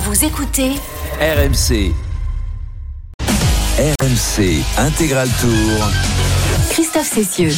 Vous 0.00 0.24
écoutez 0.24 0.74
RMC. 1.20 1.92
RMC 4.00 4.62
Intégral 4.78 5.28
Tour. 5.40 5.90
Christophe 6.70 7.08
Cessieux. 7.12 7.50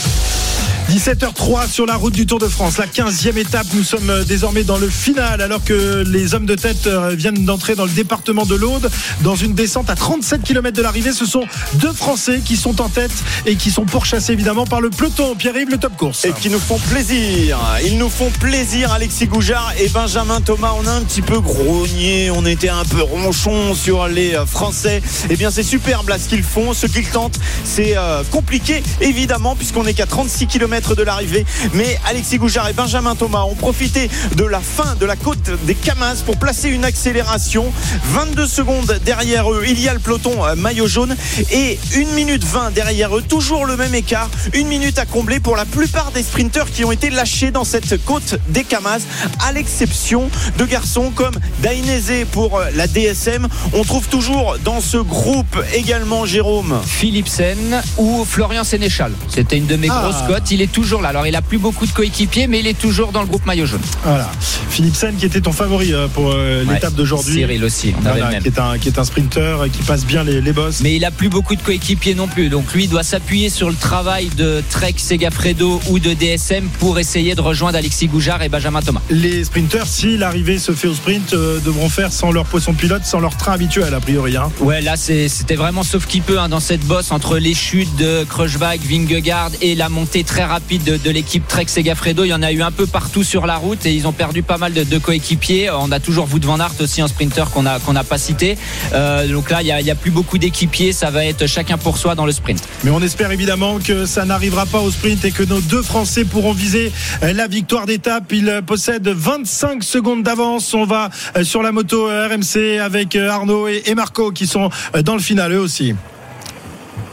17h03 0.91 1.69
sur 1.71 1.87
la 1.87 1.95
route 1.95 2.15
du 2.15 2.27
Tour 2.27 2.41
de 2.41 2.49
France, 2.49 2.77
la 2.79 2.87
15e 2.87 3.37
étape. 3.39 3.69
Nous 3.75 3.85
sommes 3.85 4.11
euh, 4.11 4.25
désormais 4.25 4.65
dans 4.65 4.77
le 4.77 4.89
final 4.89 5.41
alors 5.41 5.63
que 5.63 6.03
les 6.05 6.35
hommes 6.35 6.47
de 6.47 6.57
tête 6.57 6.89
euh, 6.89 7.15
viennent 7.15 7.45
d'entrer 7.45 7.77
dans 7.77 7.85
le 7.85 7.93
département 7.93 8.45
de 8.45 8.57
l'Aude 8.57 8.91
dans 9.21 9.37
une 9.37 9.55
descente 9.55 9.89
à 9.89 9.95
37 9.95 10.43
km 10.43 10.77
de 10.77 10.83
l'arrivée. 10.83 11.13
Ce 11.13 11.27
sont 11.27 11.45
deux 11.75 11.93
Français 11.93 12.41
qui 12.45 12.57
sont 12.57 12.81
en 12.81 12.89
tête 12.89 13.13
et 13.47 13.55
qui 13.55 13.71
sont 13.71 13.85
pourchassés 13.85 14.33
évidemment 14.33 14.65
par 14.65 14.81
le 14.81 14.91
peloton. 14.91 15.37
Pierre-Yves, 15.37 15.71
le 15.71 15.79
top 15.79 15.97
course. 15.97 16.25
Et 16.25 16.33
qui 16.33 16.51
nous 16.51 16.59
font 16.59 16.81
plaisir. 16.91 17.61
Ils 17.85 17.97
nous 17.97 18.11
font 18.11 18.31
plaisir, 18.41 18.93
Alexis 18.93 19.29
Goujard 19.29 19.73
et 19.79 19.89
Benjamin 19.91 20.41
Thomas. 20.41 20.73
On 20.77 20.89
a 20.89 20.93
un 20.93 21.03
petit 21.03 21.23
peu 21.23 21.39
grogné, 21.39 22.33
on 22.33 22.45
était 22.45 22.69
un 22.69 22.85
peu 22.85 23.01
ronchon 23.01 23.77
sur 23.77 24.09
les 24.09 24.35
euh, 24.35 24.45
Français. 24.45 25.03
Eh 25.31 25.37
bien, 25.37 25.53
c'est 25.53 25.63
superbe 25.63 26.09
là 26.09 26.19
ce 26.19 26.29
qu'ils 26.29 26.43
font, 26.43 26.75
ce 26.75 26.87
qu'ils 26.87 27.07
tentent. 27.07 27.39
C'est 27.63 27.95
compliqué 28.33 28.83
évidemment 29.01 29.55
puisqu'on 29.55 29.87
est 29.87 29.95
qu'à 29.95 30.07
36 30.07 30.49
km 30.49 30.80
de 30.81 31.03
l'arrivée. 31.03 31.45
Mais 31.75 31.99
Alexis 32.09 32.39
Goujard 32.39 32.69
et 32.69 32.73
Benjamin 32.73 33.15
Thomas 33.15 33.43
ont 33.45 33.55
profité 33.55 34.09
de 34.37 34.45
la 34.45 34.61
fin 34.61 34.95
de 34.99 35.05
la 35.07 35.15
côte 35.17 35.51
des 35.65 35.75
Camas 35.75 36.23
pour 36.25 36.37
placer 36.39 36.69
une 36.69 36.85
accélération. 36.85 37.71
22 38.13 38.47
secondes 38.47 38.99
derrière 39.05 39.51
eux, 39.53 39.65
il 39.69 39.79
y 39.81 39.89
a 39.89 39.95
le 39.95 40.01
peloton 40.01 40.45
euh, 40.45 40.55
maillot 40.57 40.87
jaune 40.89 41.15
et 41.53 41.79
1 41.95 42.15
minute 42.15 42.45
20 42.45 42.73
derrière 42.73 43.17
eux, 43.17 43.23
toujours 43.23 43.67
le 43.67 43.77
même 43.77 43.95
écart. 43.95 44.31
Une 44.55 44.69
minute 44.69 44.99
à 44.99 45.05
combler 45.07 45.39
pour 45.39 45.55
la 45.57 45.65
plupart 45.67 46.11
des 46.13 46.23
sprinteurs 46.23 46.71
qui 46.71 46.85
ont 46.85 46.93
été 46.93 47.11
lâchés 47.11 47.51
dans 47.51 47.65
cette 47.65 48.03
côte 48.05 48.37
des 48.49 48.65
Camas, 48.65 49.01
à 49.47 49.53
l'exception 49.53 50.31
de 50.59 50.65
garçons 50.65 51.11
comme 51.15 51.35
Dainese 51.61 52.27
pour 52.33 52.59
euh, 52.59 52.67
la 52.75 52.87
DSM. 52.87 53.47
On 53.75 53.85
trouve 53.85 54.09
toujours 54.09 54.57
dans 54.65 54.81
ce 54.81 54.97
groupe 54.97 55.63
également 55.75 56.25
Jérôme 56.25 56.81
Philipsen 56.85 57.83
ou 57.99 58.25
Florian 58.25 58.65
Sénéchal. 58.65 59.13
C'était 59.29 59.59
une 59.59 59.67
de 59.67 59.77
mes 59.77 59.89
Ah. 59.91 60.03
grosses 60.05 60.23
cotes. 60.29 60.51
Il 60.51 60.63
est 60.63 60.70
toujours 60.73 61.03
là. 61.03 61.09
Alors 61.11 61.27
il 61.27 61.35
a 61.37 61.43
plus 61.43 61.59
beaucoup 61.59 61.87
de 61.87 61.93
coéquipiers, 61.93 62.47
mais 62.47 62.61
il 62.61 62.67
est 62.67 62.79
toujours 62.79 63.13
dans 63.13 63.21
le 63.23 63.27
groupe 63.27 63.47
maillot 63.47 63.67
jaune. 63.67 63.81
Voilà. 64.05 64.31
Philipsen 64.71 65.17
qui 65.17 65.27
était 65.27 65.41
ton 65.41 65.53
favori 65.53 65.93
euh, 65.93 66.09
pour 66.09 66.31
euh, 66.31 66.63
l'étape 66.65 66.91
Ouais. 66.91 66.97
d'aujourd'hui. 66.97 67.35
Cyril 67.35 67.65
aussi. 67.65 67.93
On 67.99 68.01
Voilà, 68.03 68.35
qui, 68.41 68.49
est 68.49 68.59
un, 68.59 68.79
qui 68.79 68.89
est 68.89 68.99
un 68.99 69.05
sprinter 69.05 69.63
euh, 69.63 69.69
qui 69.69 69.83
passe 69.83 70.05
bien 70.05 70.23
les, 70.25 70.41
les 70.41 70.53
bosses. 70.53 70.81
Mais 70.81 70.95
il 70.97 71.05
a 71.05 71.11
plus 71.11 71.29
beaucoup 71.29 71.55
de 71.57 71.63
coéquipiers 71.63 72.15
non 72.15 72.27
plus. 72.29 72.49
Donc 72.49 72.73
lui 72.73 72.89
doit 72.89 73.03
s'appuyer 73.03 73.49
sur 73.51 73.69
le 73.69 73.77
travail 73.77 74.29
de 74.37 74.63
Trek 74.71 74.95
Segafredo 74.97 75.81
ou 75.89 75.99
de 75.99 76.15
DSM 76.15 76.69
pour 76.79 76.99
essayer 76.99 77.35
de 77.35 77.41
rejoindre 77.41 77.77
Alexis 77.79 78.07
Goujard 78.09 78.43
et 78.43 78.49
Benjamin 78.49 78.81
Thomas. 78.83 79.01
Les 79.11 79.45
sprinters, 79.45 79.87
si 79.87 80.17
l'arrivée 80.17 80.59
se 80.59 80.73
fait 80.73 80.89
au 80.89 80.95
sprint, 80.95 81.35
euh, 81.35 81.59
devront 81.61 81.89
faire 81.89 82.13
sans 82.13 82.31
leur 82.33 82.45
poisson 82.47 82.73
pilote, 82.75 83.05
sans 83.05 83.21
leur 83.21 83.37
train 83.37 83.53
habituel 83.53 83.93
a 83.95 84.01
priori. 84.01 84.37
hein. 84.37 84.51
Ouais, 84.61 84.81
là 84.81 84.97
c'était 84.97 85.57
vraiment 85.57 85.83
sauf 85.83 86.07
qui 86.07 86.21
peut 86.21 86.39
hein, 86.39 86.49
dans 86.49 86.61
cette 86.61 86.85
bosse 86.85 87.11
entre 87.13 87.39
les 87.39 87.55
chutes 87.55 87.95
de 87.97 88.25
Krushbach, 88.25 88.79
Vingegaard 88.89 89.51
et 89.61 89.75
la 89.75 89.89
montée 89.89 90.25
très 90.25 90.45
rapide 90.51 91.01
de, 91.03 91.11
l'équipe 91.11 91.47
Trek 91.47 91.67
Segafredo. 91.69 92.25
Il 92.25 92.29
y 92.29 92.35
en 92.35 92.43
a 92.43 92.51
eu 92.51 92.61
un 92.61 92.73
peu 92.73 92.87
partout 92.87 93.23
sur 93.23 93.47
la 93.47 93.57
route 93.57 93.87
et 93.87 93.95
ils 93.95 94.09
ont 94.09 94.13
perdu 94.13 94.43
pas 94.43 94.59
mal 94.59 94.73
de, 94.73 94.99
coéquipiers. 94.99 95.71
On 95.71 95.93
a 95.93 96.01
toujours 96.01 96.27
Wout 96.33 96.45
van 96.45 96.59
Aert 96.59 96.75
aussi 96.81 97.03
en 97.03 97.09
sprinter 97.09 97.51
qu'on 97.53 97.63
n'a 97.63 98.05
pas 98.05 98.19
cité. 98.19 98.59
Euh, 98.93 99.29
donc 99.29 99.49
là 99.51 99.63
il 99.63 99.69
y 99.69 99.73
a, 99.73 99.93
a 99.93 99.95
plus 99.95 100.11
beaucoup 100.11 100.39
d'équipiers. 100.39 100.93
Ça 100.93 101.11
va 101.11 101.25
être 101.25 101.47
chacun 101.47 101.79
pour 101.79 101.99
soi 101.99 102.17
dans 102.17 102.27
le 102.27 102.33
sprint. 102.33 102.61
Mais 102.83 102.91
on 102.91 103.01
espère 103.01 103.31
évidemment 103.31 103.79
que 103.79 104.07
ça 104.07 104.25
n'arrivera 104.25 104.67
pas 104.67 104.81
au 104.81 104.91
sprint 104.91 105.25
et 105.25 105.31
que 105.31 105.45
nos 105.45 105.61
deux 105.61 105.83
Français 105.83 106.25
pourront 106.25 106.53
viser 106.53 106.93
euh, 107.23 107.33
la 107.33 107.47
victoire 107.47 107.87
d'étape. 107.87 108.33
Ils 108.33 108.49
euh, 108.49 108.61
possèdent 108.61 109.09
25 109.09 109.85
secondes 109.85 110.25
d'avance. 110.25 110.75
On 110.75 110.85
va 110.85 111.11
sur 111.45 111.63
la 111.63 111.71
moto 111.71 112.07
RMC 112.07 112.81
avec 112.81 113.15
Arnaud 113.15 113.69
et 113.69 113.95
Marco 113.95 114.33
qui 114.33 114.49
sont 114.49 114.69
dans 115.05 115.15
le 115.15 115.21
final 115.21 115.53
eux 115.53 115.61
aussi. 115.61 115.95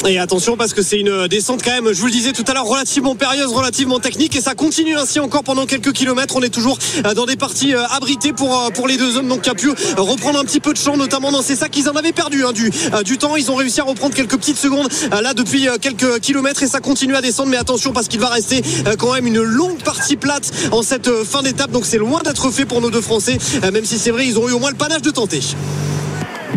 Et 0.06 0.19
attention 0.19 0.56
parce 0.56 0.74
que 0.74 0.81
c'est 0.81 1.00
une 1.00 1.28
descente 1.28 1.62
quand 1.63 1.72
même, 1.72 1.91
je 1.91 2.00
vous 2.00 2.06
le 2.06 2.12
disais 2.12 2.31
tout 2.31 2.44
à 2.47 2.53
l'heure, 2.53 2.66
relativement 2.66 3.16
périlleuse, 3.16 3.52
relativement 3.52 4.00
technique 4.00 4.35
et 4.35 4.41
ça 4.41 4.53
continue 4.53 4.96
ainsi 4.96 5.19
encore 5.19 5.44
pendant 5.44 5.66
quelques 5.66 5.91
kilomètres. 5.91 6.35
On 6.35 6.41
est 6.41 6.50
toujours 6.53 6.78
euh, 7.06 7.13
dans 7.13 7.25
des 7.25 7.35
parties 7.35 7.74
euh, 7.74 7.84
abritées 7.88 8.31
pour, 8.31 8.56
euh, 8.56 8.88
les 8.88 8.97
deux 8.97 9.18
hommes 9.18 9.28
donc 9.28 9.41
qui 9.41 9.50
a 9.50 9.56
pu 9.56 9.69
euh, 9.69 9.74
reprendre 9.97 10.40
un 10.40 10.46
petit 10.46 10.59
peu 10.59 10.72
de 10.72 10.78
champ 10.78 10.96
notamment 10.97 11.31
dans 11.31 11.41
ces 11.41 11.56
sacs. 11.56 11.75
Ils 11.75 11.90
en 11.90 11.94
avaient 11.94 12.13
perdu 12.13 12.46
hein, 12.46 12.53
du, 12.53 12.72
euh, 12.94 13.03
du 13.03 13.18
temps. 13.18 13.35
Ils 13.35 13.52
ont 13.52 13.56
réussi 13.56 13.81
à 13.81 13.84
reprendre 13.84 14.16
quelques 14.16 14.38
petites 14.38 14.58
secondes 14.58 14.88
euh, 15.12 15.22
là 15.22 15.34
depuis 15.34 15.68
euh, 15.68 15.78
quelques 15.81 16.19
kilomètres 16.19 16.64
et 16.64 16.68
ça 16.68 16.79
continue 16.79 17.16
à 17.16 17.22
descendre. 17.22 17.50
Mais 17.50 17.58
attention 17.58 17.91
parce 17.91 18.08
qu'il 18.08 18.19
va 18.19 18.29
rester 18.29 18.62
euh, 18.85 18.96
quand 18.97 19.14
même 19.14 19.28
une 19.28 19.41
longue 19.41 19.81
partie 19.84 20.16
plate 20.16 20.52
en 20.72 20.84
cette 20.84 21.08
euh, 21.08 21.25
fin 21.25 21.41
d'étape. 21.41 21.72
Donc 21.72 21.85
c'est 21.85 21.97
loin 21.97 22.22
d'être 22.24 22.52
fait 22.52 22.66
pour 22.66 22.81
nos 22.81 22.91
deux 22.91 23.02
Français, 23.02 23.38
euh, 23.64 23.72
même 23.72 23.85
si 23.85 23.97
c'est 23.97 24.12
vrai, 24.12 24.28
ils 24.28 24.38
ont 24.38 24.47
eu 24.47 24.53
au 24.53 24.59
moins 24.59 24.69
le 24.72 24.78
panache 24.78 25.02
de 25.02 25.12
tenter. 25.12 25.41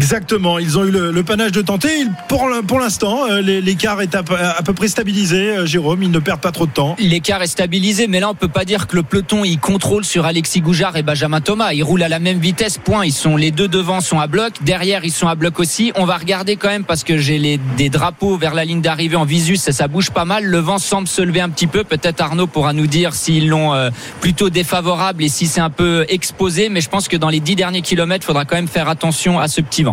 Exactement, 0.01 0.59
ils 0.59 0.79
ont 0.79 0.85
eu 0.87 0.91
le, 0.91 1.11
le 1.11 1.23
panache 1.23 1.53
de 1.53 1.61
tenter. 1.61 1.91
Pour, 2.27 2.49
l'instant, 2.81 3.27
euh, 3.31 3.43
l'écart 3.43 4.01
est 4.01 4.15
à, 4.15 4.23
peu- 4.23 4.73
près 4.73 4.89
stabilisé. 4.89 5.37
euh, 5.59 5.67
Jérôme, 5.67 6.03
ils 6.03 6.11
ne 6.11 6.19
perdent 6.19 6.41
pas 6.41 6.53
trop 6.53 6.65
de 6.65 6.71
temps. 6.73 6.97
L'écart 6.99 7.43
est 7.43 7.47
stabilisé, 7.47 8.07
mais 8.07 8.19
là 8.19 8.31
on 8.31 8.35
peut 8.35 8.49
pas 8.49 8.65
dire 8.65 8.87
que 8.87 8.97
le 8.97 9.03
peloton 9.03 9.45
il 9.45 9.59
contrôle 9.59 10.07
sur 10.07 10.25
Alexis 10.25 10.63
Goujard 10.63 10.97
et 10.97 11.03
Benjamin 11.03 11.43
Thomas. 11.43 11.75
Ils 11.75 11.83
roulent 11.83 12.03
à 12.03 12.09
la 12.09 12.19
même 12.19 12.39
vitesse. 12.39 12.79
Point. 12.79 13.05
Ils 13.05 13.13
sont 13.13 13.37
les 13.37 13.51
deux 13.51 13.69
devant 13.69 14.01
sont 14.01 14.19
à 14.19 14.27
bloc. 14.27 14.55
Derrière 14.63 15.05
ils 15.05 15.13
sont 15.13 15.29
à 15.29 15.35
bloc 15.35 15.61
aussi. 15.61 15.93
On 15.97 16.07
va 16.07 16.17
regarder 16.17 16.57
quand 16.57 16.69
même 16.69 16.85
parce 16.85 17.05
que 17.05 17.19
j'ai 17.19 17.61
des 17.77 17.91
drapeaux 17.91 18.39
vers 18.39 18.55
la 18.55 18.65
ligne 18.65 18.81
d'arrivée 18.81 19.17
en 19.17 19.25
visu. 19.27 19.57
Ça, 19.57 19.73
ça 19.73 19.87
bouge 19.87 20.11
pas 20.11 20.25
mal. 20.25 20.45
Le 20.45 20.59
vent 20.59 20.79
semble 20.79 21.09
se 21.09 21.21
lever 21.21 21.43
un 21.43 21.51
petit 21.51 21.67
peu. 21.67 21.85
Peut-être 21.85 22.23
Arnaud 22.23 22.47
pourra 22.47 22.73
nous 22.73 22.87
dire 22.87 23.13
s'ils 23.15 23.49
l'ont 23.49 23.75
euh, 23.75 23.91
plutôt 24.23 24.49
défavorable 24.49 25.23
et 25.23 25.29
si 25.29 25.47
c'est 25.47 25.61
un 25.61 25.69
peu 25.71 26.07
exposé. 26.09 26.71
Mais 26.71 26.81
je 26.81 26.89
pense 26.89 27.07
que 27.07 27.19
dans 27.19 27.29
les 27.29 27.41
dix 27.41 27.55
derniers 27.55 27.83
kilomètres, 27.83 28.25
il 28.25 28.29
faudra 28.29 28.47
quand 28.47 28.57
même 28.57 28.67
faire 28.69 28.89
attention 28.89 29.39
à 29.39 29.47
ce 29.47 29.61
petit 29.61 29.83
vent. 29.83 29.90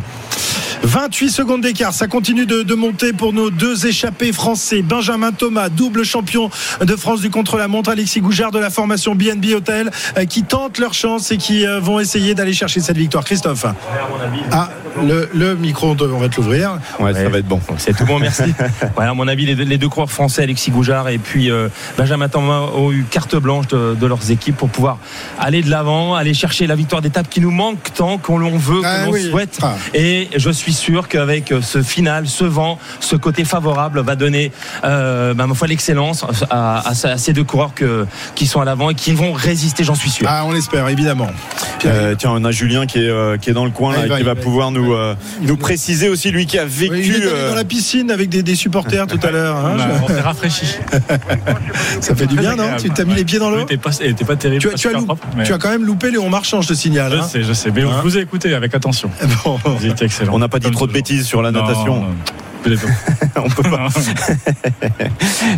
28 0.83 1.29
secondes 1.31 1.61
d'écart, 1.61 1.91
ça 1.93 2.07
continue 2.07 2.45
de, 2.45 2.61
de 2.61 2.75
monter 2.75 3.11
pour 3.11 3.33
nos 3.33 3.49
deux 3.49 3.87
échappés 3.87 4.31
français. 4.31 4.81
Benjamin 4.83 5.31
Thomas, 5.31 5.69
double 5.69 6.03
champion 6.05 6.49
de 6.81 6.95
France 6.95 7.21
du 7.21 7.29
contre-la-montre, 7.29 7.89
Alexis 7.89 8.21
Goujard 8.21 8.51
de 8.51 8.59
la 8.59 8.69
formation 8.69 9.15
BNB 9.15 9.53
Hotel, 9.55 9.89
euh, 10.17 10.25
qui 10.25 10.43
tentent 10.43 10.77
leur 10.77 10.93
chance 10.93 11.31
et 11.31 11.37
qui 11.37 11.65
euh, 11.65 11.79
vont 11.79 11.99
essayer 11.99 12.35
d'aller 12.35 12.53
chercher 12.53 12.79
cette 12.79 12.97
victoire. 12.97 13.25
Christophe 13.25 13.65
Ah, 14.51 14.69
le, 15.03 15.29
le 15.33 15.55
micro, 15.55 15.95
on 15.99 16.17
va 16.19 16.29
te 16.29 16.35
l'ouvrir. 16.37 16.79
Ouais, 16.99 17.13
ça 17.13 17.27
va 17.27 17.39
être 17.39 17.47
bon. 17.47 17.59
C'est 17.77 17.95
tout 17.95 18.05
bon, 18.05 18.19
merci. 18.19 18.43
Ouais, 18.97 19.05
à 19.05 19.13
mon 19.13 19.27
avis, 19.27 19.45
les 19.45 19.55
deux, 19.55 19.63
les 19.63 19.77
deux 19.77 19.89
coureurs 19.89 20.09
français, 20.11 20.43
Alexis 20.43 20.71
Goujard 20.71 21.09
et 21.09 21.17
puis 21.17 21.51
euh, 21.51 21.69
Benjamin 21.97 22.29
Thomas, 22.29 22.61
ont 22.75 22.91
eu 22.91 23.05
carte 23.09 23.35
blanche 23.35 23.67
de, 23.67 23.95
de 23.99 24.05
leurs 24.07 24.31
équipes 24.31 24.55
pour 24.57 24.69
pouvoir 24.69 24.97
aller 25.39 25.61
de 25.61 25.69
l'avant, 25.69 26.15
aller 26.15 26.33
chercher 26.33 26.67
la 26.67 26.75
victoire 26.75 27.01
d'étape 27.01 27.29
qui 27.29 27.41
nous 27.41 27.51
manque 27.51 27.93
tant 27.95 28.17
qu'on 28.17 28.37
l'on 28.37 28.57
veut, 28.57 28.81
Ah 28.85 29.05
qu'on 29.05 29.11
oui. 29.11 29.29
souhaite. 29.29 29.59
Ah. 29.61 29.75
Et 29.93 30.27
je 30.35 30.49
suis 30.49 30.73
sûr 30.73 31.07
qu'avec 31.07 31.53
ce 31.61 31.81
final, 31.81 32.27
ce 32.27 32.43
vent, 32.43 32.77
ce 32.99 33.15
côté 33.15 33.45
favorable 33.45 34.01
va 34.01 34.15
donner, 34.15 34.51
euh, 34.83 35.33
bah, 35.33 35.47
ma 35.47 35.53
foi, 35.55 35.67
l'excellence 35.67 36.25
à, 36.49 36.79
à- 36.79 36.89
à 36.89 37.17
ces 37.17 37.33
deux 37.33 37.43
coureurs 37.43 37.73
que, 37.73 38.05
qui 38.35 38.47
sont 38.47 38.61
à 38.61 38.65
l'avant 38.65 38.89
et 38.89 38.95
qui 38.95 39.13
vont 39.13 39.33
résister, 39.33 39.83
j'en 39.83 39.95
suis 39.95 40.09
sûr. 40.09 40.27
Ah, 40.29 40.43
on 40.45 40.51
l'espère, 40.51 40.87
évidemment. 40.89 41.29
Euh, 41.85 42.15
tiens, 42.17 42.31
on 42.33 42.43
a 42.43 42.51
Julien 42.51 42.85
qui 42.85 42.99
est, 42.99 43.07
euh, 43.09 43.37
qui 43.37 43.49
est 43.49 43.53
dans 43.53 43.65
le 43.65 43.71
coin 43.71 43.93
Ah, 43.95 43.99
là, 43.99 44.05
et 44.05 44.09
va- 44.09 44.17
qui 44.17 44.23
va 44.23 44.33
va- 44.33 44.41
pouvoir 44.41 44.71
nous, 44.71 44.93
euh, 44.93 45.15
nous 45.41 45.57
préciser 45.57 46.09
aussi, 46.09 46.31
lui 46.31 46.45
qui 46.45 46.57
a 46.59 46.65
vécu. 46.65 46.91
Oui, 46.93 47.03
il 47.05 47.11
est 47.13 47.15
allé 47.17 47.25
euh, 47.27 47.49
dans 47.49 47.55
la 47.55 47.63
piscine 47.65 48.11
avec 48.11 48.29
des, 48.29 48.43
des 48.43 48.55
supporters 48.55 49.07
tout 49.07 49.19
à 49.23 49.31
l'heure. 49.31 49.55
hein, 49.57 49.77
On 50.03 50.07
s'est 50.07 50.21
rafraîchi. 50.21 50.65
Ça 52.01 52.15
fait 52.15 52.27
du 52.27 52.35
bien, 52.35 52.55
non? 52.55 52.71
Tu 52.81 52.89
t'as 52.89 53.03
mis 53.05 53.13
les 53.15 53.25
pieds 53.25 53.39
dans 53.39 53.49
l'eau? 53.49 53.63
T'es 53.65 53.77
pas, 53.77 53.91
pas 53.91 54.35
terrible. 54.35 54.61
tu 54.61 54.67
as, 54.67 54.71
pas 54.71 54.77
tu, 54.77 54.87
as 54.87 54.89
super 54.89 54.99
loup- 54.99 55.05
propre, 55.05 55.27
mais 55.35 55.43
tu 55.43 55.53
as 55.53 55.57
quand 55.57 55.69
même 55.69 55.83
loupé 55.85 56.11
Léon 56.11 56.29
Marchand, 56.29 56.61
je 56.61 56.69
te 56.69 56.73
signale. 56.73 57.11
Je 57.13 57.17
hein. 57.17 57.23
sais, 57.23 57.43
je 57.43 57.53
sais. 57.53 57.71
Mais 57.73 57.83
Hein? 57.83 57.89
je 57.97 58.01
vous 58.01 58.17
ai 58.17 58.21
écouté 58.21 58.53
avec 58.53 58.73
attention. 58.75 59.09
Bon. 59.45 59.59
Excellent. 60.01 60.33
on 60.33 60.39
n'a 60.39 60.47
pas 60.47 60.59
dit 60.59 60.65
Comme 60.65 60.73
trop 60.73 60.87
de 60.87 60.91
toujours. 60.91 61.01
bêtises 61.03 61.25
sur 61.25 61.41
la 61.41 61.51
Non, 61.51 61.61
natation. 61.61 62.01
non, 62.01 62.07
peut-être 62.63 62.81
pas. 62.81 63.41
on 63.45 63.49
peut 63.49 63.63
pas. 63.69 63.87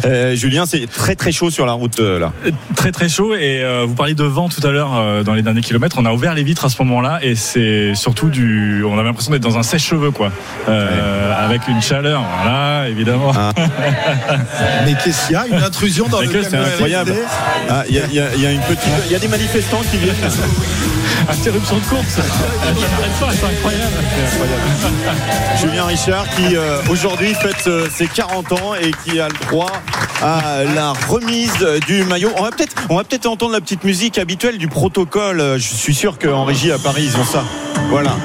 Euh, 0.05 0.35
Julien, 0.35 0.65
c'est 0.65 0.85
très 0.87 1.15
très 1.15 1.31
chaud 1.31 1.49
sur 1.49 1.65
la 1.65 1.73
route 1.73 1.99
euh, 1.99 2.19
là. 2.19 2.31
Très 2.75 2.91
très 2.91 3.09
chaud 3.09 3.33
et 3.33 3.61
euh, 3.61 3.85
vous 3.87 3.95
parliez 3.95 4.13
de 4.13 4.23
vent 4.23 4.47
tout 4.49 4.65
à 4.65 4.71
l'heure 4.71 4.91
euh, 4.95 5.23
dans 5.23 5.33
les 5.33 5.41
derniers 5.41 5.61
kilomètres. 5.61 5.97
On 5.99 6.05
a 6.05 6.13
ouvert 6.13 6.33
les 6.35 6.43
vitres 6.43 6.65
à 6.65 6.69
ce 6.69 6.81
moment-là 6.83 7.19
et 7.21 7.35
c'est 7.35 7.95
surtout 7.95 8.29
du. 8.29 8.83
On 8.85 8.93
avait 8.97 9.07
l'impression 9.07 9.31
d'être 9.31 9.41
dans 9.43 9.57
un 9.57 9.63
sèche-cheveux 9.63 10.11
quoi, 10.11 10.31
Euh, 10.67 11.45
avec 11.45 11.67
une 11.67 11.81
chaleur. 11.81 12.21
Voilà, 12.43 12.87
évidemment. 12.89 13.31
Ah. 13.35 13.51
Mais 14.85 14.93
qu'est-ce 15.03 15.27
qu'il 15.27 15.33
y 15.33 15.35
a? 15.37 15.47
Une 15.47 15.63
intrusion 15.63 16.07
dans 16.07 16.19
Mais 16.21 16.27
le 16.27 16.43
c'est 16.43 16.55
incroyable. 16.55 17.13
Ah, 17.69 17.83
Il 17.89 17.95
y, 17.95 17.99
a- 17.99 18.05
il 18.07 18.13
y 18.15 18.19
a- 18.19 18.35
il 18.35 18.41
y 18.41 18.45
a 18.45 18.51
une 18.51 18.61
petite, 18.61 18.89
il 19.07 19.11
y 19.11 19.15
a 19.15 19.19
des 19.19 19.27
manifestants 19.27 19.81
qui 19.91 19.97
viennent. 19.97 20.15
Interruption 21.29 21.77
de 21.77 21.83
course. 21.83 22.05
C'est 23.19 23.45
incroyable. 23.45 23.93
Julien 25.61 25.85
Richard 25.85 26.25
qui 26.35 26.55
euh, 26.55 26.81
aujourd'hui 26.89 27.33
fête 27.35 27.67
euh, 27.67 27.87
ses 27.93 28.07
40 28.07 28.51
ans 28.53 28.73
et 28.81 28.91
qui 29.03 29.19
a 29.19 29.27
le 29.27 29.45
droit 29.47 29.71
à 30.21 30.63
la 30.75 30.93
remise 31.07 31.53
du 31.85 32.03
maillot. 32.03 32.31
On 32.37 32.43
va 32.43 32.51
peut-être 32.51 32.75
on 32.89 32.95
va 32.97 33.03
peut-être 33.03 33.27
entendre 33.27 33.53
la 33.53 33.61
petite 33.61 33.83
musique 33.83 34.17
habituelle 34.17 34.57
du 34.57 34.67
protocole. 34.67 35.39
Euh, 35.39 35.57
Je 35.57 35.75
suis 35.75 35.93
sûr 35.93 36.17
qu'en 36.17 36.45
régie 36.45 36.71
à 36.71 36.79
Paris 36.79 37.03
ils 37.05 37.17
ont 37.17 37.23
ça. 37.25 37.43
Voilà. 37.89 38.15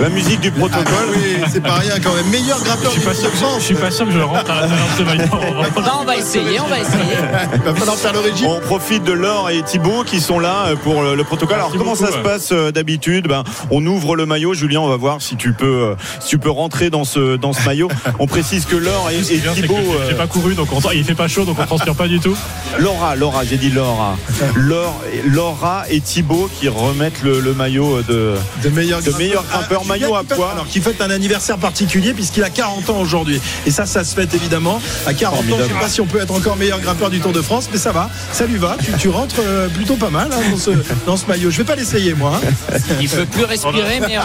La 0.00 0.08
musique 0.08 0.40
du 0.40 0.50
protocole. 0.50 0.84
Ah 0.88 1.12
oui, 1.14 1.36
c'est 1.52 1.62
pas 1.62 1.74
rien 1.74 2.00
quand 2.02 2.14
même. 2.14 2.26
Meilleur 2.30 2.58
du 2.58 2.64
pas 2.64 3.12
sûr 3.14 3.30
que 3.30 3.36
je, 3.58 3.64
suis 3.64 3.74
pas 3.74 3.90
sûr 3.90 4.06
que 4.06 4.12
je 4.12 4.18
rentre 4.20 4.50
à 4.50 4.62
la 4.62 4.68
fin 4.68 4.74
de 4.74 4.98
ce 4.98 5.02
maillot. 5.02 5.30
Non, 5.76 5.92
on 6.00 6.04
va 6.04 6.16
essayer, 6.16 6.58
on 6.58 6.66
va 6.68 6.80
essayer. 6.80 7.18
Il 7.54 7.60
va 7.60 7.74
falloir 7.74 7.96
faire 7.98 8.14
le 8.14 8.20
régime. 8.20 8.46
On 8.48 8.60
profite 8.60 9.04
de 9.04 9.12
Laure 9.12 9.50
et 9.50 9.62
Thibaut 9.62 10.02
qui 10.04 10.20
sont 10.20 10.38
là 10.38 10.68
euh, 10.68 10.76
pour 10.76 11.02
le, 11.02 11.16
le 11.16 11.24
protocole. 11.24 11.56
Alors 11.56 11.66
Merci 11.68 11.78
comment 11.78 11.92
beaucoup, 11.92 12.06
ça 12.06 12.12
se 12.12 12.18
passe 12.22 12.48
euh, 12.52 12.70
d'habitude? 12.72 13.28
Ben, 13.28 13.44
On 13.70 13.84
ouvre 13.84 14.16
le 14.16 14.24
maillot. 14.24 14.54
Julien, 14.54 14.80
on 14.80 14.88
va 14.88 14.96
voir 14.96 15.20
si 15.20 15.36
tu 15.36 15.52
peux, 15.52 15.66
euh, 15.90 15.94
si 16.20 16.28
tu 16.30 16.38
peux 16.38 16.50
rentrer 16.50 16.88
dans 16.88 17.04
ce, 17.04 17.36
dans 17.36 17.52
ce 17.52 17.62
maillot. 17.66 17.88
On 18.18 18.26
précise 18.26 18.64
que 18.64 18.76
Laure 18.76 19.10
et, 19.10 19.18
et 19.18 19.40
Thibaut... 19.40 19.76
j'ai- 19.76 20.14
euh, 20.14 20.16
pas 20.16 20.26
couru, 20.26 20.54
donc 20.54 20.68
on, 20.72 20.80
il 20.92 21.04
fait 21.04 21.14
pas 21.14 21.28
chaud, 21.28 21.44
donc 21.44 21.56
on 21.60 21.66
transpire 21.66 21.94
pas 21.94 22.08
du 22.08 22.20
tout. 22.20 22.36
Laura, 22.78 23.16
Laura, 23.16 23.44
j'ai 23.44 23.56
dit 23.58 23.70
Laura. 23.70 24.16
Laure, 24.56 24.98
Laura 25.26 25.84
et 25.90 26.00
Thibaut 26.00 26.48
qui 26.58 26.68
remettent 26.68 27.22
le, 27.22 27.40
le 27.40 27.52
maillot 27.54 28.00
de. 28.02 28.34
de 28.62 28.68
meilleur 28.70 29.02
De 29.12 29.18
meilleur 29.18 29.44
grimpeur, 29.44 29.82
Julien 29.82 29.94
maillot 30.00 30.14
à 30.16 30.24
poids. 30.24 30.50
Alors 30.52 30.66
qui 30.66 30.80
fête 30.80 31.00
un 31.00 31.10
anniversaire 31.10 31.58
particulier 31.58 32.14
puisqu'il 32.14 32.44
a 32.44 32.50
40 32.50 32.90
ans 32.90 32.98
aujourd'hui. 33.00 33.40
Et 33.66 33.70
ça, 33.70 33.86
ça 33.86 34.04
se 34.04 34.14
fête 34.14 34.34
évidemment. 34.34 34.80
À 35.06 35.14
40 35.14 35.38
ans, 35.38 35.42
je 35.42 35.48
Formidable. 35.48 35.74
sais 35.74 35.80
pas 35.80 35.88
si 35.88 36.00
on 36.00 36.06
peut 36.06 36.20
être 36.20 36.34
encore 36.34 36.56
meilleur 36.56 36.80
grimpeur 36.80 37.10
du 37.10 37.20
Tour 37.20 37.32
de 37.32 37.42
France, 37.42 37.68
mais 37.72 37.78
ça 37.78 37.92
va, 37.92 38.10
ça 38.32 38.46
lui 38.46 38.56
va. 38.56 38.76
Tu, 38.84 38.92
tu 38.98 39.08
rentres 39.08 39.36
euh, 39.40 39.68
plutôt 39.68 39.96
pas 39.96 40.10
mal 40.10 40.28
hein, 40.32 40.40
dans, 40.50 40.56
ce, 40.56 40.70
dans 41.06 41.16
ce 41.16 41.26
maillot. 41.26 41.50
Je 41.50 41.58
vais 41.58 41.64
pas 41.64 41.76
l'essayer 41.76 42.14
moi. 42.14 42.40
hein. 42.42 42.76
Il 43.00 43.08
peut 43.08 43.24
plus 43.26 43.44
respirer, 43.44 44.00
mais. 44.00 44.16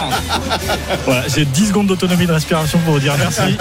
Voilà, 1.04 1.24
j'ai 1.28 1.44
10 1.44 1.68
secondes 1.68 1.86
d'autonomie 1.86 2.26
de 2.26 2.32
respiration 2.32 2.78
pour 2.80 2.94
vous 2.94 3.00
dire 3.00 3.14
merci 3.18 3.56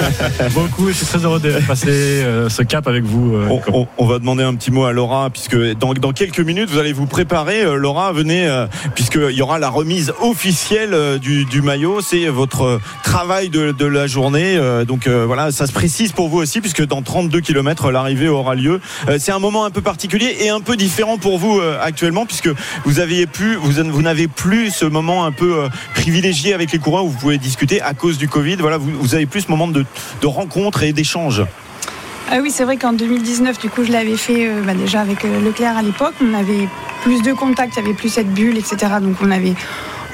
beaucoup 0.54 0.89
et 0.89 0.94
je 0.94 0.98
suis 0.98 1.06
très 1.06 1.19
heureux 1.19 1.39
de 1.39 1.51
passer 1.68 1.88
euh, 1.89 2.50
ce 2.50 2.62
cap 2.63 2.88
avec 2.88 3.04
vous. 3.04 3.36
euh, 3.36 3.48
On, 3.50 3.56
Nico. 3.56 3.72
on- 3.74 3.88
on 3.98 4.06
va 4.07 4.19
demander 4.19 4.44
un 4.44 4.56
petit 4.56 4.72
mot 4.72 4.86
à 4.86 4.92
Laura 4.92 5.30
puisque 5.30 5.56
dans, 5.75 5.94
dans 5.94 6.12
quelques 6.12 6.39
minutes 6.39 6.69
vous 6.69 6.80
allez 6.80 6.94
vous 6.94 7.06
préparer. 7.07 7.62
Euh, 7.63 7.75
Laura, 7.75 8.12
venez 8.13 8.48
euh, 8.48 8.68
puisqu'il 8.95 9.31
y 9.36 9.42
aura 9.42 9.60
la 9.60 9.69
remise 9.69 10.13
officielle 10.22 10.94
euh, 10.94 11.15
du, 11.18 11.46
du 11.46 11.62
maillot. 11.62 12.02
C'est 12.02 12.28
votre 12.28 12.62
euh, 12.64 12.82
travail 13.04 13.50
de, 13.50 13.86
la 13.86 14.08
journée. 14.08 14.58
Euh, 14.58 14.86
Donc 14.86 15.08
euh, 15.08 15.26
voilà, 15.26 15.52
ça 15.52 15.68
se 15.68 15.74
précise 15.74 16.12
pour 16.12 16.30
vous 16.30 16.38
aussi 16.38 16.62
puisque 16.62 16.86
dans 16.86 17.02
32 17.02 17.42
km 17.42 17.92
l'arrivée 17.92 18.28
aura 18.28 18.56
lieu. 18.56 18.82
Euh, 19.08 19.18
C'est 19.20 19.32
un 19.32 19.40
moment 19.40 19.66
un 19.66 19.72
peu 19.72 19.82
particulier 19.82 20.38
et 20.42 20.50
un 20.50 20.62
peu 20.62 20.76
différent 20.76 21.18
pour 21.18 21.38
vous 21.38 21.60
euh, 21.60 21.78
actuellement 21.82 22.26
puisque 22.26 22.50
vous 22.84 22.96
vous, 22.96 24.02
n'avez 24.02 24.28
plus 24.28 24.72
ce 24.72 24.86
moment 24.86 25.26
un 25.26 25.32
peu 25.32 25.60
euh, 25.60 25.70
privilégié 25.94 26.54
avec 26.54 26.72
les 26.72 26.80
coureurs 26.80 27.06
où 27.06 27.10
vous 27.10 27.18
pouvez 27.18 27.38
discuter 27.38 27.82
à 27.82 27.94
cause 27.94 28.18
du 28.18 28.28
Covid. 28.28 28.56
Voilà, 28.56 28.78
vous, 28.78 28.92
vous 28.92 29.16
avez 29.16 29.26
plus 29.26 29.42
ce 29.42 29.52
moment 29.52 29.68
de, 29.68 29.86
rencontre 30.24 30.84
et 30.84 30.92
d'échange. 30.92 31.44
Ah 32.32 32.40
oui, 32.42 32.50
c'est 32.50 32.64
vrai 32.64 32.78
qu'en 32.78 32.94
2019, 32.94 33.60
du 33.60 33.70
coup, 33.70 33.84
je 33.84 33.92
l'avais 33.92 34.18
fait 34.18 34.48
euh, 34.48 34.62
bah, 34.66 34.74
déjà 34.74 35.02
avec 35.02 35.24
euh, 35.24 35.40
Leclerc 35.42 35.78
à 35.78 35.84
l'époque. 35.84 36.16
On 36.22 36.34
avait 36.34 36.68
plus 37.04 37.22
de 37.22 37.34
contacts, 37.34 37.74
il 37.78 37.84
y 37.84 37.86
avait 37.86 37.94
plus 37.94 38.10
cette 38.10 38.34
bulle, 38.34 38.58
etc. 38.58 38.78
Donc 39.00 39.18
on 39.22 39.30
avait 39.30 39.54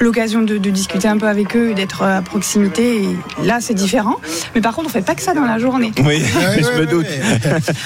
l'occasion 0.02 0.42
de, 0.42 0.58
de 0.58 0.70
discuter 0.70 1.08
un 1.08 1.16
peu 1.18 1.26
avec 1.26 1.56
eux 1.56 1.70
et 1.70 1.74
d'être 1.74 2.02
euh, 2.02 2.18
à 2.18 2.22
proximité. 2.22 3.02
Et 3.02 3.46
là, 3.46 3.58
c'est 3.60 3.74
différent. 3.74 4.16
Mais 4.54 4.60
par 4.60 4.74
contre, 4.74 4.88
on 4.88 4.90
fait 4.90 5.02
pas 5.04 5.14
que 5.14 5.22
ça 5.22 5.34
dans 5.34 5.44
la 5.44 5.58
journée. 5.58 5.92
Oui, 6.04 6.22
je 6.22 6.80
me 6.80 6.86
doute. 6.86 7.06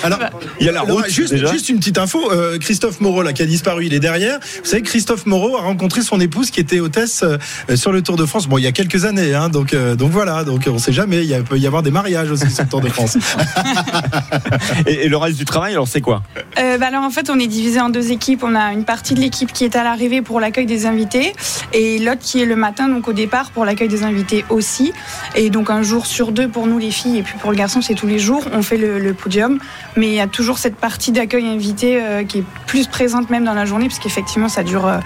Alors, 0.02 0.18
Il 0.60 0.66
y 0.66 0.68
a 0.68 0.72
la 0.72 0.82
route 0.82 1.08
juste, 1.08 1.32
déjà. 1.32 1.52
juste 1.52 1.68
une 1.68 1.78
petite 1.78 1.98
info. 1.98 2.30
euh, 2.32 2.58
Christophe 2.58 3.00
Moreau, 3.00 3.22
là, 3.22 3.32
qui 3.32 3.42
a 3.42 3.46
disparu, 3.46 3.86
il 3.86 3.94
est 3.94 4.00
derrière. 4.00 4.38
Vous 4.40 4.68
savez, 4.70 4.82
Christophe 4.82 5.26
Moreau 5.26 5.56
a 5.56 5.60
rencontré 5.60 6.02
son 6.02 6.20
épouse 6.20 6.50
qui 6.50 6.60
était 6.60 6.80
hôtesse 6.80 7.22
euh, 7.24 7.76
sur 7.76 7.92
le 7.92 8.02
Tour 8.02 8.16
de 8.16 8.24
France. 8.26 8.46
Bon, 8.48 8.58
il 8.58 8.64
y 8.64 8.66
a 8.66 8.72
quelques 8.72 9.04
années, 9.04 9.34
hein, 9.34 9.48
donc, 9.48 9.74
euh, 9.74 9.94
donc 9.94 10.10
voilà. 10.10 10.44
Donc 10.44 10.62
on 10.70 10.78
sait 10.78 10.92
jamais. 10.92 11.18
Il 11.18 11.28
y 11.30 11.34
a- 11.34 11.42
peut 11.42 11.58
y 11.58 11.66
avoir 11.66 11.82
des 11.82 11.90
mariages 11.90 12.30
aussi 12.30 12.50
sur 12.50 12.64
le 12.64 12.68
Tour 12.68 12.80
de 12.80 12.88
France. 12.88 13.16
Et, 14.86 15.04
et 15.06 15.08
le 15.08 15.16
reste 15.16 15.36
du 15.38 15.44
travail, 15.44 15.72
alors 15.72 15.88
c'est 15.88 16.00
quoi? 16.00 16.22
Euh, 16.58 16.78
bah 16.78 16.86
alors 16.88 17.02
en 17.02 17.10
fait, 17.10 17.30
on 17.30 17.38
est 17.38 17.46
divisé 17.46 17.80
en 17.80 17.88
deux 17.90 18.10
équipes. 18.10 18.42
On 18.44 18.54
a 18.54 18.72
une 18.72 18.84
partie 18.84 19.14
de 19.14 19.20
l'équipe 19.20 19.52
qui 19.52 19.64
est 19.64 19.76
à 19.76 19.84
l'arrivée 19.84 20.22
pour 20.22 20.40
l'accueil 20.40 20.66
des 20.66 20.86
invités 20.86 21.32
et 21.72 21.98
l'autre 22.06 22.22
qui 22.22 22.40
est 22.40 22.46
le 22.46 22.56
matin, 22.56 22.88
donc 22.88 23.08
au 23.08 23.12
départ 23.12 23.50
pour 23.50 23.64
l'accueil 23.64 23.88
des 23.88 24.02
invités 24.02 24.44
aussi. 24.48 24.92
Et 25.34 25.50
donc 25.50 25.70
un 25.70 25.82
jour 25.82 26.06
sur 26.06 26.32
deux 26.32 26.48
pour 26.48 26.66
nous 26.66 26.78
les 26.78 26.90
filles 26.90 27.18
et 27.18 27.22
puis 27.22 27.34
pour 27.38 27.50
le 27.50 27.56
garçon, 27.56 27.82
c'est 27.82 27.94
tous 27.94 28.06
les 28.06 28.18
jours. 28.18 28.44
On 28.52 28.62
fait 28.62 28.78
le, 28.78 29.12
podium, 29.12 29.58
mais 29.96 30.08
il 30.08 30.14
y 30.14 30.20
a 30.20 30.26
toujours 30.26 30.58
cette 30.58 30.76
partie 30.76 31.12
d'accueil 31.12 31.46
invité 31.46 32.00
euh, 32.00 32.24
qui 32.24 32.38
est 32.38 32.44
plus 32.66 32.86
présente 32.86 33.30
même 33.30 33.44
dans 33.44 33.54
la 33.54 33.64
journée, 33.64 33.88
parce 33.88 33.98
qu'effectivement, 33.98 34.48
ça 34.48 34.62
dure. 34.62 34.86
euh, 34.86 34.98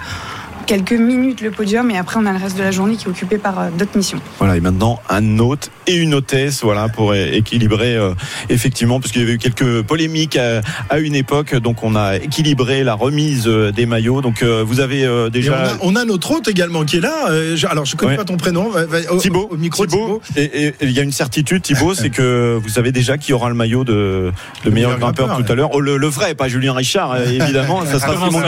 quelques 0.65 0.93
minutes 0.93 1.41
le 1.41 1.51
podium 1.51 1.89
et 1.91 1.97
après 1.97 2.17
on 2.19 2.25
a 2.25 2.31
le 2.31 2.37
reste 2.37 2.57
de 2.57 2.63
la 2.63 2.71
journée 2.71 2.95
qui 2.95 3.05
est 3.05 3.09
occupé 3.09 3.37
par 3.37 3.59
euh, 3.59 3.69
d'autres 3.77 3.95
missions. 3.97 4.19
Voilà, 4.39 4.57
et 4.57 4.59
maintenant 4.59 4.99
un 5.09 5.39
hôte 5.39 5.71
et 5.87 5.95
une 5.95 6.13
hôtesse, 6.13 6.61
voilà, 6.63 6.87
pour 6.89 7.13
équilibrer 7.15 7.95
euh, 7.95 8.13
effectivement, 8.49 8.99
parce 8.99 9.11
qu'il 9.11 9.21
y 9.21 9.25
avait 9.25 9.33
eu 9.33 9.37
quelques 9.37 9.81
polémiques 9.81 10.37
à, 10.37 10.61
à 10.89 10.99
une 10.99 11.15
époque, 11.15 11.55
donc 11.55 11.83
on 11.83 11.95
a 11.95 12.15
équilibré 12.17 12.83
la 12.83 12.93
remise 12.93 13.47
euh, 13.47 13.71
des 13.71 13.85
maillots. 13.85 14.21
Donc 14.21 14.43
euh, 14.43 14.63
vous 14.65 14.79
avez 14.79 15.03
euh, 15.05 15.27
on, 15.27 15.29
déjà 15.29 15.71
a, 15.71 15.77
on 15.81 15.95
a 15.95 16.05
notre 16.05 16.31
hôte 16.31 16.47
également 16.47 16.85
qui 16.85 16.97
est 16.97 17.01
là. 17.01 17.29
Euh, 17.29 17.55
je- 17.55 17.67
alors 17.67 17.85
je 17.85 17.95
connais 17.95 18.11
Ouais. 18.11 18.17
pas 18.17 18.25
ton 18.25 18.37
prénom. 18.37 18.69
Va- 18.69 18.85
va- 18.85 19.11
au, 19.11 19.17
Thibaut, 19.17 19.47
au 19.51 19.57
micro, 19.57 19.85
Thibaut. 19.85 20.21
Thibaut. 20.33 20.41
Et 20.41 20.73
il 20.81 20.91
y 20.91 20.99
a 20.99 21.03
une 21.03 21.11
certitude, 21.11 21.61
Thibaut, 21.61 21.93
c'est 21.93 22.09
que 22.09 22.59
vous 22.61 22.69
savez 22.69 22.91
déjà 22.91 23.17
qui 23.17 23.31
aura 23.33 23.49
le 23.49 23.55
maillot 23.55 23.83
de, 23.83 23.93
de 23.93 24.69
meilleur 24.69 24.91
meilleur 24.91 24.99
grimpeur 24.99 25.27
grimpeur, 25.27 25.45
tout 25.45 25.51
à 25.51 25.55
l'heure. 25.55 25.69
Oh, 25.73 25.79
le, 25.79 25.97
le 25.97 26.07
vrai, 26.07 26.35
pas 26.35 26.47
Julien 26.47 26.73
Richard, 26.73 27.19
évidemment, 27.21 27.85
ça 27.85 27.99
sera 27.99 28.13
Simon 28.15 28.41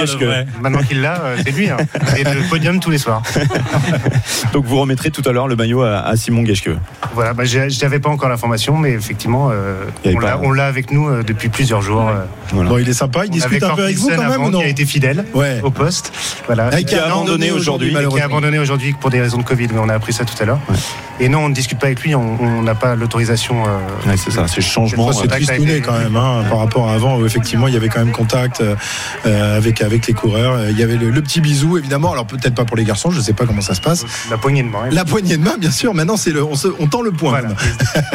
Maintenant 0.61 0.81
qu'il 0.83 1.01
l'a, 1.01 1.21
c'est 1.43 1.51
lui. 1.51 1.69
Hein. 1.69 1.77
Et 2.17 2.23
le 2.23 2.47
podium 2.49 2.79
tous 2.79 2.89
les 2.89 2.97
soirs. 2.97 3.21
Donc 4.53 4.65
vous 4.65 4.79
remettrez 4.79 5.11
tout 5.11 5.21
à 5.27 5.31
l'heure 5.31 5.47
le 5.47 5.55
maillot 5.55 5.81
à, 5.83 5.99
à 5.99 6.15
Simon 6.15 6.45
Geschke. 6.45 6.69
Voilà, 7.13 7.33
bah, 7.33 7.43
j'ai- 7.45 7.69
j'avais 7.69 7.99
pas 7.99 8.09
encore 8.09 8.29
l'information, 8.29 8.77
mais 8.77 8.91
effectivement, 8.91 9.49
euh, 9.51 9.85
l'a- 10.19 10.37
on 10.43 10.51
l'a 10.51 10.67
avec 10.67 10.91
nous 10.91 11.07
euh, 11.09 11.23
depuis 11.23 11.49
plusieurs 11.49 11.81
jours. 11.81 12.07
euh. 12.09 12.25
Voilà. 12.53 12.69
Bon, 12.69 12.77
il 12.77 12.87
est 12.87 12.93
sympa. 12.93 13.25
Il 13.25 13.29
On 13.29 13.33
discute 13.33 13.63
un 13.63 13.75
peu 13.75 13.83
avec 13.83 13.97
vous 13.97 14.09
quand 14.09 14.17
même 14.21 14.31
avant, 14.31 14.49
non 14.49 14.59
Qui 14.59 14.65
a 14.65 14.69
été 14.69 14.85
fidèle 14.85 15.25
Ouais. 15.33 15.59
au 15.63 15.71
poste. 15.71 16.11
Voilà. 16.45 16.69
Ah, 16.71 16.81
Qui 16.83 16.95
a 16.95 17.07
abandonné 17.07 17.51
aujourd'hui. 17.51 17.93
qui 17.93 18.19
a 18.21 18.25
abandonné 18.25 18.59
aujourd'hui 18.59 18.93
pour 18.99 19.09
des 19.09 19.21
raisons 19.21 19.37
de 19.37 19.43
Covid, 19.43 19.67
mais 19.73 19.79
on 19.79 19.89
a 19.89 19.93
appris 19.95 20.13
ça 20.13 20.23
tout 20.25 20.35
à 20.41 20.45
l'heure. 20.45 20.59
Et 21.19 21.29
non, 21.29 21.39
on 21.45 21.49
ne 21.49 21.53
discute 21.53 21.79
pas 21.79 21.87
avec 21.87 22.01
lui, 22.01 22.15
on 22.15 22.61
n'a 22.63 22.75
pas 22.75 22.95
l'autorisation. 22.95 23.63
euh, 23.65 24.09
Ouais, 24.09 24.17
c'est 24.17 24.31
ça, 24.31 24.47
c'est 24.47 24.61
changement. 24.61 25.11
Cette 25.11 25.13
C'est 25.13 25.19
euh, 25.19 25.23
Contact 25.23 25.45
tristouné 25.45 25.81
quand 25.81 25.97
même 25.97 26.15
hein, 26.15 26.43
par 26.49 26.59
rapport 26.59 26.89
à 26.89 26.93
avant 26.93 27.17
où 27.17 27.25
effectivement 27.25 27.67
il 27.67 27.73
y 27.73 27.77
avait 27.77 27.89
quand 27.89 27.99
même 27.99 28.11
contact 28.11 28.61
euh, 29.25 29.57
avec 29.57 29.81
avec 29.81 30.07
les 30.07 30.13
coureurs. 30.13 30.69
Il 30.69 30.77
y 30.77 30.83
avait 30.83 30.95
le, 30.97 31.09
le 31.09 31.21
petit 31.21 31.41
bisou 31.41 31.77
évidemment. 31.77 32.11
Alors 32.11 32.25
peut-être 32.25 32.55
pas 32.55 32.65
pour 32.65 32.77
les 32.77 32.83
garçons, 32.83 33.11
je 33.11 33.19
sais 33.21 33.33
pas 33.33 33.45
comment 33.45 33.61
ça 33.61 33.73
se 33.73 33.81
passe. 33.81 34.05
La 34.29 34.37
poignée 34.37 34.63
de 34.63 34.67
main. 34.69 34.89
La 34.91 35.05
poignée 35.05 35.37
de 35.37 35.43
main, 35.43 35.55
bien 35.57 35.71
sûr. 35.71 35.93
Maintenant 35.93 36.17
c'est 36.17 36.31
le 36.31 36.43
on, 36.43 36.55
se- 36.55 36.67
on 36.79 36.87
tend 36.87 37.01
le 37.01 37.11
poing. 37.11 37.31
Voilà. 37.31 37.49
même. 37.49 37.57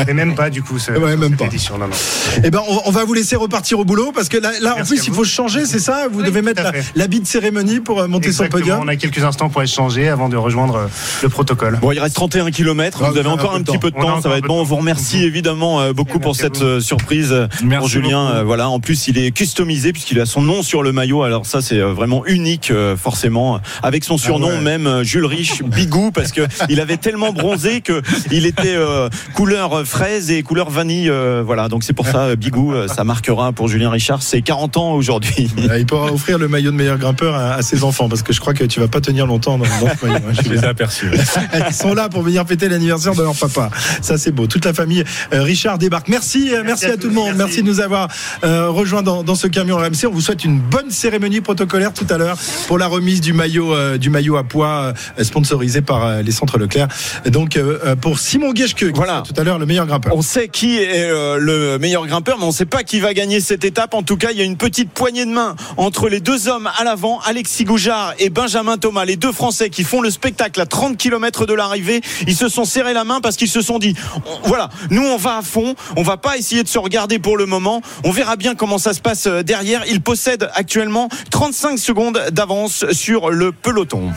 Mais 0.07 0.15
même 0.15 0.35
pas 0.35 0.51
du 0.51 0.63
coup. 0.63 0.79
ce- 0.79 0.93
Ouais, 0.99 1.17
même 1.17 1.31
cette 1.31 1.39
pas. 1.39 1.45
édition, 1.47 1.79
non, 1.79 1.87
non. 1.87 1.97
Eh 2.45 2.51
ben 2.51 2.61
on, 2.69 2.81
on 2.87 2.91
va 2.91 3.05
vous 3.05 3.15
laisser 3.15 3.37
repartir 3.37 3.79
au 3.79 3.85
boulot 3.85 4.13
parce 4.15 4.28
que 4.29 4.37
là, 4.39 4.53
là 4.61 4.77
en 4.81 4.85
plus 4.85 5.07
il 5.07 5.13
faut 5.13 5.25
changer, 5.25 5.65
c'est 5.67 5.79
ça 5.79 6.07
Vous 6.11 6.21
Oui, 6.21 6.27
devez 6.27 6.43
mettre 6.43 6.63
l'habit 6.95 7.21
de 7.21 7.27
cérémonie 7.27 7.81
pour 7.81 8.01
euh, 8.01 8.09
monter 8.09 8.33
sur 8.33 8.43
le 8.43 8.47
Exactement, 8.49 8.77
podium. 8.77 8.81
On 8.85 8.89
a 8.89 8.97
quelques 8.97 9.23
instants 9.25 9.49
pour 9.49 9.63
échanger 9.63 10.09
avant 10.09 10.29
de 10.29 10.37
rejoindre 10.37 10.77
euh, 10.77 10.87
le 11.23 11.29
protocole. 11.29 11.79
Bon, 11.81 11.93
il 11.93 11.99
reste 11.99 12.15
31 12.17 12.51
km. 12.51 13.03
Ah, 13.05 13.11
vous 13.11 13.19
avez 13.19 13.29
encore 13.29 13.55
un 13.55 13.63
petit 13.63 13.79
peu 13.79 13.91
de 13.91 13.97
temps. 13.97 14.21
Ça 14.21 14.29
va 14.29 14.39
être 14.39 14.47
bon. 14.47 14.61
On 14.61 14.65
vous 14.65 14.77
remercie 14.77 15.25
évidemment 15.25 15.81
euh, 15.81 15.93
beaucoup 15.93 16.19
pour 16.19 16.37
cette 16.37 16.81
surprise 16.81 17.35
Merci 17.63 17.79
pour 17.79 17.89
Julien. 17.89 18.43
Voilà. 18.45 18.69
En 18.69 18.81
plus, 18.81 19.09
il 19.09 19.19
est 19.19 19.31
customisé 19.31 19.93
puisqu'il 19.93 20.21
a 20.21 20.27
son 20.27 20.43
nom 20.43 20.63
sur 20.63 20.83
le 20.83 20.93
maillot. 20.93 21.23
Alors 21.23 21.47
ça, 21.47 21.61
c'est 21.61 21.81
vraiment 21.81 22.25
unique, 22.27 22.73
forcément, 22.97 23.61
avec 23.83 24.05
son 24.05 24.19
surnom 24.19 24.49
ouais. 24.49 24.61
même 24.61 25.03
Jules 25.03 25.27
Riche 25.27 25.63
Bigou 25.65 26.11
parce 26.11 26.33
que 26.33 26.43
il 26.69 26.81
avait 26.81 26.97
tellement 26.97 27.33
bronzé 27.33 27.81
que 27.81 28.03
il 28.31 28.47
était 28.47 28.75
euh, 28.77 29.09
couleur 29.35 29.87
fraise 29.87 30.31
et 30.31 30.43
couleur 30.43 30.71
vanille. 30.71 31.09
euh, 31.11 31.43
voilà. 31.45 31.69
Donc 31.69 31.85
c'est 31.85 31.93
pour 31.93 32.07
ça 32.07 32.35
Bigou, 32.37 32.75
ça 32.89 33.05
marquera 33.05 33.53
pour 33.53 33.69
Julien 33.69 33.91
Richard. 33.91 34.18
C'est 34.21 34.43
40 34.43 34.77
ans 34.77 34.93
aujourd'hui. 34.93 35.51
Euh, 35.69 35.79
Il 35.79 35.87
pourra 35.87 36.13
offrir 36.13 36.39
le 36.39 36.49
maillot 36.49 36.71
de 36.71 36.77
meilleur 36.77 36.99
grimpeur 36.99 37.35
à, 37.35 37.55
à 37.55 37.63
ses 37.63 37.83
enfants 37.85 38.09
parce 38.09 38.23
que 38.23 38.33
je 38.33 38.41
crois 38.41 38.55
que 38.55 38.65
tu 38.65 38.81
vas 38.81 38.89
pas 38.89 39.01
tenir 39.01 39.27
longtemps 39.27 39.59
dans, 39.59 39.65
dans 39.65 39.95
ce 40.01 40.07
maillot. 40.07 40.25
hein, 40.29 40.33
Je 40.43 40.49
les 40.49 40.61
ai 40.61 40.65
aperçus. 40.65 41.11
Ils 41.69 41.75
sont 41.75 41.95
là 41.95 42.09
pour 42.09 42.23
venir 42.23 42.47
fêter 42.47 42.69
l'anniversaire 42.69 43.15
de 43.15 43.23
leur 43.23 43.35
papa. 43.35 43.71
Ça, 44.01 44.17
c'est 44.19 44.31
beau. 44.31 44.47
Toute 44.47 44.65
la 44.65 44.73
famille. 44.73 45.05
euh, 45.33 45.43
Richard 45.43 45.79
débarque. 45.79 46.09
Merci, 46.09 46.55
euh, 46.55 46.63
merci, 46.65 46.87
à 46.87 46.93
à, 46.93 46.97
tout 46.97 47.09
le 47.09 47.15
monde. 47.15 47.35
Merci, 47.37 47.39
merci. 47.39 47.63
de 47.63 47.67
nous 47.69 47.81
avoir 47.81 48.09
euh, 48.45 48.69
rejoints 48.71 49.03
dans, 49.03 49.23
dans 49.23 49.35
ce 49.35 49.47
camion 49.47 49.77
RMC. 49.77 50.07
On 50.07 50.11
vous 50.11 50.21
souhaite 50.21 50.45
une 50.45 50.59
bonne 50.61 50.91
cérémonie 50.91 51.41
protocolaire 51.41 51.93
tout 51.93 52.07
à 52.09 52.17
l'heure 52.19 52.37
pour 52.67 52.79
la 52.79 52.87
remise 52.87 53.21
du 53.21 53.33
maillot, 53.33 53.75
euh, 53.75 53.99
du 53.99 54.09
maillot 54.11 54.37
à 54.37 54.45
poids 54.45 54.93
euh, 55.19 55.25
sponsorisé 55.25 55.83
par 55.83 56.05
euh, 56.05 56.23
les 56.23 56.33
centres 56.33 56.59
Leclerc. 56.59 56.89
Donc, 57.27 57.59
pour 58.01 58.19
Simon 58.19 58.53
Gueschke, 58.53 58.77
qui 58.77 58.91
Voilà. 58.95 59.23
tout 59.27 59.39
à 59.39 59.45
l'heure 59.45 59.59
le 59.59 59.67
meilleur 59.67 59.87
grimpeur. 59.87 60.15
On 60.17 60.23
sait 60.23 60.49
qui 60.49 60.79
est 60.79 61.11
euh, 61.11 61.37
le 61.39 61.79
meilleur 61.79 62.07
grimpeur, 62.07 62.37
mais 62.39 62.45
on 62.45 62.49
ne 62.49 62.53
sait 62.53 62.65
pas 62.67 62.83
qui 62.85 63.01
va 63.01 63.13
gagner 63.15 63.41
cette 63.41 63.65
étape. 63.65 63.95
En 63.99 64.05
tout 64.05 64.17
cas, 64.17 64.29
il 64.31 64.39
y 64.39 64.43
a 64.43 64.45
une 64.45 64.57
petite 64.57 64.93
poignée 64.93 65.25
de 65.25 65.31
main 65.33 65.57
entre 65.77 66.09
les 66.09 66.21
deux 66.21 66.47
hommes 66.47 66.71
à 66.79 66.85
l'avant, 66.85 67.19
Alexis 67.27 67.65
Goujard 67.65 68.15
et 68.21 68.31
Benjamin 68.31 68.79
Thomas, 68.79 69.05
les 69.05 69.17
deux 69.17 69.33
Français 69.33 69.71
qui 69.71 69.83
font 69.83 70.01
le 70.01 70.09
spectacle 70.09 70.61
à 70.61 70.67
30 70.67 70.97
km 70.97 71.47
de 71.47 71.53
l'arrivée. 71.53 72.01
Ils 72.29 72.37
se 72.37 72.49
sont 72.49 72.65
serrés 72.65 72.93
la 72.93 73.03
main 73.03 73.21
parce 73.21 73.35
qu'ils 73.35 73.49
se 73.49 73.61
sont 73.61 73.81
dit, 73.81 73.97
voilà, 74.45 74.69
nous 74.91 75.03
on 75.03 75.17
va 75.17 75.39
à 75.39 75.43
fond, 75.43 75.75
on 75.97 76.05
va 76.05 76.17
pas 76.17 76.37
essayer 76.37 76.63
de 76.63 76.69
se 76.69 76.79
regarder 76.79 77.19
pour 77.19 77.37
le 77.37 77.47
moment. 77.47 77.83
On 78.05 78.13
verra 78.13 78.37
bien 78.37 78.55
comment 78.55 78.79
ça 78.79 78.95
se 78.95 79.01
passe 79.01 79.27
euh, 79.27 79.43
derrière. 79.43 79.83
Ils 79.89 80.01
possèdent 80.01 80.49
actuellement 80.55 81.09
35 81.33 81.77
secondes 81.77 82.23
d'avance 82.31 82.89
sur 82.93 83.31
le 83.31 83.51
peloton. 83.51 84.13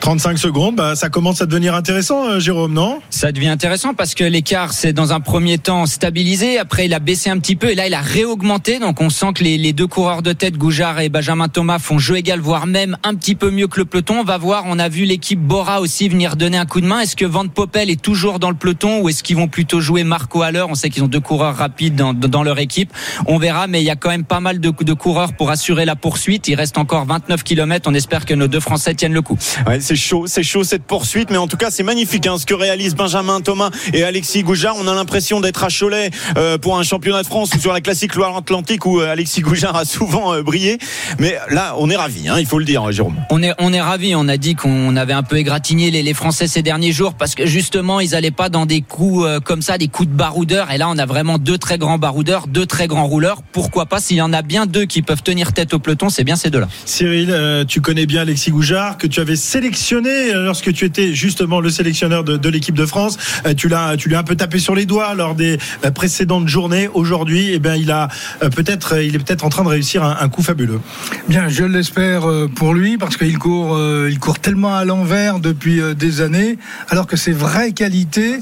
35 0.00 0.38
secondes, 0.38 0.76
bah, 0.76 0.96
ça 0.96 1.10
commence 1.10 1.42
à 1.42 1.46
devenir 1.46 1.74
intéressant, 1.74 2.26
euh, 2.26 2.40
Jérôme, 2.40 2.72
non? 2.72 3.00
Ça 3.10 3.32
devient 3.32 3.48
intéressant 3.48 3.92
parce 3.92 4.14
que 4.14 4.24
l'écart 4.24 4.72
s'est 4.72 4.94
dans 4.94 5.12
un 5.12 5.20
premier 5.20 5.58
temps 5.58 5.84
stabilisé, 5.84 6.58
après 6.58 6.86
il 6.86 6.94
a 6.94 6.98
baissé 6.98 7.28
un 7.28 7.38
petit 7.38 7.54
peu 7.54 7.70
et 7.70 7.74
là 7.74 7.86
il 7.86 7.92
a 7.92 8.00
réaugmenté. 8.00 8.78
Donc 8.78 9.00
on 9.02 9.10
sent 9.10 9.32
que 9.34 9.44
les, 9.44 9.58
les 9.58 9.72
deux 9.74 9.86
coureurs 9.86 10.22
de 10.22 10.32
tête, 10.32 10.56
Goujard 10.56 11.00
et 11.00 11.10
Benjamin 11.10 11.48
Thomas, 11.48 11.78
font 11.78 11.98
jeu 11.98 12.16
égal, 12.16 12.40
voire 12.40 12.66
même 12.66 12.96
un 13.04 13.14
petit 13.14 13.34
peu 13.34 13.50
mieux 13.50 13.68
que 13.68 13.78
le 13.78 13.84
peloton. 13.84 14.20
On 14.20 14.24
va 14.24 14.38
voir, 14.38 14.64
on 14.66 14.78
a 14.78 14.88
vu 14.88 15.04
l'équipe 15.04 15.38
Bora 15.40 15.80
aussi 15.80 16.08
venir 16.08 16.36
donner 16.36 16.56
un 16.56 16.66
coup 16.66 16.80
de 16.80 16.86
main. 16.86 17.00
Est-ce 17.00 17.14
que 17.14 17.26
Van 17.26 17.46
Poppel 17.46 17.90
est 17.90 18.00
toujours 18.00 18.38
dans 18.38 18.50
le 18.50 18.56
peloton 18.56 19.02
ou 19.02 19.10
est-ce 19.10 19.22
qu'ils 19.22 19.36
vont 19.36 19.48
plutôt 19.48 19.80
jouer 19.80 20.02
Marco 20.02 20.40
Haller? 20.42 20.64
On 20.68 20.74
sait 20.74 20.88
qu'ils 20.88 21.04
ont 21.04 21.08
deux 21.08 21.20
coureurs 21.20 21.56
rapides 21.56 21.94
dans, 21.94 22.14
dans 22.14 22.42
leur 22.42 22.58
équipe. 22.58 22.90
On 23.26 23.36
verra, 23.36 23.66
mais 23.66 23.82
il 23.82 23.84
y 23.84 23.90
a 23.90 23.96
quand 23.96 24.10
même 24.10 24.24
pas 24.24 24.40
mal 24.40 24.60
de, 24.60 24.70
de 24.70 24.92
coureurs 24.94 25.34
pour 25.34 25.50
assurer 25.50 25.84
la 25.84 25.94
poursuite. 25.94 26.48
Il 26.48 26.54
reste 26.54 26.78
encore 26.78 27.04
29 27.04 27.44
km. 27.44 27.90
On 27.90 27.94
espère 27.94 28.24
que 28.24 28.32
nos 28.32 28.48
deux 28.48 28.60
Français 28.60 28.94
tiennent 28.94 29.12
le 29.12 29.22
coup. 29.22 29.38
Ouais, 29.66 29.80
c'est 29.90 29.96
chaud, 29.96 30.28
c'est 30.28 30.44
chaud 30.44 30.62
cette 30.62 30.84
poursuite, 30.84 31.30
mais 31.30 31.36
en 31.36 31.48
tout 31.48 31.56
cas 31.56 31.72
c'est 31.72 31.82
magnifique 31.82 32.24
hein, 32.28 32.38
ce 32.38 32.46
que 32.46 32.54
réalisent 32.54 32.94
Benjamin 32.94 33.40
Thomas 33.40 33.70
et 33.92 34.04
Alexis 34.04 34.44
Goujard. 34.44 34.76
On 34.78 34.86
a 34.86 34.94
l'impression 34.94 35.40
d'être 35.40 35.64
à 35.64 35.68
Cholet 35.68 36.12
euh, 36.36 36.58
pour 36.58 36.78
un 36.78 36.84
championnat 36.84 37.22
de 37.22 37.26
France 37.26 37.50
ou 37.56 37.58
sur 37.58 37.72
la 37.72 37.80
classique 37.80 38.14
Loire-Atlantique 38.14 38.86
où 38.86 39.00
euh, 39.00 39.10
Alexis 39.10 39.40
Goujard 39.40 39.74
a 39.74 39.84
souvent 39.84 40.32
euh, 40.32 40.42
brillé. 40.42 40.78
Mais 41.18 41.36
là, 41.50 41.74
on 41.78 41.90
est 41.90 41.96
ravis, 41.96 42.28
hein, 42.28 42.36
il 42.38 42.46
faut 42.46 42.60
le 42.60 42.64
dire, 42.64 42.92
Jérôme. 42.92 43.16
On 43.30 43.42
est, 43.42 43.52
on 43.58 43.72
est 43.72 43.80
ravis. 43.80 44.14
On 44.14 44.28
a 44.28 44.36
dit 44.36 44.54
qu'on 44.54 44.94
avait 44.94 45.12
un 45.12 45.24
peu 45.24 45.38
égratigné 45.38 45.90
les, 45.90 46.04
les 46.04 46.14
Français 46.14 46.46
ces 46.46 46.62
derniers 46.62 46.92
jours 46.92 47.14
parce 47.14 47.34
que 47.34 47.46
justement 47.46 47.98
ils 47.98 48.14
allaient 48.14 48.30
pas 48.30 48.48
dans 48.48 48.66
des 48.66 48.82
coups 48.82 49.24
euh, 49.26 49.40
comme 49.40 49.60
ça, 49.60 49.76
des 49.76 49.88
coups 49.88 50.08
de 50.08 50.14
baroudeur. 50.14 50.70
Et 50.70 50.78
là, 50.78 50.88
on 50.88 50.98
a 50.98 51.06
vraiment 51.06 51.38
deux 51.38 51.58
très 51.58 51.78
grands 51.78 51.98
baroudeurs, 51.98 52.46
deux 52.46 52.66
très 52.66 52.86
grands 52.86 53.08
rouleurs. 53.08 53.42
Pourquoi 53.50 53.86
pas? 53.86 53.98
S'il 53.98 54.18
y 54.18 54.22
en 54.22 54.32
a 54.32 54.42
bien 54.42 54.66
deux 54.66 54.84
qui 54.84 55.02
peuvent 55.02 55.24
tenir 55.24 55.52
tête 55.52 55.74
au 55.74 55.80
peloton, 55.80 56.10
c'est 56.10 56.22
bien 56.22 56.36
ces 56.36 56.50
deux-là. 56.50 56.68
Cyril, 56.84 57.30
euh, 57.32 57.64
tu 57.64 57.80
connais 57.80 58.06
bien 58.06 58.20
Alexis 58.20 58.52
Goujard, 58.52 58.96
que 58.96 59.08
tu 59.08 59.18
avais 59.18 59.34
sélectionné 59.34 59.79
euh, 59.92 60.44
lorsque 60.44 60.72
tu 60.72 60.84
étais 60.84 61.14
justement 61.14 61.60
le 61.60 61.70
sélectionneur 61.70 62.24
de, 62.24 62.48
l'équipe 62.48 62.74
de 62.74 62.86
France. 62.86 63.16
Euh, 63.46 63.54
tu 63.54 63.68
l'as, 63.68 63.96
tu 63.96 64.08
lui 64.08 64.16
un 64.16 64.22
peu 64.22 64.36
tapé 64.36 64.58
sur 64.58 64.74
les 64.74 64.86
doigts 64.86 65.14
lors 65.14 65.34
des 65.34 65.58
euh, 65.84 65.90
précédentes 65.90 66.48
journées. 66.48 66.88
Aujourd'hui, 66.92 67.50
eh 67.52 67.58
ben, 67.58 67.74
il 67.74 67.90
a 67.90 68.08
peut-être, 68.54 69.00
il 69.00 69.14
est 69.14 69.18
peut-être 69.18 69.44
en 69.44 69.48
train 69.48 69.64
de 69.64 69.68
réussir 69.68 70.02
un, 70.04 70.28
coup 70.28 70.42
fabuleux. 70.42 70.80
Bien, 71.28 71.48
je 71.48 71.64
l'espère 71.64 72.22
pour 72.54 72.74
lui 72.74 72.98
parce 72.98 73.16
qu'il 73.16 73.38
court, 73.38 73.78
il 74.08 74.18
court 74.18 74.38
tellement 74.38 74.74
à 74.74 74.84
l'envers 74.84 75.40
depuis 75.40 75.80
des 75.96 76.20
années, 76.20 76.58
alors 76.88 77.06
que 77.06 77.16
ses 77.16 77.32
vraies 77.32 77.72
qualités, 77.72 78.38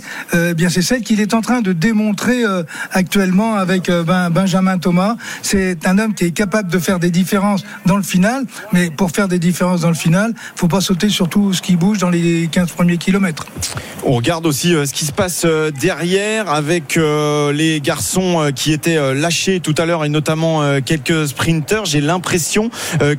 bien 0.57 0.69
c'est 0.69 0.83
celle 0.83 1.03
qu'il 1.03 1.21
est 1.21 1.35
en 1.35 1.41
train 1.41 1.63
de 1.63 1.73
démontrer 1.73 2.43
actuellement 2.93 3.55
avec 3.55 3.91
ben- 3.91 4.31
Benjamin 4.31 4.79
Thomas. 4.79 5.17
C'est 5.43 5.87
un 5.87 5.99
homme 5.99 6.15
qui 6.15 6.25
est 6.25 6.31
capable 6.31 6.71
de 6.71 6.79
faire 6.79 6.99
des 6.99 7.11
différences 7.11 7.65
dans 7.87 7.97
le 7.97 8.03
final, 8.03 8.45
mais 8.73 8.91
pour 8.91 9.11
faire 9.11 9.29
des 9.29 9.39
différences 9.39 9.81
dans 9.81 9.89
le 9.89 9.95
final, 9.95 10.35
faut 10.57 10.69
pas 10.69 10.81
sauter 10.81 11.09
sur 11.09 11.28
tout 11.29 11.53
ce 11.53 11.63
qui 11.63 11.77
bouge 11.77 11.99
dans 11.99 12.11
les 12.11 12.49
15 12.51 12.73
premiers 12.73 12.99
kilomètres. 12.99 13.47
On 14.05 14.13
regarde 14.13 14.47
aussi 14.47 14.75
euh, 14.75 14.87
ce 14.87 14.95
qui 14.95 15.05
se 15.05 15.13
passe 15.13 15.43
euh, 15.45 15.71
derrière 15.71 16.51
avec 16.51 16.97
euh, 16.97 17.53
les 17.53 17.81
garçons 17.81 18.51
qui 18.55 18.73
étaient 18.73 19.15
lâchés 19.15 19.61
tout 19.61 19.75
à 19.77 19.87
l'heure 19.87 20.05
et 20.05 20.09
notamment 20.09 20.63
quelques 20.81 21.29
sprinters. 21.29 21.85
J'ai 21.85 22.01
l'impression 22.01 22.71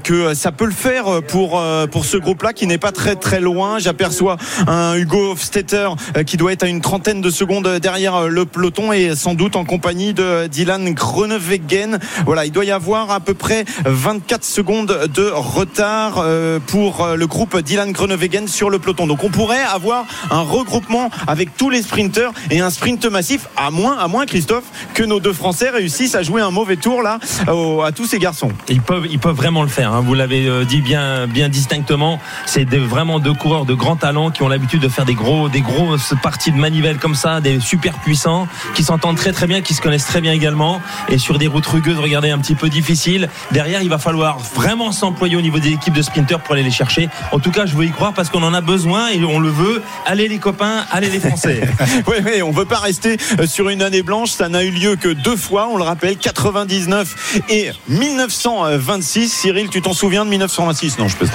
que 0.04 0.34
ça 0.34 0.52
peut 0.52 0.66
le 0.66 0.72
faire 0.72 1.22
pour 1.28 1.62
pour 1.92 2.06
ce 2.06 2.18
groupe-là 2.18 2.54
qui 2.54 2.68
n'est 2.68 2.78
pas 2.78 2.92
très 2.92 3.16
très 3.16 3.40
loin. 3.40 3.80
J'aperçois 3.80 4.38
un 4.68 4.96
Hugo 4.96 5.32
Hofstetter 5.32 5.90
qui 6.26 6.38
doit 6.38 6.54
être 6.54 6.64
à 6.64 6.68
une 6.68 6.82
trentaine 6.82 7.22
de 7.22 7.30
secondes 7.30 7.68
derrière 7.82 8.28
le 8.28 8.46
peloton 8.46 8.92
et 8.92 9.16
sans 9.16 9.34
doute 9.34 9.56
en 9.56 9.66
compagnie 9.66 10.14
de 10.14 10.48
Dylan 10.48 10.94
Groenewegen. 10.94 12.00
Voilà, 12.26 12.46
il 12.46 12.52
doit 12.52 12.66
y 12.66 12.72
avoir 12.72 13.12
à 13.12 13.20
peu 13.20 13.34
près 13.34 13.66
24 13.86 14.44
secondes 14.44 15.10
de 15.14 15.30
retard 15.32 16.26
pour 16.68 17.08
le 17.16 17.28
groupe 17.28 17.58
Dylan 17.60 17.92
Groenewegen 18.00 18.48
sur 18.48 18.70
le 18.70 18.80
peloton. 18.80 19.08
Donc 19.08 19.26
on 19.26 19.30
pourrait 19.30 19.62
avoir 19.62 20.06
un 20.32 20.40
regroupement 20.40 21.10
avec 21.28 21.58
tous 21.58 21.70
les 21.70 21.82
sprinteurs 21.82 22.32
et 22.50 22.62
un 22.62 22.70
sprint 22.70 23.06
massif 23.08 23.48
à 23.58 23.72
moins 23.72 23.98
à 23.98 24.08
moins 24.08 24.26
Christophe 24.26 24.64
que 24.94 25.04
nos 25.04 25.20
deux 25.20 25.34
Français 25.34 25.70
réussissent 25.70 26.16
à 26.16 26.24
jouer 26.24 26.42
un 26.42 26.50
mauvais 26.50 26.78
tour 26.78 27.02
là 27.02 27.20
à 27.48 27.92
tous 27.92 28.06
ces 28.06 28.18
garçons. 28.18 28.52
Ils 28.70 28.80
peuvent, 28.82 29.06
ils 29.10 29.20
peuvent 29.20 29.36
vraiment 29.36 29.64
le 29.64 29.68
faire. 29.68 29.92
hein. 29.94 30.00
Vous 30.00 30.14
l'avez 30.14 30.48
euh, 30.48 30.64
dit 30.64 30.80
bien, 30.82 31.28
bien 31.28 31.50
distinctement. 31.50 32.20
C'est 32.46 32.74
vraiment 32.74 33.20
deux 33.20 33.34
coureurs 33.34 33.66
de 33.66 33.74
grand 33.74 33.98
talent 33.98 34.32
qui 34.32 34.44
ont 34.44 34.48
l'habitude 34.48 34.80
de 34.82 34.88
faire 34.88 35.04
des 35.04 35.14
gros, 35.14 35.50
des 35.50 35.60
grosses 35.62 36.14
parties 36.24 36.54
de 36.54 36.58
manivelle 36.58 37.00
comme 37.00 37.16
ça, 37.16 37.42
des 37.42 37.60
super 37.60 38.00
puissants, 38.00 38.48
qui 38.76 38.84
s'entendent 38.84 39.18
très 39.18 39.34
très 39.34 39.46
bien, 39.48 39.60
qui 39.62 39.74
se 39.74 39.82
connaissent 39.82 40.06
très 40.06 40.22
bien 40.22 40.32
également. 40.32 40.82
Et 41.10 41.18
sur 41.18 41.38
des 41.38 41.48
routes 41.48 41.66
rugueuses, 41.66 42.00
regardez, 42.00 42.30
un 42.30 42.38
petit 42.40 42.56
peu 42.56 42.70
difficiles. 42.70 43.28
Derrière, 43.52 43.82
il 43.82 43.90
va 43.90 43.98
falloir 43.98 44.40
vraiment 44.40 44.94
s'employer 44.94 45.36
au 45.36 45.42
niveau 45.42 45.60
des 45.60 45.74
équipes 45.74 45.94
de 45.96 46.02
sprinteurs 46.02 46.40
pour 46.40 46.54
aller 46.54 46.64
les 46.64 46.72
chercher. 46.72 47.10
En 47.34 47.40
tout 47.40 47.52
cas, 47.52 47.66
je 47.66 47.76
veux 47.76 47.89
y 47.90 47.92
croire 47.92 48.14
parce 48.14 48.30
qu'on 48.30 48.44
en 48.44 48.54
a 48.54 48.62
besoin 48.62 49.10
et 49.10 49.24
on 49.24 49.40
le 49.40 49.50
veut. 49.50 49.82
Allez 50.06 50.28
les 50.28 50.38
copains, 50.38 50.86
allez 50.92 51.10
les 51.10 51.20
Français. 51.20 51.62
oui, 52.08 52.18
mais 52.24 52.42
on 52.42 52.52
veut 52.52 52.66
pas 52.66 52.78
rester 52.78 53.18
euh, 53.40 53.48
sur 53.48 53.70
une 53.70 53.82
année 53.82 54.04
blanche. 54.04 54.32
Ça 54.32 54.48
n'a 54.48 54.64
eu 54.64 54.70
lieu 54.70 54.96
que 54.96 55.10
deux 55.10 55.36
fois, 55.36 55.68
on 55.72 55.78
le 55.78 55.84
rappelle, 55.84 56.18
99 56.18 57.42
et 57.50 57.72
1926. 57.88 59.30
Cyril, 59.30 59.70
tu 59.70 59.82
t'en 59.82 59.94
souviens 59.94 60.24
de 60.24 60.30
1926 60.30 61.00
Non, 61.00 61.08
je 61.08 61.18
peux. 61.18 61.26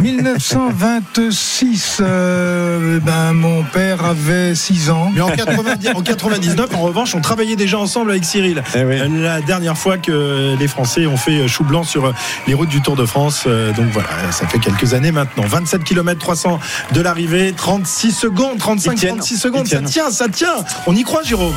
1926, 0.00 1.98
euh, 2.00 2.98
ben, 3.00 3.32
mon 3.34 3.62
père 3.64 4.04
avait 4.04 4.54
6 4.54 4.90
ans. 4.90 5.10
Mais 5.14 5.20
en, 5.20 5.30
90 5.30 5.88
en 5.94 6.02
99, 6.02 6.74
en 6.74 6.80
revanche, 6.80 7.14
on 7.14 7.20
travaillait 7.20 7.56
déjà 7.56 7.78
ensemble 7.78 8.10
avec 8.10 8.24
Cyril. 8.24 8.62
Eh 8.74 8.84
oui. 8.84 8.98
Euh, 8.98 9.08
La 9.22 9.40
dernière 9.40 9.76
fois 9.76 9.98
que 9.98 10.56
les 10.58 10.68
Français 10.68 11.06
ont 11.06 11.16
fait 11.18 11.46
chou 11.48 11.64
blanc 11.64 11.84
sur 11.84 12.12
les 12.46 12.54
routes 12.54 12.70
du 12.70 12.80
Tour 12.80 12.96
de 12.96 13.04
France. 13.04 13.46
Donc 13.46 13.86
voilà, 13.92 14.08
ça 14.30 14.46
fait 14.46 14.58
quelques 14.58 14.94
années 14.94 15.12
maintenant. 15.12 15.44
27 15.46 15.81
km 15.82 16.18
300 16.18 16.58
de 16.92 17.00
l'arrivée, 17.00 17.52
36 17.56 18.12
secondes, 18.12 18.58
35, 18.58 18.92
Ils 18.92 18.98
tiennent. 18.98 19.16
36 19.16 19.36
secondes. 19.38 19.66
Ça 19.66 19.80
tient, 19.82 20.10
ça 20.10 20.28
tient. 20.28 20.64
On 20.86 20.94
y 20.94 21.02
croit, 21.02 21.22
Jérôme. 21.22 21.54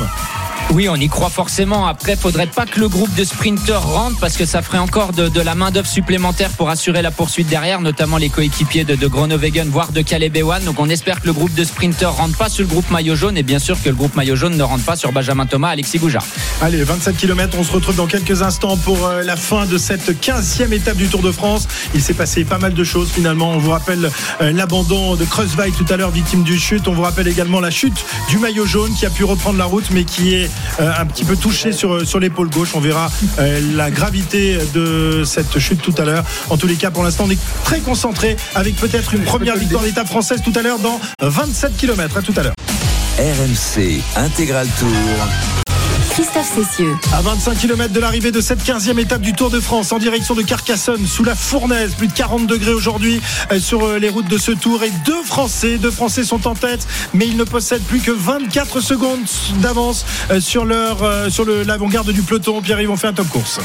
Oui, 0.72 0.88
on 0.88 0.96
y 0.96 1.08
croit 1.08 1.30
forcément. 1.30 1.86
Après, 1.86 2.16
faudrait 2.16 2.48
pas 2.48 2.66
que 2.66 2.80
le 2.80 2.88
groupe 2.88 3.14
de 3.14 3.24
sprinteurs 3.24 3.86
rentre 3.86 4.18
parce 4.18 4.36
que 4.36 4.44
ça 4.44 4.62
ferait 4.62 4.78
encore 4.78 5.12
de, 5.12 5.40
la 5.40 5.54
main 5.54 5.70
d'œuvre 5.70 5.86
supplémentaire 5.86 6.50
pour 6.50 6.68
assurer 6.68 7.02
la 7.02 7.10
poursuite 7.10 7.48
derrière, 7.48 7.80
notamment 7.80 8.16
les 8.16 8.28
coéquipiers 8.28 8.84
de, 8.84 8.94
de 8.94 9.06
Groenewegen, 9.06 9.68
voire 9.68 9.92
de 9.92 10.04
Ewan. 10.36 10.64
Donc, 10.64 10.80
on 10.80 10.88
espère 10.88 11.20
que 11.20 11.26
le 11.26 11.32
groupe 11.32 11.54
de 11.54 11.64
sprinteurs 11.64 12.16
rentre 12.16 12.36
pas 12.36 12.48
sur 12.48 12.62
le 12.62 12.68
groupe 12.68 12.90
maillot 12.90 13.14
jaune 13.14 13.38
et 13.38 13.42
bien 13.42 13.58
sûr 13.58 13.80
que 13.80 13.88
le 13.88 13.94
groupe 13.94 14.16
maillot 14.16 14.36
jaune 14.36 14.56
ne 14.56 14.62
rentre 14.62 14.84
pas 14.84 14.96
sur 14.96 15.12
Benjamin 15.12 15.46
Thomas, 15.46 15.70
Alexis 15.70 15.98
Goujard. 15.98 16.26
Allez, 16.60 16.82
27 16.82 17.16
km, 17.16 17.56
on 17.58 17.64
se 17.64 17.72
retrouve 17.72 17.96
dans 17.96 18.06
quelques 18.06 18.42
instants 18.42 18.76
pour 18.76 19.06
euh, 19.06 19.22
la 19.22 19.36
fin 19.36 19.66
de 19.66 19.78
cette 19.78 20.20
15e 20.20 20.72
étape 20.72 20.96
du 20.96 21.08
Tour 21.08 21.22
de 21.22 21.30
France. 21.30 21.68
Il 21.94 22.02
s'est 22.02 22.14
passé 22.14 22.44
pas 22.44 22.58
mal 22.58 22.74
de 22.74 22.84
choses 22.84 23.10
finalement. 23.10 23.52
On 23.52 23.58
vous 23.58 23.70
rappelle 23.70 24.10
euh, 24.40 24.52
l'abandon 24.52 25.14
de 25.14 25.24
Kreuzweig 25.24 25.72
tout 25.76 25.86
à 25.90 25.96
l'heure, 25.96 26.10
victime 26.10 26.42
d'une 26.42 26.58
chute. 26.58 26.88
On 26.88 26.92
vous 26.92 27.02
rappelle 27.02 27.28
également 27.28 27.60
la 27.60 27.70
chute 27.70 28.04
du 28.28 28.38
maillot 28.38 28.66
jaune 28.66 28.92
qui 28.94 29.06
a 29.06 29.10
pu 29.10 29.24
reprendre 29.24 29.58
la 29.58 29.64
route 29.64 29.86
mais 29.92 30.04
qui 30.04 30.34
est 30.34 30.45
euh, 30.80 30.92
un 30.98 31.06
petit 31.06 31.24
peu 31.24 31.36
touché 31.36 31.72
sur, 31.72 32.06
sur 32.06 32.18
l'épaule 32.18 32.50
gauche. 32.50 32.70
On 32.74 32.80
verra 32.80 33.10
euh, 33.38 33.60
la 33.74 33.90
gravité 33.90 34.58
de 34.74 35.22
cette 35.24 35.58
chute 35.58 35.82
tout 35.82 35.94
à 35.98 36.04
l'heure. 36.04 36.24
En 36.50 36.56
tous 36.56 36.66
les 36.66 36.76
cas, 36.76 36.90
pour 36.90 37.04
l'instant, 37.04 37.24
on 37.26 37.30
est 37.30 37.38
très 37.64 37.80
concentré 37.80 38.36
avec 38.54 38.76
peut-être 38.76 39.14
une 39.14 39.22
première 39.22 39.56
victoire 39.56 39.82
d'étape 39.82 40.08
française 40.08 40.42
tout 40.42 40.52
à 40.56 40.62
l'heure 40.62 40.78
dans 40.78 41.00
27 41.20 41.76
km. 41.76 42.16
À 42.16 42.22
tout 42.22 42.34
à 42.36 42.42
l'heure. 42.42 42.54
RMC 43.18 44.02
Intégral 44.16 44.68
Tour. 44.78 45.65
Christophe 46.16 46.50
Cessieux. 46.54 46.96
À 47.12 47.20
25 47.20 47.58
km 47.58 47.92
de 47.92 48.00
l'arrivée 48.00 48.32
de 48.32 48.40
cette 48.40 48.64
15e 48.64 48.98
étape 48.98 49.20
du 49.20 49.34
Tour 49.34 49.50
de 49.50 49.60
France 49.60 49.92
en 49.92 49.98
direction 49.98 50.34
de 50.34 50.40
Carcassonne 50.40 51.06
sous 51.06 51.24
la 51.24 51.34
fournaise, 51.34 51.94
plus 51.94 52.08
de 52.08 52.14
40 52.14 52.46
degrés 52.46 52.72
aujourd'hui 52.72 53.20
euh, 53.52 53.60
sur 53.60 53.84
euh, 53.84 53.98
les 53.98 54.08
routes 54.08 54.28
de 54.28 54.38
ce 54.38 54.52
tour 54.52 54.82
et 54.82 54.90
deux 55.04 55.22
Français, 55.24 55.76
deux 55.76 55.90
Français 55.90 56.24
sont 56.24 56.46
en 56.48 56.54
tête 56.54 56.88
mais 57.12 57.26
ils 57.26 57.36
ne 57.36 57.44
possèdent 57.44 57.82
plus 57.82 58.00
que 58.00 58.12
24 58.12 58.80
secondes 58.80 59.26
d'avance 59.60 60.06
euh, 60.30 60.40
sur 60.40 60.66
sur 61.28 61.44
l'avant-garde 61.44 62.10
du 62.10 62.22
peloton. 62.22 62.62
Pierre, 62.62 62.80
ils 62.80 62.88
vont 62.88 62.96
faire 62.96 63.10
un 63.10 63.12
top 63.12 63.28
course. 63.28 63.60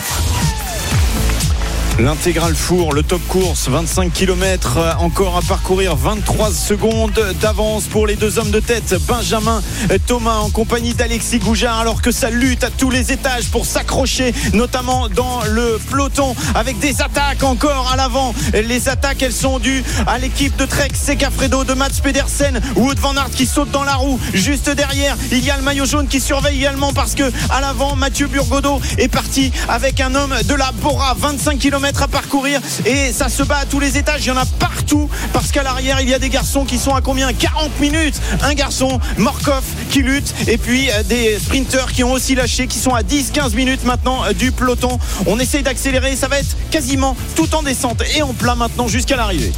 L'intégral 2.00 2.56
four, 2.56 2.94
le 2.94 3.04
top 3.04 3.22
course, 3.28 3.68
25 3.68 4.12
km 4.12 4.80
encore 5.00 5.38
à 5.38 5.42
parcourir, 5.42 5.96
23 5.96 6.52
secondes 6.52 7.22
d'avance 7.42 7.84
pour 7.84 8.08
les 8.08 8.16
deux 8.16 8.40
hommes 8.40 8.50
de 8.50 8.60
tête, 8.60 8.96
Benjamin 9.08 9.62
Thomas 10.08 10.38
en 10.38 10.50
compagnie 10.50 10.94
d'Alexis 10.94 11.40
Goujard, 11.40 11.80
alors 11.80 12.02
que 12.02 12.12
ça 12.12 12.30
lutte 12.30 12.64
à 12.64 12.70
tous 12.72 12.90
les 12.90 13.12
étages 13.12 13.50
pour 13.50 13.66
s'accrocher, 13.66 14.34
notamment 14.54 15.10
dans 15.10 15.42
le 15.44 15.80
peloton, 15.90 16.36
avec 16.56 16.80
des 16.80 17.02
attaques 17.02 17.44
encore 17.44 17.92
à 17.92 17.98
l'avant. 17.98 18.34
Les 18.54 18.90
attaques, 18.90 19.22
elles 19.22 19.32
sont 19.34 19.60
dues 19.60 19.84
à 20.08 20.18
l'équipe 20.18 20.56
de 20.56 20.66
Trek, 20.66 20.92
Secafredo, 20.96 21.66
de 21.66 21.74
Mats 21.74 22.00
Pedersen, 22.02 22.60
Wood 22.78 23.00
Van 23.00 23.16
Aert 23.16 23.32
qui 23.32 23.46
saute 23.46 23.70
dans 23.70 23.84
la 23.84 23.96
roue. 23.96 24.20
Juste 24.34 24.70
derrière, 24.70 25.16
il 25.32 25.44
y 25.44 25.52
a 25.52 25.58
le 25.58 25.64
maillot 25.64 25.86
jaune 25.86 26.08
qui 26.08 26.20
surveille 26.20 26.58
également 26.58 26.94
parce 26.94 27.16
que 27.16 27.32
à 27.50 27.62
l'avant, 27.62 27.96
Mathieu 27.96 28.28
Burgodeau 28.28 28.82
est 28.98 29.10
parti 29.10 29.52
avec 29.68 30.00
un 30.00 30.16
homme 30.16 30.34
de 30.48 30.56
la 30.56 30.72
Bora, 30.72 31.16
25 31.18 31.60
km 31.60 31.91
à 32.00 32.08
parcourir 32.08 32.62
et 32.86 33.12
ça 33.12 33.30
se 33.30 33.44
bat 33.44 33.58
à 33.58 33.66
tous 33.66 33.80
les 33.80 33.98
étages. 33.98 34.22
Il 34.26 34.28
y 34.28 34.32
en 34.32 34.38
a 34.38 34.46
partout 34.46 35.10
parce 35.34 35.52
qu'à 35.52 35.64
l'arrière, 35.64 36.02
il 36.02 36.10
y 36.10 36.14
a 36.14 36.20
des 36.20 36.30
garçons 36.30 36.66
qui 36.66 36.78
sont 36.78 36.94
à 36.94 37.02
combien? 37.02 37.32
40 37.34 37.80
minutes. 37.80 38.16
Un 38.42 38.54
garçon, 38.54 39.00
Morkov, 39.18 39.64
qui 39.90 40.02
lutte 40.02 40.34
et 40.48 40.58
puis 40.58 40.90
euh, 40.90 41.04
des 41.04 41.38
sprinteurs 41.40 41.92
qui 41.92 42.04
ont 42.04 42.12
aussi 42.12 42.36
lâché, 42.36 42.68
qui 42.68 42.78
sont 42.78 42.94
à 42.94 43.02
10-15 43.02 43.56
minutes 43.56 43.84
maintenant 43.84 44.24
euh, 44.24 44.34
du 44.34 44.52
peloton. 44.52 45.00
On 45.26 45.40
essaye 45.40 45.64
d'accélérer. 45.64 46.16
Ça 46.16 46.28
va 46.28 46.40
être 46.40 46.56
quasiment 46.70 47.16
tout 47.36 47.54
en 47.56 47.64
descente 47.64 48.04
et 48.16 48.22
en 48.22 48.34
plat 48.34 48.56
maintenant 48.56 48.88
jusqu'à 48.88 49.16
l'arrivée. 49.16 49.52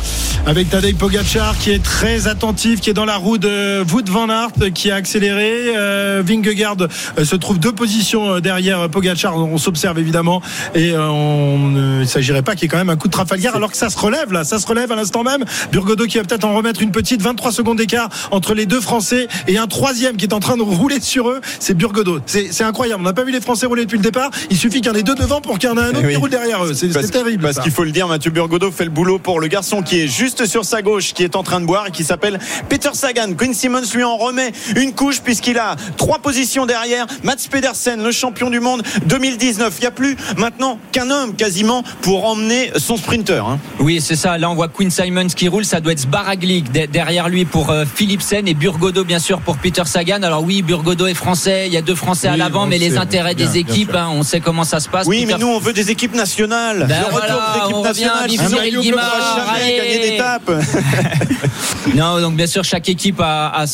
Avec 0.46 0.70
Tadej 0.70 0.96
Pogacar 0.96 1.58
qui 1.58 1.72
est 1.72 1.84
très 1.84 2.28
attentif, 2.28 2.82
qui 2.82 2.90
est 2.90 2.94
dans 2.94 3.06
la 3.06 3.18
roue 3.18 3.38
de 3.38 3.84
Wout 3.92 4.10
van 4.10 4.30
Aert, 4.30 4.72
qui 4.74 4.92
a 4.92 4.96
accéléré. 4.96 5.75
Euh, 5.75 6.22
Vingegaard 6.25 6.78
euh, 7.18 7.25
se 7.25 7.36
trouve 7.36 7.60
deux 7.60 7.72
positions 7.72 8.40
derrière 8.40 8.90
Pogacar. 8.90 9.38
On 9.38 9.58
s'observe 9.58 10.00
évidemment 10.00 10.42
et 10.75 10.94
on 10.98 12.04
s'agirait 12.13 12.41
pas 12.41 12.53
qu'il 12.53 12.63
y 12.63 12.65
ait 12.65 12.70
quand 12.70 12.77
même 12.77 12.89
un 12.89 12.96
coup 12.96 13.08
de 13.08 13.13
Trafalgar 13.13 13.55
alors 13.55 13.72
que 13.72 13.77
ça 13.77 13.89
se 13.89 13.98
relève 13.98 14.32
là, 14.32 14.43
ça 14.43 14.60
se 14.60 14.67
relève 14.67 14.91
à 14.91 14.96
l'instant 14.96 15.24
même. 15.24 15.43
Burgodo 15.72 16.05
qui 16.05 16.17
va 16.17 16.24
peut-être 16.24 16.46
en 16.46 16.55
remettre 16.55 16.82
une 16.82 16.91
petite 16.91 17.22
23 17.22 17.51
secondes 17.51 17.77
d'écart 17.77 18.10
entre 18.32 18.53
les 18.53 18.65
deux 18.65 18.82
Français 18.82 19.27
et 19.48 19.58
un 19.58 19.67
troisième 19.67 20.17
qui 20.17 20.25
est 20.25 20.34
en 20.34 20.39
train 20.39 20.58
de 20.58 20.62
rouler 20.62 21.00
sur 21.01 21.29
eux. 21.29 21.41
C'est 21.60 21.74
Burgodo. 21.74 22.20
C'est 22.25 22.63
incroyable. 22.63 23.01
On 23.01 23.05
n'a 23.05 23.13
pas 23.13 23.24
vu 23.24 23.32
les 23.32 23.41
Français 23.41 23.65
rouler 23.65 23.84
depuis 23.84 23.98
le 23.98 24.03
départ. 24.03 24.29
Il 24.50 24.58
suffit 24.58 24.82
qu'il 24.82 24.91
y 24.91 24.96
en 24.96 24.98
ait 24.98 25.03
deux 25.03 25.15
devant 25.15 25.41
pour 25.41 25.58
qu'il 25.58 25.70
y 25.70 25.72
en 25.72 25.77
ait 25.77 25.82
un 25.82 25.89
autre 25.89 26.01
oui. 26.03 26.13
qui 26.13 26.15
roule 26.17 26.29
derrière 26.29 26.63
eux. 26.63 26.74
C'est 26.74 26.89
terrible. 27.12 27.43
Parce 27.43 27.60
qu'il 27.60 27.72
faut 27.72 27.84
le 27.84 27.91
dire, 27.91 28.08
Mathieu 28.08 28.32
Burgodo 28.32 28.72
fait 28.72 28.86
le 28.86 28.91
boulot 28.91 29.20
pour 29.20 29.39
le 29.39 29.48
garçon 29.48 29.82
qui 29.82 30.01
est 30.01 30.08
juste 30.08 30.46
sur 30.46 30.65
sa 30.65 30.82
gauche, 30.82 31.13
qui 31.13 31.24
est 31.24 31.36
en 31.36 31.43
train 31.43 31.60
de 31.60 31.65
boire 31.65 31.88
et 31.88 31.91
qui 31.91 32.03
s'appelle 32.03 32.39
Peter 32.70 32.89
Sagan. 32.93 33.34
Quinn 33.34 33.53
Simmons 33.53 33.82
lui 33.93 34.03
en 34.03 34.17
remet 34.17 34.51
une 34.75 34.93
couche 34.93 35.22
puisqu'il 35.22 35.58
a 35.58 35.75
trois 35.98 36.20
positions 36.20 36.65
derrière. 36.65 37.08
Mats 37.24 37.36
Pedersen, 37.50 38.03
le 38.03 38.12
champion 38.12 38.50
du 38.50 38.60
monde 38.60 38.84
2019. 39.05 39.74
Il 39.77 39.82
n'y 39.82 39.88
a 39.88 39.91
plus 39.91 40.15
maintenant 40.38 40.79
qu'un 40.91 41.10
homme 41.10 41.36
quasiment 41.36 41.84
pour 42.03 42.25
emmener 42.25 42.69
son 42.77 42.98
sprinter. 42.98 43.43
hein. 43.48 43.60
Oui, 43.79 44.00
c'est 44.01 44.15
ça. 44.17 44.38
Là, 44.38 44.50
on 44.50 44.55
voit 44.55 44.67
Quinn 44.67 44.91
Simons 44.91 45.27
qui 45.27 45.48
roule. 45.48 45.63
Ça 45.65 45.79
doit 45.79 45.93
être 45.93 46.00
Sbaraglik 46.01 46.72
de- 46.72 46.86
derrière 46.86 47.29
lui 47.29 47.45
pour 47.45 47.69
euh, 47.72 47.86
Philipsen 47.86 48.45
et 48.48 48.53
Burgodo, 48.53 49.03
bien 49.05 49.19
sûr, 49.19 49.39
pour 49.39 49.57
Peter 49.57 49.83
Sagan. 49.86 50.22
Alors 50.22 50.43
oui, 50.43 50.62
Burgodo 50.62 51.07
est 51.07 51.13
français. 51.13 51.63
Il 51.67 51.74
y 51.74 51.77
a 51.77 51.81
deux 51.81 51.95
Français 51.95 52.27
à 52.27 52.36
l'avant, 52.38 52.65
mais 52.67 52.77
le 52.77 52.83
les 52.86 52.98
intérêts 52.98 53.33
bien, 53.36 53.48
des 53.50 53.57
équipes, 53.57 53.95
hein, 53.95 54.10
on 54.12 54.24
sait 54.24 54.41
comment 54.41 54.65
ça 54.65 54.79
se 54.81 54.89
passe. 54.89 55.07
Oui, 55.07 55.22
Peter- 55.22 55.33
mais 55.33 55.39
nous 55.39 55.48
on 55.48 55.60
veut 55.60 55.72
des 55.74 55.89
équipes 55.91 56.13
nationales. 56.15 56.86
Ben 56.89 57.00
le 57.00 57.05
retour 57.05 57.19
voilà, 57.19 57.60
des 57.93 58.01
équipes 58.01 58.41
nationales. 58.41 58.69
Guimard, 58.81 59.48
gagner. 59.79 60.19
Non, 61.95 62.19
donc 62.22 62.36
bien 62.36 62.48
sûr, 62.48 62.63
chaque 62.63 62.88
équipe 62.89 63.19
a, 63.22 63.65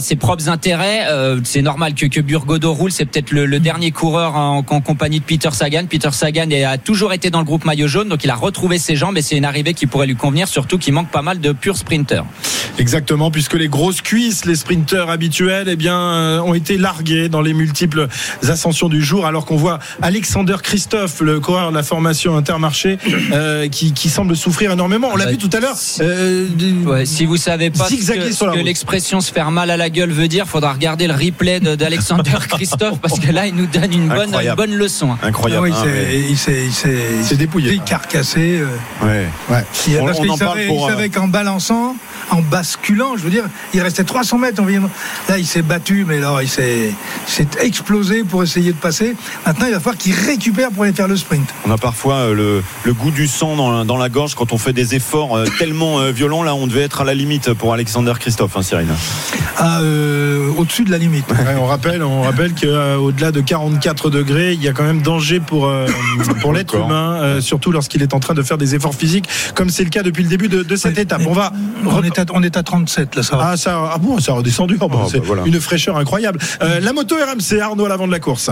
ses 0.00 0.16
propres 0.16 0.48
intérêts. 0.48 1.06
Euh, 1.08 1.40
c'est 1.44 1.62
normal 1.62 1.94
que, 1.94 2.06
que 2.06 2.20
Burgodo 2.20 2.72
roule. 2.72 2.92
C'est 2.92 3.04
peut-être 3.04 3.32
le, 3.32 3.44
le 3.46 3.58
dernier 3.60 3.90
coureur 3.90 4.36
en, 4.36 4.58
en 4.58 4.80
compagnie 4.80 5.18
de 5.20 5.24
Peter 5.24 5.50
Sagan. 5.52 5.84
Peter 5.88 6.10
Sagan 6.12 6.48
a 6.66 6.78
toujours 6.78 7.12
été 7.12 7.28
dans 7.30 7.40
le 7.40 7.44
groupe 7.44 7.64
maillot 7.76 7.88
jaune, 7.88 8.08
donc 8.08 8.24
il 8.24 8.30
a 8.30 8.34
retrouvé 8.34 8.78
ses 8.78 8.96
jambes 8.96 9.18
et 9.18 9.22
c'est 9.22 9.36
une 9.36 9.44
arrivée 9.44 9.74
qui 9.74 9.86
pourrait 9.86 10.06
lui 10.06 10.16
convenir, 10.16 10.48
surtout 10.48 10.78
qu'il 10.78 10.94
manque 10.94 11.10
pas 11.10 11.20
mal 11.22 11.40
de 11.40 11.52
purs 11.52 11.76
sprinters. 11.76 12.24
Exactement, 12.78 13.30
puisque 13.30 13.54
les 13.54 13.68
grosses 13.68 14.00
cuisses, 14.00 14.44
les 14.46 14.54
sprinteurs 14.54 15.10
habituels, 15.10 15.68
eh 15.68 15.76
bien, 15.76 15.98
euh, 15.98 16.40
ont 16.40 16.54
été 16.54 16.78
largués 16.78 17.28
dans 17.28 17.40
les 17.42 17.52
multiples 17.54 18.08
ascensions 18.48 18.88
du 18.88 19.02
jour, 19.02 19.26
alors 19.26 19.44
qu'on 19.44 19.56
voit 19.56 19.78
Alexander 20.02 20.56
Christophe, 20.62 21.20
le 21.20 21.38
coureur 21.40 21.70
de 21.70 21.76
la 21.76 21.82
formation 21.82 22.36
Intermarché, 22.36 22.98
euh, 23.32 23.68
qui, 23.68 23.92
qui 23.92 24.08
semble 24.08 24.36
souffrir 24.36 24.72
énormément. 24.72 25.10
On 25.12 25.16
l'a 25.16 25.26
Ouais. 25.26 25.32
vu 25.32 25.38
tout 25.38 25.50
à 25.52 25.60
l'heure. 25.60 25.76
euh, 26.00 26.46
Ouais, 26.86 27.04
si 27.06 27.26
vous 27.26 27.36
savez 27.36 27.70
pas 27.70 27.88
ce 27.88 27.94
que, 27.94 28.32
ce 28.32 28.62
l'expression 28.64 29.20
se 29.20 29.32
faire 29.32 29.50
mal 29.50 29.70
à 29.70 29.76
la 29.76 29.90
gueule 29.90 30.10
veut 30.12 30.28
dire, 30.28 30.46
faudra 30.46 30.72
regarder 30.72 31.06
le 31.08 31.14
replay 31.14 31.60
de- 31.60 31.74
d'Alexander 31.74 32.30
Christophe 32.48 33.00
parce 33.00 33.18
que 33.20 33.30
là, 33.32 33.46
il 33.46 33.54
nous 33.54 33.66
donne 33.66 33.92
une 33.92 34.08
bonne, 34.08 34.16
une 34.28 34.34
Incroyable. 34.34 34.56
bonne 34.56 34.74
leçon. 34.76 35.12
hein. 35.12 35.18
Ah 35.22 35.26
Incroyable. 35.26 35.64
oui, 35.68 35.72
hein, 35.74 35.82
c'est- 35.84 35.90
mais- 35.90 36.26
il 36.30 36.36
décarcassé. 37.70 38.58
euh, 38.60 38.66
ouais. 39.50 39.64
il- 39.88 39.98
On- 40.00 40.06
parce 40.06 40.18
on 40.30 40.36
savait, 40.36 40.66
il 40.68 40.80
savait 40.90 41.08
qu'en 41.10 41.28
balançant, 41.28 41.96
en 42.30 42.42
basculant, 42.42 43.16
je 43.16 43.22
veux 43.22 43.30
dire, 43.30 43.44
il 43.74 43.80
restait 43.80 44.04
300 44.04 44.38
mètres 44.38 44.62
environ. 44.62 44.88
Là, 45.28 45.38
il 45.38 45.46
s'est 45.46 45.62
battu, 45.62 46.04
mais 46.06 46.18
là, 46.18 46.38
il 46.42 46.48
s'est 46.48 46.92
explosé 47.60 48.24
pour 48.24 48.42
essayer 48.42 48.72
de 48.72 48.78
passer. 48.78 49.14
Maintenant, 49.46 49.66
il 49.66 49.72
va 49.72 49.80
falloir 49.80 49.96
qu'il 49.96 50.14
récupère 50.14 50.70
pour 50.70 50.84
aller 50.84 50.92
faire 50.92 51.08
le 51.08 51.16
sprint. 51.16 51.48
On 51.66 51.70
a 51.70 51.78
parfois 51.78 52.14
euh, 52.14 52.34
le, 52.34 52.62
le 52.84 52.92
goût 52.94 53.10
du 53.10 53.26
sang 53.26 53.56
dans 53.56 53.70
la, 53.70 53.84
dans 53.84 53.96
la 53.96 54.08
gorge 54.08 54.34
quand 54.34 54.52
on 54.52 54.58
fait 54.58 54.72
des 54.72 54.94
efforts 54.94 55.36
euh, 55.36 55.46
tellement 55.58 56.00
euh, 56.00 56.10
violents. 56.10 56.42
Là, 56.42 56.54
on 56.54 56.66
devait 56.66 56.82
être 56.82 57.00
à 57.00 57.04
la 57.04 57.14
limite 57.14 57.52
pour 57.54 57.72
Alexander 57.72 58.12
Christophe, 58.18 58.56
hein, 58.56 58.62
Cyril. 58.62 58.88
Euh, 59.62 60.50
Au-dessus 60.56 60.84
de 60.84 60.90
la 60.90 60.98
limite. 60.98 61.30
Ouais, 61.30 61.54
on 61.58 61.66
rappelle, 61.66 62.02
on 62.02 62.22
rappelle 62.22 62.54
qu'au-delà 62.54 63.32
de 63.32 63.40
44 63.40 64.10
degrés, 64.10 64.52
il 64.52 64.62
y 64.62 64.68
a 64.68 64.72
quand 64.72 64.84
même 64.84 65.02
danger 65.02 65.40
pour 65.40 65.66
euh, 65.66 65.86
pour 66.40 66.52
l'être 66.52 66.74
humain, 66.76 67.20
euh, 67.22 67.40
surtout 67.40 67.72
lorsqu'il 67.72 68.02
est 68.02 68.14
en 68.14 68.20
train 68.20 68.34
de 68.34 68.42
faire 68.42 68.58
des 68.58 68.74
efforts 68.74 68.94
physiques, 68.94 69.28
comme 69.54 69.70
c'est 69.70 69.84
le 69.84 69.90
cas 69.90 70.02
depuis 70.02 70.22
le 70.22 70.28
début 70.28 70.48
de, 70.48 70.62
de 70.62 70.76
cette 70.76 70.98
étape. 70.98 71.22
On 71.26 71.32
va 71.32 71.52
On 71.86 72.02
est, 72.02 72.15
à, 72.18 72.24
on 72.32 72.42
est 72.42 72.56
à 72.56 72.62
37, 72.62 73.16
là, 73.16 73.22
ça 73.22 73.36
va. 73.36 73.48
ah 73.50 73.56
ça 73.56 73.90
ah 73.92 73.98
bon 73.98 74.18
ça 74.20 74.32
a 74.32 74.34
redescendu 74.36 74.76
Ah 74.80 74.88
bon, 74.88 75.00
Ah, 75.04 75.08
c'est 75.10 75.18
bah, 75.18 75.24
voilà. 75.26 75.42
une 75.46 75.60
fraîcheur 75.60 75.96
incroyable. 75.96 76.38
Euh, 76.62 76.80
la 76.80 76.92
moto 76.92 77.16
RMC 77.16 77.60
Arnaud 77.60 77.86
à 77.86 77.88
l'avant 77.88 78.06
de 78.06 78.12
la 78.12 78.20
course. 78.20 78.50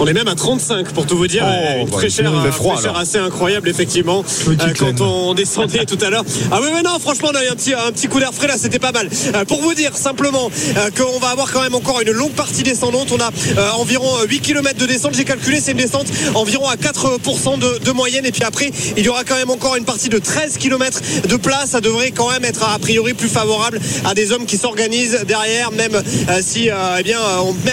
On 0.00 0.06
est 0.06 0.12
même 0.12 0.28
à 0.28 0.34
35 0.34 0.92
pour 0.92 1.06
tout 1.06 1.16
vous 1.16 1.26
dire. 1.26 1.44
Oh, 1.46 1.80
une 1.80 1.84
bah, 1.84 2.52
froid, 2.52 2.72
fraîcheur 2.74 2.90
alors. 2.90 2.98
assez 2.98 3.18
incroyable 3.18 3.68
effectivement. 3.68 4.24
Euh, 4.48 4.54
quand 4.78 5.00
on 5.00 5.34
descendait 5.34 5.84
tout 5.84 5.98
à 6.04 6.10
l'heure. 6.10 6.24
Ah 6.50 6.58
oui 6.62 6.68
mais 6.74 6.82
non 6.82 6.98
franchement 6.98 7.28
on 7.32 7.36
a 7.36 7.44
eu 7.44 7.48
un 7.48 7.54
petit, 7.54 7.74
un 7.74 7.92
petit 7.92 8.08
coup 8.08 8.18
d'air 8.18 8.32
frais 8.34 8.48
là 8.48 8.56
c'était 8.58 8.78
pas 8.78 8.92
mal. 8.92 9.08
Euh, 9.34 9.44
pour 9.44 9.60
vous 9.60 9.74
dire 9.74 9.96
simplement 9.96 10.50
euh, 10.76 10.90
qu'on 10.90 11.18
va 11.20 11.28
avoir 11.28 11.52
quand 11.52 11.62
même 11.62 11.74
encore 11.74 12.00
une 12.00 12.10
longue 12.10 12.32
partie 12.32 12.62
descendante. 12.62 13.08
On 13.12 13.20
a 13.20 13.30
euh, 13.58 13.70
environ 13.78 14.08
8 14.28 14.40
km 14.40 14.78
de 14.78 14.86
descente. 14.86 15.14
J'ai 15.14 15.24
calculé 15.24 15.60
c'est 15.60 15.72
une 15.72 15.78
descente 15.78 16.06
environ 16.34 16.68
à 16.68 16.76
4% 16.76 17.58
de, 17.58 17.84
de 17.84 17.92
moyenne. 17.92 18.26
Et 18.26 18.32
puis 18.32 18.42
après 18.42 18.70
il 18.96 19.04
y 19.04 19.08
aura 19.08 19.24
quand 19.24 19.36
même 19.36 19.50
encore 19.50 19.76
une 19.76 19.84
partie 19.84 20.08
de 20.08 20.18
13 20.18 20.58
km 20.58 21.00
de 21.28 21.36
place. 21.36 21.70
Ça 21.70 21.80
devrait 21.80 22.10
quand 22.10 22.30
même 22.30 22.44
être 22.44 22.68
a 22.68 22.78
priori 22.78 23.14
plus 23.14 23.28
favorable 23.28 23.80
à 24.04 24.14
des 24.14 24.32
hommes 24.32 24.46
qui 24.46 24.56
s'organisent 24.58 25.24
derrière 25.26 25.70
même 25.72 25.94
euh, 25.94 26.40
si 26.42 26.70
euh, 26.70 26.96
eh 26.98 27.02
bien 27.02 27.18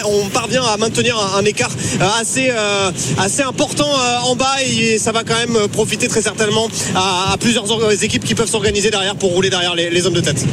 on 0.06 0.30
parvient 0.30 0.64
à 0.64 0.78
maintenir 0.78 1.18
un, 1.18 1.40
un 1.40 1.42
écart 1.52 1.70
euh, 2.02 2.08
assez 2.20 2.50
euh, 2.50 2.92
assez 3.18 3.44
important 3.44 3.90
euh, 3.90 4.30
en 4.30 4.36
bas 4.36 4.56
et 4.66 4.98
ça 4.98 5.12
va 5.12 5.24
quand 5.24 5.36
même 5.36 5.68
profiter 5.68 6.08
très 6.08 6.22
certainement 6.22 6.68
à, 6.96 7.34
à 7.34 7.38
plusieurs 7.38 7.66
équipes 8.04 8.24
qui 8.24 8.36
peuvent 8.36 8.50
s'organiser 8.50 8.90
derrière 8.90 9.16
pour 9.16 9.32
rouler 9.32 9.50
derrière 9.50 9.76
les, 9.76 9.90
les 9.90 10.06
hommes 10.06 10.14
de 10.14 10.22
tête. 10.22 10.44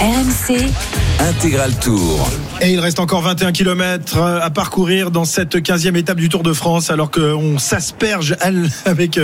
RMC, 0.00 0.58
Intégral 1.20 1.74
Tour. 1.78 2.28
Et 2.60 2.72
il 2.72 2.80
reste 2.80 3.00
encore 3.00 3.22
21 3.22 3.52
km 3.52 4.18
à 4.18 4.50
parcourir 4.50 5.10
dans 5.10 5.24
cette 5.24 5.56
15e 5.56 5.96
étape 5.96 6.18
du 6.18 6.28
Tour 6.28 6.42
de 6.42 6.52
France, 6.52 6.90
alors 6.90 7.10
qu'on 7.10 7.58
s'asperge 7.58 8.36
elle, 8.42 8.68
avec 8.84 9.18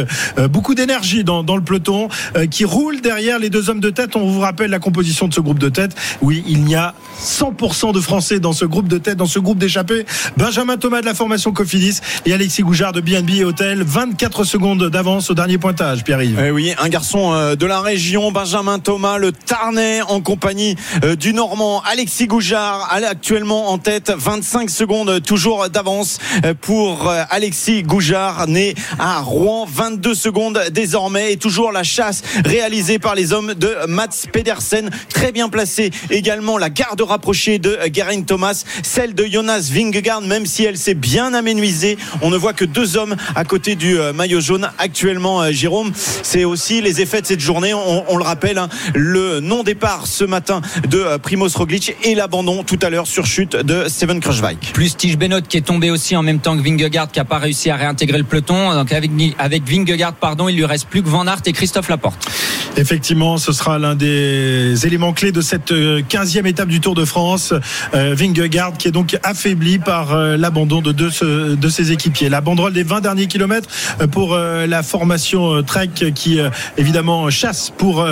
beaucoup 0.50 0.74
d'énergie 0.74 1.24
dans, 1.24 1.42
dans 1.42 1.56
le 1.56 1.62
peloton, 1.62 2.08
qui 2.50 2.64
roule 2.64 3.02
derrière 3.02 3.38
les 3.38 3.50
deux 3.50 3.68
hommes 3.68 3.80
de 3.80 3.90
tête. 3.90 4.16
On 4.16 4.26
vous 4.26 4.40
rappelle 4.40 4.70
la 4.70 4.78
composition 4.78 5.28
de 5.28 5.34
ce 5.34 5.40
groupe 5.40 5.58
de 5.58 5.68
tête. 5.68 5.92
Oui, 6.22 6.42
il 6.46 6.68
y 6.68 6.74
a 6.74 6.94
100% 7.20 7.92
de 7.92 8.01
Français 8.01 8.40
dans 8.40 8.53
ce 8.53 8.64
groupe 8.64 8.88
de 8.88 8.98
tête, 8.98 9.16
dans 9.16 9.27
ce 9.27 9.38
groupe 9.38 9.59
d'échappés. 9.59 10.07
Benjamin 10.37 10.77
Thomas 10.77 11.01
de 11.01 11.07
la 11.07 11.14
formation 11.14 11.53
Cofidis 11.53 12.01
et 12.27 12.33
Alexis 12.33 12.62
Goujard 12.62 12.92
de 12.92 13.01
BNB 13.01 13.31
et 13.37 13.44
Hotel. 13.44 13.83
24 13.83 14.44
secondes 14.44 14.88
d'avance 14.88 15.31
au 15.31 15.35
dernier 15.35 15.59
pointage, 15.59 16.05
Pierre-Yves. 16.05 16.42
Eh 16.44 16.51
oui, 16.51 16.75
un 16.79 16.88
garçon 16.88 17.33
euh, 17.33 17.55
de 17.55 17.66
la 17.66 17.81
région, 17.81 18.33
Benjamin 18.33 18.79
Thomas, 18.79 19.18
le 19.18 19.33
Tarnais, 19.33 20.01
en 20.03 20.20
compagnie 20.20 20.77
euh, 21.05 21.16
du 21.16 21.35
Normand 21.35 21.83
Alexis 21.83 22.27
Goujard, 22.27 22.88
actuellement 22.90 23.70
en 23.70 23.79
tête, 23.79 24.12
25 24.16 24.70
secondes 24.70 25.22
toujours 25.22 25.68
d'avance 25.68 26.18
euh, 26.44 26.55
pour 26.59 27.12
Alexis 27.31 27.83
Goujard, 27.83 28.46
né 28.48 28.75
à 28.98 29.20
Rouen, 29.20 29.66
22 29.70 30.14
secondes 30.14 30.61
désormais, 30.72 31.33
et 31.33 31.37
toujours 31.37 31.72
la 31.72 31.83
chasse 31.83 32.22
réalisée 32.44 32.98
par 32.98 33.14
les 33.14 33.33
hommes 33.33 33.55
de 33.55 33.75
Mats 33.87 34.27
Pedersen, 34.33 34.90
très 35.12 35.33
bien 35.33 35.48
placé 35.48 35.90
également 36.11 36.59
la 36.59 36.70
garde 36.70 37.01
rapprochée 37.04 37.58
de 37.58 37.70
euh, 37.70 37.88
Geraint 37.92 38.22
Thomas, 38.22 38.64
celle 38.82 39.14
de 39.14 39.24
Jonas 39.24 39.70
Vingegaard, 39.72 40.22
même 40.22 40.46
si 40.46 40.64
elle 40.64 40.78
s'est 40.78 40.94
bien 40.94 41.34
aménuisée, 41.34 41.98
on 42.20 42.30
ne 42.30 42.36
voit 42.36 42.52
que 42.52 42.64
deux 42.64 42.96
hommes 42.96 43.16
à 43.34 43.44
côté 43.44 43.74
du 43.74 43.98
euh, 43.98 44.12
maillot 44.12 44.40
jaune 44.40 44.68
actuellement, 44.78 45.42
euh, 45.42 45.52
Jérôme. 45.52 45.92
C'est 45.94 46.44
aussi 46.44 46.80
les 46.80 47.00
effets 47.00 47.20
de 47.20 47.26
cette 47.26 47.40
journée. 47.40 47.74
On, 47.74 48.04
on 48.08 48.16
le 48.16 48.24
rappelle, 48.24 48.58
hein, 48.58 48.68
le 48.94 49.40
non-départ 49.40 50.06
ce 50.06 50.24
matin 50.24 50.60
de 50.88 51.16
Primoz 51.18 51.56
Roglic 51.56 51.94
et 52.02 52.14
l'abandon 52.14 52.62
tout 52.64 52.78
à 52.82 52.90
l'heure 52.90 53.06
sur 53.06 53.26
chute 53.26 53.56
de 53.56 53.88
Steven 53.88 54.20
Kruijswijk. 54.20 54.72
Plus 54.72 54.96
Tige 54.96 55.18
Benoît 55.18 55.40
qui 55.40 55.56
est 55.56 55.62
tombé 55.62 55.90
aussi 55.90 56.16
en 56.16 56.22
même 56.22 56.40
temps 56.40 56.56
que 56.56 56.62
Vingegaard 56.62 57.10
qui 57.10 57.20
a 57.20 57.24
pas 57.24 57.38
réussi 57.38 57.70
à 57.70 57.76
réintégrer 57.76 58.18
le 58.18 58.24
peloton. 58.24 58.74
Donc 58.74 58.92
avec, 58.92 59.10
avec 59.38 59.62
Vingegaard, 59.68 60.14
pardon, 60.14 60.48
il 60.48 60.56
lui 60.56 60.64
reste 60.64 60.88
plus 60.88 61.02
que 61.02 61.08
Van 61.08 61.26
Aert 61.26 61.42
et 61.46 61.52
Christophe 61.52 61.88
Laporte. 61.88 62.28
Effectivement, 62.76 63.36
ce 63.36 63.52
sera 63.52 63.78
l'un 63.78 63.94
des 63.94 64.86
éléments 64.86 65.12
clés 65.12 65.32
de 65.32 65.40
cette 65.40 65.72
euh, 65.72 66.02
15e 66.08 66.46
étape 66.46 66.68
du 66.68 66.80
Tour 66.80 66.91
de 66.94 67.05
France. 67.05 67.55
Euh, 67.94 68.14
Vingegaard 68.14 68.76
qui 68.78 68.88
est 68.88 68.92
donc 68.92 69.18
affaibli 69.22 69.78
par 69.78 70.12
euh, 70.12 70.37
l'abandon 70.37 70.81
de 70.81 70.92
deux 70.92 71.11
de 71.57 71.68
ses 71.68 71.92
équipiers. 71.92 72.28
La 72.28 72.40
banderole 72.40 72.72
des 72.72 72.83
20 72.83 73.00
derniers 73.00 73.26
kilomètres 73.26 73.68
euh, 74.00 74.07
pour 74.07 74.35
euh, 74.35 74.66
la 74.66 74.83
formation 74.83 75.55
euh, 75.55 75.62
Trek 75.62 75.90
qui 76.14 76.40
euh, 76.40 76.50
évidemment 76.76 77.31
chasse 77.31 77.70
pour 77.76 78.05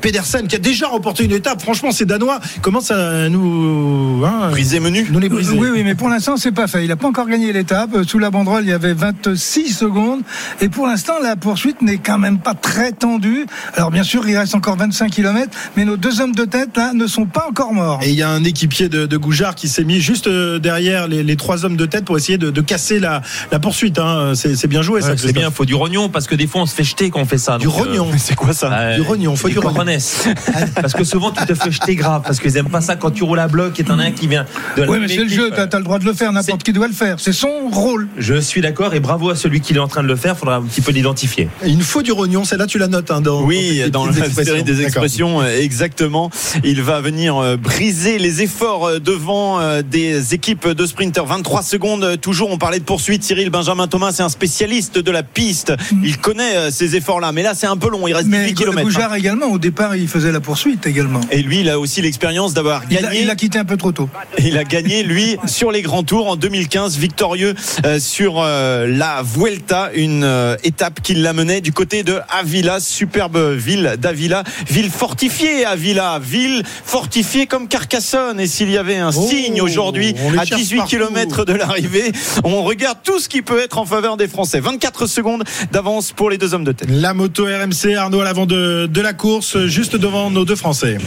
Pedersen 0.00 0.46
qui 0.46 0.56
a 0.56 0.58
déjà 0.58 0.88
remporté 0.88 1.24
une 1.24 1.32
étape. 1.32 1.60
Franchement, 1.60 1.92
ces 1.92 2.04
Danois, 2.06 2.40
comme 2.62 2.70
commence 2.70 2.92
à 2.92 3.28
nous 3.28 4.22
hein, 4.24 4.50
briser 4.50 4.78
menu. 4.78 5.04
Nous 5.10 5.18
les 5.18 5.28
briser. 5.28 5.58
Oui, 5.58 5.68
oui, 5.72 5.82
mais 5.82 5.96
pour 5.96 6.08
l'instant, 6.08 6.36
c'est 6.36 6.52
pas 6.52 6.68
fait. 6.68 6.84
Il 6.84 6.88
n'a 6.88 6.94
pas 6.94 7.08
encore 7.08 7.26
gagné 7.26 7.52
l'étape. 7.52 7.90
Sous 8.06 8.20
la 8.20 8.30
banderole, 8.30 8.62
il 8.62 8.70
y 8.70 8.72
avait 8.72 8.92
26 8.92 9.74
secondes. 9.74 10.20
Et 10.60 10.68
pour 10.68 10.86
l'instant, 10.86 11.14
la 11.20 11.34
poursuite 11.34 11.82
n'est 11.82 11.98
quand 11.98 12.18
même 12.18 12.38
pas 12.38 12.54
très 12.54 12.92
tendue. 12.92 13.46
Alors, 13.74 13.90
bien 13.90 14.04
sûr, 14.04 14.28
il 14.28 14.36
reste 14.36 14.54
encore 14.54 14.76
25 14.76 15.10
km, 15.10 15.50
mais 15.76 15.84
nos 15.84 15.96
deux 15.96 16.20
hommes 16.20 16.34
de 16.34 16.44
tête, 16.44 16.76
là, 16.76 16.92
ne 16.92 17.08
sont 17.08 17.26
pas 17.26 17.46
encore 17.48 17.72
morts. 17.72 17.89
Et 18.02 18.10
il 18.10 18.14
y 18.14 18.22
a 18.22 18.28
un 18.28 18.44
équipier 18.44 18.88
de, 18.88 19.06
de 19.06 19.16
Goujard 19.16 19.54
qui 19.54 19.68
s'est 19.68 19.84
mis 19.84 20.00
juste 20.00 20.26
euh, 20.26 20.58
derrière 20.58 21.08
les, 21.08 21.22
les, 21.22 21.36
trois 21.36 21.64
hommes 21.64 21.76
de 21.76 21.86
tête 21.86 22.04
pour 22.04 22.16
essayer 22.16 22.38
de, 22.38 22.50
de 22.50 22.60
casser 22.60 23.00
la, 23.00 23.22
la 23.50 23.58
poursuite. 23.58 23.98
Hein. 23.98 24.32
C'est 24.34 24.66
bien 24.66 24.82
joué, 24.82 25.00
ouais, 25.00 25.08
ça. 25.08 25.16
C'est 25.16 25.32
bien, 25.32 25.48
il 25.48 25.54
faut 25.54 25.64
du 25.64 25.74
rognon, 25.74 26.08
parce 26.08 26.26
que 26.26 26.34
des 26.34 26.46
fois, 26.46 26.62
on 26.62 26.66
se 26.66 26.74
fait 26.74 26.84
jeter 26.84 27.10
quand 27.10 27.20
on 27.20 27.24
fait 27.24 27.38
ça. 27.38 27.58
Du 27.58 27.68
rognon, 27.68 28.08
euh, 28.08 28.16
c'est 28.18 28.34
quoi 28.34 28.52
ça 28.52 28.72
euh, 28.72 28.96
Du 28.96 29.02
rognon, 29.02 29.36
faut 29.36 29.48
du, 29.48 29.58
rognon. 29.58 29.84
parce 30.74 30.92
que 30.92 31.04
souvent, 31.04 31.30
tu 31.30 31.44
te 31.44 31.54
fais 31.54 31.70
jeter 31.70 31.94
grave, 31.94 32.22
parce 32.24 32.40
qu'ils 32.40 32.56
aiment 32.56 32.70
pas 32.70 32.80
ça 32.80 32.96
quand 32.96 33.10
tu 33.10 33.24
roules 33.24 33.38
à 33.38 33.48
bloc 33.48 33.78
et 33.78 33.84
t'en 33.84 33.98
as 33.98 34.04
un 34.04 34.10
qui 34.10 34.26
vient 34.26 34.46
de 34.76 34.86
Oui, 34.86 34.98
mais 35.00 35.08
c'est 35.08 35.24
le 35.24 35.28
jeu, 35.28 35.50
t'as 35.50 35.64
as 35.64 35.78
le 35.78 35.84
droit 35.84 35.98
de 35.98 36.04
le 36.04 36.12
faire, 36.12 36.32
n'importe 36.32 36.62
qui 36.62 36.72
doit 36.72 36.88
le 36.88 36.94
faire. 36.94 37.16
C'est 37.18 37.32
son 37.32 37.68
rôle. 37.70 38.08
Je 38.16 38.40
suis 38.40 38.60
d'accord, 38.60 38.94
et 38.94 39.00
bravo 39.00 39.30
à 39.30 39.36
celui 39.36 39.60
qui 39.60 39.74
est 39.74 39.78
en 39.78 39.88
train 39.88 40.02
de 40.02 40.08
le 40.08 40.16
faire, 40.16 40.34
il 40.36 40.38
faudra 40.38 40.56
un 40.56 40.62
petit 40.62 40.80
peu 40.80 40.92
l'identifier. 40.92 41.48
Il 41.64 41.82
faut 41.82 42.02
du 42.02 42.12
rognon, 42.12 42.44
celle-là, 42.44 42.66
tu 42.66 42.78
la 42.78 42.88
notes 42.88 43.10
hein, 43.10 43.20
dans, 43.20 43.42
Oui, 43.42 43.82
dans, 43.90 44.06
dans 44.06 44.12
la 44.12 44.30
série 44.30 44.62
des 44.62 44.82
expressions, 44.82 45.40
euh, 45.40 45.60
exactement. 45.60 46.30
Il 46.64 46.82
va 46.82 47.00
venir 47.00 47.36
euh, 47.36 47.56
briser 47.80 48.18
les 48.18 48.42
efforts 48.42 48.86
euh, 48.86 48.98
devant 48.98 49.80
des 49.80 50.34
équipes 50.34 50.68
de 50.68 50.84
sprinters. 50.84 51.24
23 51.24 51.62
secondes, 51.62 52.20
toujours, 52.20 52.50
on 52.50 52.58
parlait 52.58 52.78
de 52.78 52.84
poursuite. 52.84 53.24
Cyril 53.24 53.48
Benjamin 53.48 53.86
Thomas, 53.86 54.12
c'est 54.12 54.22
un 54.22 54.28
spécialiste 54.28 54.98
de 54.98 55.10
la 55.10 55.22
piste. 55.22 55.72
Il 56.04 56.18
connaît 56.18 56.70
ces 56.70 56.96
efforts-là, 56.96 57.32
mais 57.32 57.42
là, 57.42 57.54
c'est 57.54 57.66
un 57.66 57.78
peu 57.78 57.88
long. 57.88 58.06
Il 58.06 58.12
reste 58.12 58.28
mais 58.28 58.48
10 58.48 58.54
km. 58.54 58.82
Goujard 58.82 59.12
hein. 59.12 59.16
également, 59.16 59.46
au 59.46 59.58
départ, 59.58 59.96
il 59.96 60.08
faisait 60.08 60.30
la 60.30 60.40
poursuite 60.40 60.86
également. 60.86 61.22
Et 61.30 61.40
lui, 61.40 61.60
il 61.60 61.70
a 61.70 61.78
aussi 61.80 62.02
l'expérience 62.02 62.52
d'avoir 62.52 62.86
gagné. 62.86 62.98
Il 63.00 63.06
a, 63.06 63.14
il 63.22 63.30
a, 63.30 63.36
quitté 63.36 63.58
un 63.58 63.64
peu 63.64 63.78
trop 63.78 63.92
tôt. 63.92 64.10
Il 64.38 64.58
a 64.58 64.64
gagné, 64.64 65.02
lui, 65.02 65.38
sur 65.46 65.72
les 65.72 65.80
grands 65.80 66.02
tours 66.02 66.28
en 66.28 66.36
2015, 66.36 66.98
victorieux 66.98 67.54
euh, 67.86 67.98
sur 67.98 68.34
euh, 68.38 68.86
la 68.86 69.22
Vuelta, 69.22 69.90
une 69.94 70.24
euh, 70.24 70.56
étape 70.64 71.00
qui 71.00 71.14
l'amenait 71.14 71.62
du 71.62 71.72
côté 71.72 72.02
de 72.02 72.18
Avila, 72.28 72.78
superbe 72.78 73.38
ville 73.54 73.96
d'Avila, 73.98 74.44
ville 74.68 74.90
fortifiée 74.90 75.64
Avila, 75.64 76.18
ville 76.18 76.62
fortifiée 76.84 77.46
comme 77.46 77.68
Carcassonne. 77.70 78.38
Et 78.40 78.46
s'il 78.46 78.70
y 78.70 78.76
avait 78.76 78.96
un 78.96 79.08
oh, 79.08 79.28
signe 79.28 79.62
aujourd'hui 79.62 80.14
à 80.38 80.44
18 80.44 80.84
km 80.84 81.44
de 81.46 81.54
l'arrivée, 81.54 82.12
on 82.44 82.62
regarde 82.62 82.98
tout 83.02 83.18
ce 83.18 83.28
qui 83.28 83.40
peut 83.40 83.60
être 83.60 83.78
en 83.78 83.86
faveur 83.86 84.18
des 84.18 84.28
Français. 84.28 84.60
24 84.60 85.06
secondes 85.06 85.44
d'avance 85.72 86.12
pour 86.12 86.28
les 86.28 86.36
deux 86.36 86.52
hommes 86.52 86.64
de 86.64 86.72
tête. 86.72 86.88
La 86.90 87.14
moto 87.14 87.44
RMC, 87.44 87.94
Arnaud 87.96 88.20
à 88.20 88.24
l'avant 88.24 88.46
de, 88.46 88.86
de 88.86 89.00
la 89.00 89.14
course, 89.14 89.64
juste 89.66 89.96
devant 89.96 90.30
nos 90.30 90.44
deux 90.44 90.56
Français. 90.56 90.98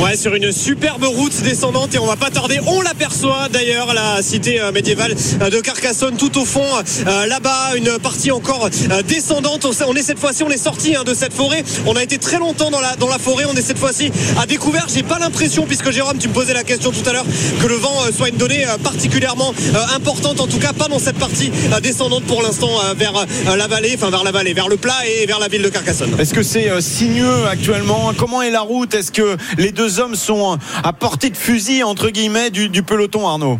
Ouais, 0.00 0.16
sur 0.16 0.34
une 0.34 0.50
superbe 0.50 1.04
route 1.04 1.42
descendante 1.42 1.94
et 1.94 1.98
on 1.98 2.06
va 2.06 2.16
pas 2.16 2.30
tarder. 2.30 2.58
On 2.66 2.80
l'aperçoit 2.80 3.50
d'ailleurs, 3.52 3.92
la 3.92 4.22
cité 4.22 4.58
médiévale 4.72 5.14
de 5.14 5.60
Carcassonne, 5.60 6.16
tout 6.16 6.38
au 6.38 6.46
fond, 6.46 6.64
euh, 7.06 7.26
là-bas, 7.26 7.76
une 7.76 7.98
partie 7.98 8.30
encore 8.30 8.70
euh, 8.90 9.02
descendante. 9.02 9.66
On 9.86 9.94
est 9.94 10.02
cette 10.02 10.18
fois-ci, 10.18 10.42
on 10.42 10.48
est 10.48 10.56
sorti 10.56 10.96
hein, 10.96 11.04
de 11.04 11.12
cette 11.12 11.34
forêt. 11.34 11.62
On 11.84 11.96
a 11.96 12.02
été 12.02 12.16
très 12.16 12.38
longtemps 12.38 12.70
dans 12.70 12.80
la, 12.80 12.96
dans 12.96 13.08
la 13.08 13.18
forêt. 13.18 13.44
On 13.46 13.54
est 13.54 13.62
cette 13.62 13.78
fois-ci 13.78 14.10
à 14.40 14.46
découvert. 14.46 14.86
J'ai 14.88 15.02
pas 15.02 15.18
l'impression, 15.18 15.66
puisque 15.66 15.90
Jérôme, 15.90 16.16
tu 16.16 16.28
me 16.28 16.32
posais 16.32 16.54
la 16.54 16.64
question 16.64 16.92
tout 16.92 17.06
à 17.06 17.12
l'heure, 17.12 17.26
que 17.60 17.66
le 17.66 17.74
vent 17.74 17.94
euh, 18.06 18.10
soit 18.10 18.30
une 18.30 18.38
donnée 18.38 18.64
particulièrement 18.82 19.52
importante. 19.94 20.40
En 20.40 20.46
tout 20.46 20.58
cas, 20.58 20.72
pas 20.72 20.88
dans 20.88 20.98
cette 20.98 21.18
partie 21.18 21.50
descendante 21.82 22.24
pour 22.24 22.42
l'instant 22.42 22.70
vers 22.96 23.26
la 23.56 23.66
vallée, 23.66 23.92
enfin 23.96 24.10
vers 24.10 24.24
la 24.24 24.32
vallée, 24.32 24.54
vers 24.54 24.68
le 24.68 24.78
plat 24.78 24.96
et 25.06 25.26
vers 25.26 25.38
la 25.38 25.48
ville 25.48 25.62
de 25.62 25.68
Carcassonne. 25.68 26.14
Est-ce 26.18 26.32
que 26.32 26.42
c'est 26.42 26.80
sinueux 26.80 27.46
actuellement? 27.50 28.12
Comment 28.16 28.40
est 28.40 28.50
la 28.50 28.60
route? 28.60 28.94
Est-ce 28.94 29.12
que 29.12 29.36
les 29.58 29.72
deux 29.72 29.89
hommes 29.98 30.14
sont 30.14 30.58
à 30.84 30.92
portée 30.92 31.30
de 31.30 31.36
fusil 31.36 31.82
entre 31.82 32.10
guillemets 32.10 32.50
du, 32.50 32.82
peloton 32.82 33.26
Arnaud. 33.26 33.58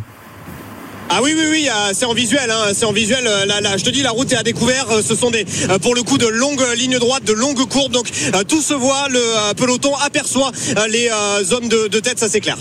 Ah 1.09 1.21
oui 1.23 1.35
oui 1.37 1.45
oui 1.51 1.69
c'est 1.93 2.05
en 2.05 2.14
visuel 2.14 2.49
hein, 2.51 2.73
c'est 2.73 2.85
en 2.85 2.93
visuel 2.93 3.25
là, 3.25 3.61
là, 3.61 3.77
je 3.77 3.85
te 3.85 3.90
dis 3.90 4.03
la 4.03 4.12
route 4.12 4.31
est 4.33 4.37
à 4.37 4.45
découvert 4.45 4.87
ce 5.05 5.16
sont 5.16 5.31
des 5.31 5.45
pour 5.83 5.97
le 5.97 6.05
coup 6.05 6.19
de 6.19 6.27
longues 6.29 6.64
lignes 6.77 7.01
droites 7.01 7.25
de 7.25 7.33
longues 7.33 7.66
courbes 7.69 7.90
donc 7.90 8.09
tout 8.47 8.62
se 8.62 8.75
voit 8.75 9.09
le 9.09 9.55
peloton 9.55 9.93
aperçoit 9.97 10.53
les 10.88 11.11
hommes 11.53 11.69
de 11.69 11.99
tête 11.99 12.21
ça 12.21 12.29
c'est 12.29 12.40
clair 12.40 12.59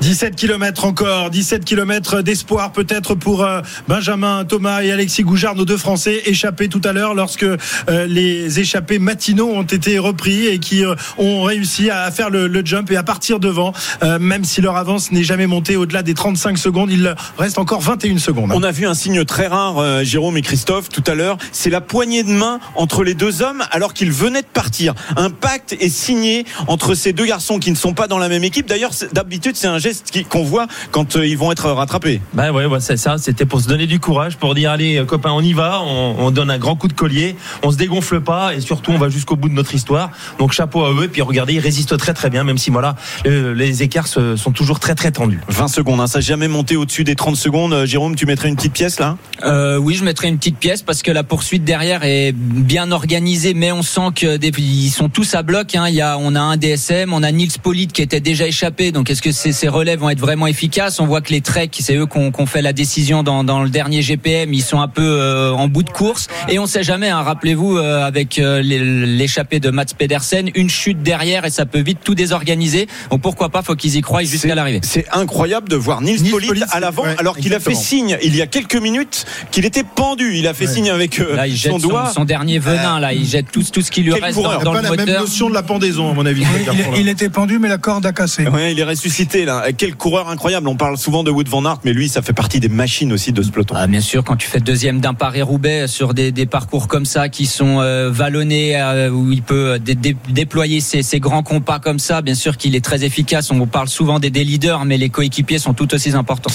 17 0.00 0.36
km 0.36 0.84
encore, 0.84 1.30
17 1.30 1.64
km 1.64 2.22
d'espoir 2.22 2.72
peut-être 2.72 3.14
pour 3.14 3.42
euh, 3.42 3.60
Benjamin 3.88 4.44
Thomas 4.44 4.82
et 4.82 4.92
Alexis 4.92 5.22
Goujard, 5.22 5.54
nos 5.54 5.64
deux 5.64 5.76
Français 5.76 6.22
échappés 6.26 6.68
tout 6.68 6.80
à 6.84 6.92
l'heure 6.92 7.14
lorsque 7.14 7.44
euh, 7.44 7.58
les 8.06 8.60
échappés 8.60 8.98
matinaux 8.98 9.48
ont 9.48 9.62
été 9.62 9.98
repris 9.98 10.46
et 10.46 10.58
qui 10.58 10.84
euh, 10.84 10.94
ont 11.18 11.42
réussi 11.42 11.90
à 11.90 12.10
faire 12.10 12.30
le, 12.30 12.46
le, 12.46 12.64
jump 12.64 12.90
et 12.90 12.96
à 12.96 13.02
partir 13.02 13.40
devant, 13.40 13.72
même 14.20 14.44
si 14.44 14.60
leur 14.60 14.76
avance 14.76 15.12
n'est 15.12 15.22
jamais 15.22 15.46
montée 15.46 15.76
au-delà 15.76 16.02
des 16.02 16.14
35 16.14 16.56
secondes, 16.56 16.90
il 16.90 17.14
reste 17.36 17.58
encore 17.58 17.80
21 17.80 18.18
secondes. 18.18 18.50
On 18.54 18.62
a 18.62 18.70
vu 18.70 18.86
un 18.86 18.94
signe 18.94 19.24
très 19.24 19.46
rare, 19.46 20.02
Jérôme 20.04 20.38
et 20.38 20.42
Christophe, 20.42 20.88
tout 20.88 21.04
à 21.06 21.14
l'heure, 21.14 21.36
c'est 21.52 21.68
la 21.68 21.82
poignée 21.82 22.22
de 22.22 22.30
main 22.30 22.58
entre 22.74 23.04
les 23.04 23.14
deux 23.14 23.42
hommes 23.42 23.62
alors 23.70 23.92
qu'ils 23.92 24.12
venaient 24.12 24.42
de 24.42 24.46
partir. 24.46 24.94
Un 25.16 25.30
pacte 25.30 25.76
est 25.78 25.90
signé 25.90 26.46
entre 26.68 26.94
ces 26.94 27.12
deux 27.12 27.26
garçons 27.26 27.58
qui 27.58 27.70
ne 27.70 27.76
sont 27.76 27.92
pas 27.92 28.06
dans 28.06 28.18
la 28.18 28.28
même 28.28 28.44
équipe. 28.44 28.66
D'ailleurs, 28.66 28.92
d'habitude, 29.12 29.56
c'est 29.56 29.66
un 29.66 29.78
geste 29.84 30.24
qu'on 30.30 30.44
voit 30.44 30.66
quand 30.92 31.16
euh, 31.16 31.26
ils 31.26 31.36
vont 31.36 31.52
être 31.52 31.70
rattrapés. 31.70 32.22
Bah 32.32 32.52
ouais, 32.52 32.64
ouais 32.64 32.80
c'est 32.80 32.96
ça. 32.96 33.18
C'était 33.18 33.44
pour 33.44 33.60
se 33.60 33.68
donner 33.68 33.86
du 33.86 34.00
courage, 34.00 34.36
pour 34.36 34.54
dire 34.54 34.70
allez 34.70 34.96
euh, 34.96 35.04
copains, 35.04 35.32
on 35.32 35.42
y 35.42 35.52
va, 35.52 35.82
on, 35.82 36.16
on, 36.18 36.30
donne 36.30 36.50
un 36.50 36.58
grand 36.58 36.74
coup 36.74 36.88
de 36.88 36.94
collier, 36.94 37.36
on 37.62 37.70
se 37.70 37.76
dégonfle 37.76 38.22
pas 38.22 38.54
et 38.54 38.60
surtout 38.62 38.92
on 38.92 38.98
va 38.98 39.10
jusqu'au 39.10 39.36
bout 39.36 39.50
de 39.50 39.54
notre 39.54 39.74
histoire. 39.74 40.10
Donc 40.38 40.52
chapeau 40.52 40.84
à 40.84 40.92
eux. 40.92 41.04
Et 41.04 41.08
puis 41.08 41.20
regardez, 41.20 41.54
ils 41.54 41.60
résistent 41.60 41.98
très 41.98 42.14
très 42.14 42.30
bien, 42.30 42.44
même 42.44 42.56
si 42.56 42.70
voilà, 42.70 42.96
euh, 43.26 43.54
les 43.54 43.82
écarts 43.82 44.08
sont 44.08 44.52
toujours 44.52 44.80
très 44.80 44.94
très 44.94 45.12
tendus. 45.12 45.40
20 45.48 45.68
secondes, 45.68 46.00
hein, 46.00 46.06
ça 46.06 46.18
n'a 46.18 46.22
jamais 46.24 46.48
monté 46.48 46.76
au-dessus 46.76 47.04
des 47.04 47.14
30 47.14 47.36
secondes. 47.36 47.84
Jérôme, 47.84 48.16
tu 48.16 48.24
mettrais 48.24 48.48
une 48.48 48.56
petite 48.56 48.72
pièce 48.72 48.98
là? 48.98 49.18
Euh, 49.44 49.76
Oui, 49.76 49.94
je 49.94 50.04
mettrais 50.04 50.28
une 50.28 50.38
petite 50.38 50.58
pièce 50.58 50.82
parce 50.82 51.02
que 51.02 51.10
la 51.10 51.24
poursuite 51.24 51.64
derrière 51.64 52.04
est 52.04 52.32
bien 52.32 52.90
organisée, 52.90 53.52
mais 53.52 53.70
on 53.70 53.82
sent 53.82 54.08
que 54.14 54.38
des, 54.38 54.50
ils 54.58 54.90
sont 54.90 55.10
tous 55.10 55.34
à 55.34 55.42
bloc. 55.42 55.74
Hein. 55.74 55.88
Il 55.88 55.94
y 55.94 56.00
a, 56.00 56.16
on 56.18 56.34
a 56.34 56.40
un 56.40 56.56
DSM, 56.56 57.12
on 57.12 57.22
a 57.22 57.30
Nils 57.32 57.58
Polite 57.62 57.92
qui 57.92 58.00
était 58.00 58.20
déjà 58.20 58.46
échappé. 58.46 58.92
Donc 58.92 59.10
est-ce 59.10 59.22
que 59.22 59.32
ces, 59.32 59.68
relais 59.74 59.96
vont 59.96 60.10
être 60.10 60.20
vraiment 60.20 60.46
efficaces 60.46 61.00
On 61.00 61.06
voit 61.06 61.20
que 61.20 61.30
les 61.30 61.40
Trek, 61.40 61.70
c'est 61.78 61.96
eux 61.96 62.06
qui 62.06 62.18
ont, 62.18 62.46
fait 62.46 62.62
la 62.62 62.72
décision 62.72 63.22
dans, 63.22 63.44
dans, 63.44 63.62
le 63.62 63.68
dernier 63.68 64.02
GPM, 64.02 64.52
ils 64.52 64.62
sont 64.62 64.80
un 64.80 64.88
peu 64.88 65.02
euh, 65.02 65.52
en 65.52 65.68
bout 65.68 65.82
de 65.82 65.90
course. 65.90 66.28
Et 66.48 66.58
on 66.58 66.66
sait 66.66 66.82
jamais. 66.82 67.08
Hein, 67.08 67.22
Rappelez-vous 67.22 67.76
euh, 67.76 68.04
avec 68.04 68.38
euh, 68.38 68.62
l'échappée 68.62 69.60
de 69.60 69.70
Mats 69.70 69.86
Pedersen, 69.96 70.50
une 70.54 70.70
chute 70.70 71.02
derrière 71.02 71.44
et 71.44 71.50
ça 71.50 71.66
peut 71.66 71.80
vite 71.80 71.98
tout 72.04 72.14
désorganiser. 72.14 72.86
Donc 73.10 73.22
pourquoi 73.22 73.48
pas 73.48 73.62
Faut 73.62 73.74
qu'ils 73.74 73.96
y 73.96 74.00
croient 74.00 74.22
jusqu'à 74.22 74.54
l'arrivée. 74.54 74.80
C'est 74.82 75.06
incroyable 75.12 75.68
de 75.68 75.76
voir 75.76 76.00
Nils, 76.00 76.22
Nils 76.22 76.30
Polite 76.30 76.64
à 76.70 76.80
l'avant, 76.80 77.04
ouais, 77.04 77.16
alors 77.18 77.36
qu'il 77.36 77.54
a 77.54 77.60
fait 77.60 77.74
signe 77.74 78.16
il 78.22 78.34
y 78.36 78.42
a 78.42 78.46
quelques 78.46 78.76
minutes 78.76 79.26
qu'il 79.50 79.64
était 79.64 79.84
pendu. 79.84 80.36
Il 80.36 80.46
a 80.46 80.54
fait 80.54 80.66
ouais. 80.66 80.74
signe 80.74 80.90
avec 80.90 81.18
là, 81.18 81.46
il 81.46 81.56
jette 81.56 81.72
son 81.72 81.78
doigt. 81.78 82.06
Son, 82.08 82.20
son 82.20 82.24
dernier 82.24 82.58
venin. 82.58 83.00
Là, 83.00 83.12
il 83.12 83.26
jette 83.26 83.50
tout, 83.50 83.62
tout 83.62 83.82
ce 83.82 83.90
qui 83.90 84.02
lui 84.02 84.12
reste 84.12 84.34
coureur. 84.34 84.60
dans, 84.60 84.72
dans 84.72 84.72
pas 84.72 84.78
le 84.78 84.82
la 84.84 84.90
moteur. 84.90 85.06
même 85.06 85.20
notion 85.20 85.48
de 85.48 85.54
la 85.54 85.62
pendaison, 85.62 86.10
à 86.10 86.14
mon 86.14 86.26
avis. 86.26 86.42
Il, 86.42 87.00
il, 87.00 87.08
était 87.08 87.28
pendu, 87.28 87.58
mais 87.58 87.68
la 87.68 87.78
corde 87.78 88.06
a 88.06 88.12
cassé. 88.12 88.46
Ouais, 88.46 88.72
il 88.72 88.80
est 88.80 88.84
ressuscité 88.84 89.44
là. 89.44 89.63
Quel 89.76 89.94
coureur 89.94 90.28
incroyable. 90.28 90.68
On 90.68 90.76
parle 90.76 90.98
souvent 90.98 91.22
de 91.22 91.30
Wood 91.30 91.48
van 91.48 91.64
Aert, 91.64 91.78
mais 91.84 91.92
lui, 91.92 92.08
ça 92.08 92.22
fait 92.22 92.32
partie 92.32 92.60
des 92.60 92.68
machines 92.68 93.12
aussi 93.12 93.32
de 93.32 93.42
ce 93.42 93.50
peloton. 93.50 93.74
Ah, 93.78 93.86
bien 93.86 94.00
sûr, 94.00 94.24
quand 94.24 94.36
tu 94.36 94.48
fais 94.48 94.60
deuxième 94.60 95.00
d'un 95.00 95.14
Paris-Roubaix 95.14 95.86
sur 95.86 96.14
des, 96.14 96.32
des, 96.32 96.46
parcours 96.46 96.88
comme 96.88 97.06
ça 97.06 97.28
qui 97.28 97.46
sont 97.46 97.80
euh, 97.80 98.10
vallonnés, 98.10 98.80
euh, 98.80 99.10
où 99.10 99.32
il 99.32 99.42
peut 99.42 99.78
dé 99.78 99.94
dé 99.94 100.16
déployer 100.28 100.80
ses, 100.80 101.02
ses, 101.02 101.20
grands 101.20 101.42
compas 101.42 101.78
comme 101.78 101.98
ça, 101.98 102.22
bien 102.22 102.34
sûr 102.34 102.56
qu'il 102.56 102.74
est 102.74 102.84
très 102.84 103.04
efficace. 103.04 103.50
On 103.50 103.66
parle 103.66 103.88
souvent 103.88 104.18
des, 104.18 104.30
des 104.30 104.44
leaders, 104.44 104.84
mais 104.84 104.98
les 104.98 105.08
coéquipiers 105.08 105.58
sont 105.58 105.74
tout 105.74 105.92
aussi 105.94 106.10
importants. 106.10 106.52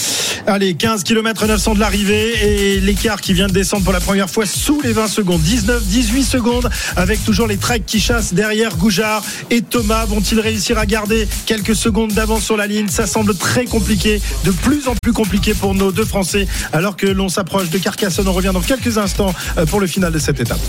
Allez, 0.48 0.76
15 0.76 1.04
km 1.04 1.48
900 1.48 1.76
de 1.76 1.80
l'arrivée 1.80 2.76
et 2.76 2.80
l'écart 2.80 3.22
qui 3.22 3.34
vient 3.34 3.48
de 3.48 3.54
descendre 3.54 3.84
pour 3.84 3.94
la 3.94 4.00
première 4.00 4.30
fois 4.30 4.46
sous 4.46 4.82
les 4.82 4.94
20 4.94 5.08
secondes. 5.08 5.42
19, 5.42 5.84
18 5.84 6.24
secondes 6.24 6.70
avec 6.96 7.24
toujours 7.24 7.48
les 7.48 7.58
treks 7.58 7.86
qui 7.86 8.00
chassent 8.00 8.34
derrière 8.34 8.76
Goujard 8.78 9.24
et 9.50 9.62
Thomas. 9.62 10.06
Vont-ils 10.06 10.40
réussir 10.40 10.78
à 10.78 10.86
garder 10.86 11.28
quelques 11.46 11.76
secondes 11.76 12.12
d'avance 12.14 12.44
sur 12.44 12.58
la 12.58 12.68
ligne? 12.68 12.88
Ça 13.00 13.08
semble 13.08 13.34
très 13.34 13.64
compliqué, 13.64 14.22
de 14.44 14.52
plus 14.52 14.90
en 14.90 14.96
plus 15.02 15.14
compliqué 15.14 15.54
pour 15.54 15.74
nos 15.74 15.94
deux 15.94 16.04
Français 16.04 16.48
alors 16.74 16.98
que 16.98 17.08
l'on 17.08 17.30
s'approche 17.30 17.70
de 17.70 17.78
Carcassonne. 17.78 18.28
On 18.28 18.34
revient 18.34 18.52
dans 18.54 18.60
quelques 18.60 18.98
instants 18.98 19.34
euh, 19.58 19.66
pour 19.66 19.80
le 19.80 19.88
final 19.88 20.12
de 20.12 20.20
cette 20.20 20.42
étape. 20.42 20.60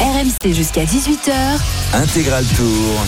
RMC 0.00 0.54
jusqu'à 0.54 0.84
18h. 0.84 1.32
Intégral 1.92 2.44
Tour. 2.56 3.04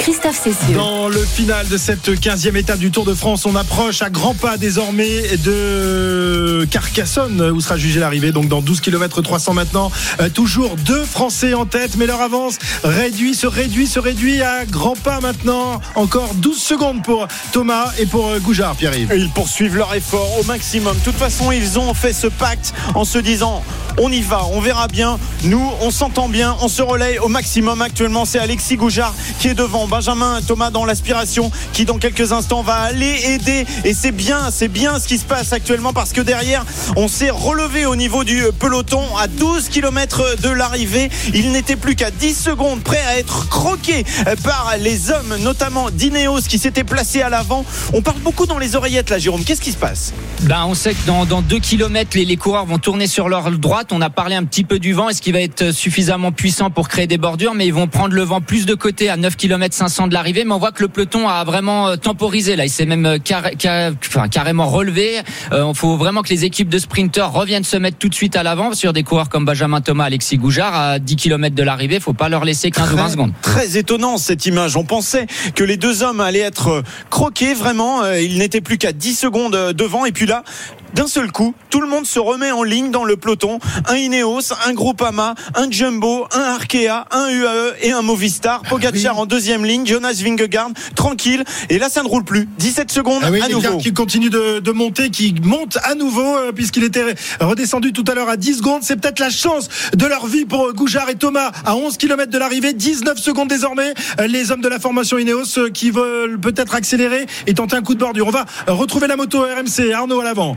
Christophe 0.00 0.42
Cessieux. 0.42 0.74
Dans 0.74 1.08
le 1.08 1.24
final 1.24 1.68
de 1.68 1.76
cette 1.76 2.08
15e 2.08 2.56
étape 2.56 2.80
du 2.80 2.90
Tour 2.90 3.04
de 3.04 3.14
France, 3.14 3.46
on 3.46 3.54
approche 3.54 4.02
à 4.02 4.10
grands 4.10 4.34
pas 4.34 4.56
désormais 4.56 5.36
de 5.44 6.66
Carcassonne 6.68 7.40
où 7.40 7.60
sera 7.60 7.76
jugée 7.76 8.00
l'arrivée. 8.00 8.32
Donc 8.32 8.48
dans 8.48 8.60
12 8.60 8.80
km 8.80 9.22
300 9.22 9.54
maintenant. 9.54 9.92
Euh, 10.20 10.28
toujours 10.30 10.74
deux 10.74 11.04
Français 11.04 11.54
en 11.54 11.64
tête, 11.64 11.92
mais 11.96 12.06
leur 12.06 12.20
avance 12.20 12.58
réduit, 12.82 13.36
se 13.36 13.46
réduit, 13.46 13.86
se 13.86 14.00
réduit 14.00 14.42
à 14.42 14.64
grands 14.64 14.96
pas 14.96 15.20
maintenant. 15.20 15.80
Encore 15.94 16.34
12 16.34 16.60
secondes 16.60 17.04
pour 17.04 17.28
Thomas 17.52 17.92
et 17.98 18.06
pour 18.06 18.36
Goujard, 18.40 18.74
Pierre-Yves. 18.74 19.12
Ils 19.14 19.30
poursuivent 19.30 19.76
leur 19.76 19.94
effort 19.94 20.40
au 20.40 20.42
maximum. 20.42 20.96
De 20.98 21.04
toute 21.04 21.18
façon, 21.18 21.52
ils 21.52 21.78
ont 21.78 21.94
fait 21.94 22.12
ce 22.12 22.26
pacte 22.26 22.74
en 22.96 23.04
se 23.04 23.18
disant 23.18 23.62
On 23.98 24.10
y 24.10 24.20
va, 24.20 24.44
on 24.52 24.60
verra 24.60 24.88
bien. 24.88 25.18
Nous, 25.44 25.70
on 25.80 25.90
s'entend 25.90 26.28
bien, 26.28 26.56
on 26.60 26.68
se 26.68 26.82
relaye 26.82 27.18
au 27.18 27.28
maximum. 27.28 27.82
Actuellement, 27.82 28.24
c'est 28.24 28.38
Alexis 28.38 28.76
Goujard 28.76 29.14
qui 29.38 29.48
est 29.48 29.54
devant. 29.54 29.86
Benjamin 29.86 30.40
Thomas 30.46 30.70
dans 30.70 30.84
l'aspiration 30.84 31.50
qui, 31.72 31.84
dans 31.84 31.98
quelques 31.98 32.32
instants, 32.32 32.62
va 32.62 32.74
aller 32.74 33.20
aider. 33.26 33.66
Et 33.84 33.94
c'est 33.94 34.12
bien, 34.12 34.50
c'est 34.50 34.68
bien 34.68 34.98
ce 34.98 35.06
qui 35.06 35.18
se 35.18 35.24
passe 35.24 35.52
actuellement 35.52 35.92
parce 35.92 36.12
que 36.12 36.20
derrière, 36.20 36.64
on 36.96 37.08
s'est 37.08 37.30
relevé 37.30 37.86
au 37.86 37.96
niveau 37.96 38.24
du 38.24 38.42
peloton 38.58 39.02
à 39.16 39.26
12 39.26 39.68
km 39.68 40.40
de 40.40 40.48
l'arrivée. 40.48 41.10
Il 41.34 41.52
n'était 41.52 41.76
plus 41.76 41.96
qu'à 41.96 42.10
10 42.10 42.34
secondes 42.34 42.82
prêt 42.82 43.02
à 43.06 43.18
être 43.18 43.48
croqué 43.48 44.04
par 44.44 44.74
les 44.78 45.10
hommes, 45.10 45.36
notamment 45.40 45.90
d'Ineos 45.90 46.42
qui 46.48 46.58
s'était 46.58 46.84
placé 46.84 47.22
à 47.22 47.28
l'avant. 47.28 47.64
On 47.92 48.02
parle 48.02 48.18
beaucoup 48.20 48.46
dans 48.46 48.58
les 48.58 48.76
oreillettes 48.76 49.10
là, 49.10 49.18
Jérôme. 49.18 49.44
Qu'est-ce 49.44 49.60
qui 49.60 49.72
se 49.72 49.76
passe? 49.76 50.12
Ben, 50.42 50.64
On 50.66 50.74
sait 50.74 50.94
que 50.94 51.06
dans, 51.06 51.24
dans 51.24 51.42
2 51.42 51.58
km, 51.58 52.16
les, 52.16 52.36
coureurs 52.36 52.66
vont 52.66 52.78
tourner 52.78 53.06
sur 53.06 53.28
leur 53.28 53.50
droite. 53.82 53.92
On 53.92 54.00
a 54.00 54.10
parlé 54.10 54.34
un 54.34 54.44
petit 54.44 54.64
peu 54.64 54.78
du 54.78 54.92
vent. 54.92 55.08
Est-ce 55.08 55.22
qu'il 55.22 55.32
va 55.32 55.40
être 55.40 55.72
suffisamment 55.72 56.32
puissant 56.32 56.70
pour 56.70 56.88
créer 56.88 57.06
des 57.06 57.18
bordures? 57.18 57.54
Mais 57.54 57.66
ils 57.66 57.74
vont 57.74 57.86
prendre 57.86 58.14
le 58.14 58.22
vent 58.22 58.40
plus 58.40 58.66
de 58.66 58.74
côté 58.74 59.08
à 59.08 59.16
9 59.16 59.36
km 59.36 59.74
500 59.74 60.08
de 60.08 60.14
l'arrivée. 60.14 60.44
Mais 60.44 60.52
on 60.52 60.58
voit 60.58 60.72
que 60.72 60.82
le 60.82 60.88
peloton 60.88 61.28
a 61.28 61.42
vraiment 61.44 61.96
temporisé 61.96 62.56
là. 62.56 62.64
Il 62.64 62.70
s'est 62.70 62.86
même 62.86 63.06
enfin, 63.06 64.28
carrément 64.28 64.66
relevé. 64.66 65.20
Il 65.50 65.54
euh, 65.54 65.74
faut 65.74 65.96
vraiment 65.96 66.22
que 66.22 66.28
les 66.28 66.44
équipes 66.44 66.68
de 66.68 66.78
sprinteurs 66.78 67.32
reviennent 67.32 67.64
se 67.64 67.76
mettre 67.76 67.98
tout 67.98 68.08
de 68.08 68.14
suite 68.14 68.36
à 68.36 68.42
l'avant 68.42 68.74
sur 68.74 68.92
des 68.92 69.02
coureurs 69.02 69.28
comme 69.28 69.44
Benjamin 69.44 69.80
Thomas, 69.80 70.04
Alexis 70.04 70.38
Goujard 70.38 70.74
à 70.74 70.98
10 70.98 71.16
km 71.16 71.54
de 71.54 71.62
l'arrivée. 71.62 72.00
Faut 72.00 72.12
pas 72.12 72.28
leur 72.28 72.44
laisser 72.44 72.70
15 72.70 72.86
très, 72.86 72.94
ou 72.94 72.98
20 72.98 73.08
secondes. 73.08 73.32
Très 73.42 73.76
étonnant 73.78 74.16
cette 74.18 74.46
image. 74.46 74.76
On 74.76 74.84
pensait 74.84 75.26
que 75.54 75.64
les 75.64 75.76
deux 75.76 76.02
hommes 76.02 76.20
allaient 76.20 76.40
être 76.40 76.82
croqués 77.10 77.54
vraiment. 77.54 78.02
Euh, 78.02 78.20
Il 78.20 78.38
n'était 78.38 78.60
plus 78.60 78.78
qu'à 78.78 78.92
10 78.92 79.14
secondes 79.14 79.72
devant. 79.72 80.04
Et 80.04 80.12
puis 80.12 80.26
là, 80.26 80.44
d'un 80.94 81.06
seul 81.06 81.32
coup, 81.32 81.54
tout 81.70 81.80
le 81.80 81.88
monde 81.88 82.06
se 82.06 82.18
remet 82.18 82.50
en 82.50 82.62
ligne 82.62 82.90
dans 82.90 83.04
le 83.04 83.16
peloton. 83.16 83.58
Un 83.88 83.96
Ineos, 83.96 84.52
un 84.66 84.72
Groupama, 84.72 85.34
un 85.54 85.70
Jumbo, 85.70 86.26
un 86.32 86.40
Arkea, 86.40 87.06
un 87.10 87.30
UAE 87.30 87.74
et 87.82 87.92
un 87.92 88.02
Movistar. 88.02 88.62
Pogacar 88.62 89.18
en 89.18 89.26
deuxième 89.26 89.64
ligne, 89.64 89.86
Jonas 89.86 90.20
Vingegaard 90.22 90.70
tranquille. 90.94 91.44
Et 91.70 91.78
là, 91.78 91.88
ça 91.88 92.02
ne 92.02 92.08
roule 92.08 92.24
plus. 92.24 92.48
17 92.58 92.90
secondes 92.90 93.22
ah 93.24 93.30
oui, 93.30 93.40
à 93.40 93.48
nouveau. 93.48 93.78
qui 93.78 93.92
continue 93.92 94.30
de, 94.30 94.60
de, 94.60 94.72
monter, 94.72 95.10
qui 95.10 95.34
monte 95.42 95.78
à 95.82 95.94
nouveau 95.94 96.36
euh, 96.36 96.52
puisqu'il 96.52 96.84
était 96.84 97.14
redescendu 97.40 97.92
tout 97.92 98.04
à 98.08 98.14
l'heure 98.14 98.28
à 98.28 98.36
10 98.36 98.58
secondes. 98.58 98.82
C'est 98.82 98.96
peut-être 98.96 99.18
la 99.18 99.30
chance 99.30 99.68
de 99.94 100.06
leur 100.06 100.26
vie 100.26 100.44
pour 100.44 100.72
Goujard 100.72 101.08
et 101.08 101.16
Thomas 101.16 101.52
à 101.64 101.74
11 101.74 101.96
km 101.96 102.30
de 102.30 102.38
l'arrivée. 102.38 102.72
19 102.72 103.18
secondes 103.18 103.48
désormais. 103.48 103.94
Les 104.26 104.50
hommes 104.50 104.60
de 104.60 104.68
la 104.68 104.78
formation 104.78 105.18
Ineos 105.18 105.58
euh, 105.58 105.70
qui 105.70 105.90
veulent 105.90 106.38
peut-être 106.38 106.74
accélérer 106.74 107.26
et 107.46 107.54
tenter 107.54 107.76
un 107.76 107.82
coup 107.82 107.94
de 107.94 108.00
bordure. 108.00 108.26
On 108.26 108.30
va 108.30 108.44
retrouver 108.66 109.06
la 109.06 109.16
moto 109.16 109.40
RMC. 109.40 109.92
Arnaud 109.92 110.20
à 110.20 110.24
l'avant. 110.24 110.56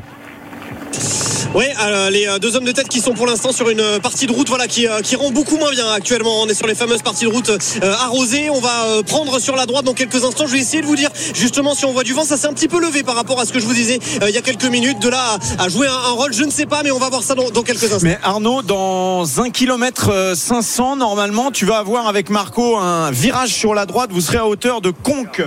Oui, 1.53 1.65
euh, 1.81 2.09
les 2.09 2.27
deux 2.41 2.55
hommes 2.55 2.65
de 2.65 2.71
tête 2.71 2.89
qui 2.89 2.99
sont 2.99 3.13
pour 3.13 3.27
l'instant 3.27 3.53
sur 3.53 3.69
une 3.69 3.99
partie 4.01 4.27
de 4.27 4.33
route 4.33 4.49
voilà, 4.49 4.67
qui, 4.67 4.87
euh, 4.87 5.01
qui 5.01 5.15
rend 5.15 5.31
beaucoup 5.31 5.57
moins 5.57 5.71
bien 5.71 5.89
actuellement. 5.91 6.41
On 6.41 6.47
est 6.47 6.53
sur 6.53 6.67
les 6.67 6.75
fameuses 6.75 7.01
parties 7.01 7.25
de 7.25 7.29
route 7.29 7.49
euh, 7.49 7.93
arrosées. 7.93 8.49
On 8.49 8.59
va 8.59 8.85
euh, 8.87 9.03
prendre 9.03 9.39
sur 9.39 9.55
la 9.55 9.65
droite 9.65 9.85
dans 9.85 9.93
quelques 9.93 10.23
instants. 10.23 10.47
Je 10.47 10.51
vais 10.51 10.59
essayer 10.59 10.81
de 10.81 10.87
vous 10.87 10.95
dire 10.95 11.09
justement 11.33 11.75
si 11.75 11.85
on 11.85 11.93
voit 11.93 12.03
du 12.03 12.13
vent. 12.13 12.23
Ça 12.23 12.37
s'est 12.37 12.47
un 12.47 12.53
petit 12.53 12.67
peu 12.67 12.79
levé 12.79 13.03
par 13.03 13.15
rapport 13.15 13.39
à 13.39 13.45
ce 13.45 13.53
que 13.53 13.59
je 13.59 13.65
vous 13.65 13.73
disais 13.73 13.99
il 14.21 14.33
y 14.33 14.37
a 14.37 14.41
quelques 14.41 14.65
minutes. 14.65 14.99
De 14.99 15.09
là 15.09 15.37
à, 15.57 15.69
jouer 15.69 15.87
un, 15.87 16.11
rôle, 16.11 16.33
je 16.33 16.43
ne 16.43 16.51
sais 16.51 16.65
pas, 16.65 16.81
mais 16.83 16.91
on 16.91 16.99
va 16.99 17.09
voir 17.09 17.23
ça 17.23 17.35
dans, 17.35 17.49
dans 17.49 17.63
quelques 17.63 17.83
instants. 17.83 17.99
Mais 18.01 18.19
Arnaud, 18.23 18.61
dans 18.61 19.25
1 19.39 19.49
km 19.49 20.33
500, 20.35 20.97
normalement, 20.97 21.51
tu 21.51 21.65
vas 21.65 21.77
avoir 21.77 22.07
avec 22.07 22.29
Marco 22.29 22.77
un 22.77 23.11
virage 23.11 23.53
sur 23.53 23.73
la 23.73 23.85
droite. 23.85 24.09
Vous 24.11 24.21
serez 24.21 24.37
à 24.37 24.47
hauteur 24.47 24.81
de 24.81 24.91
Conques. 24.91 25.43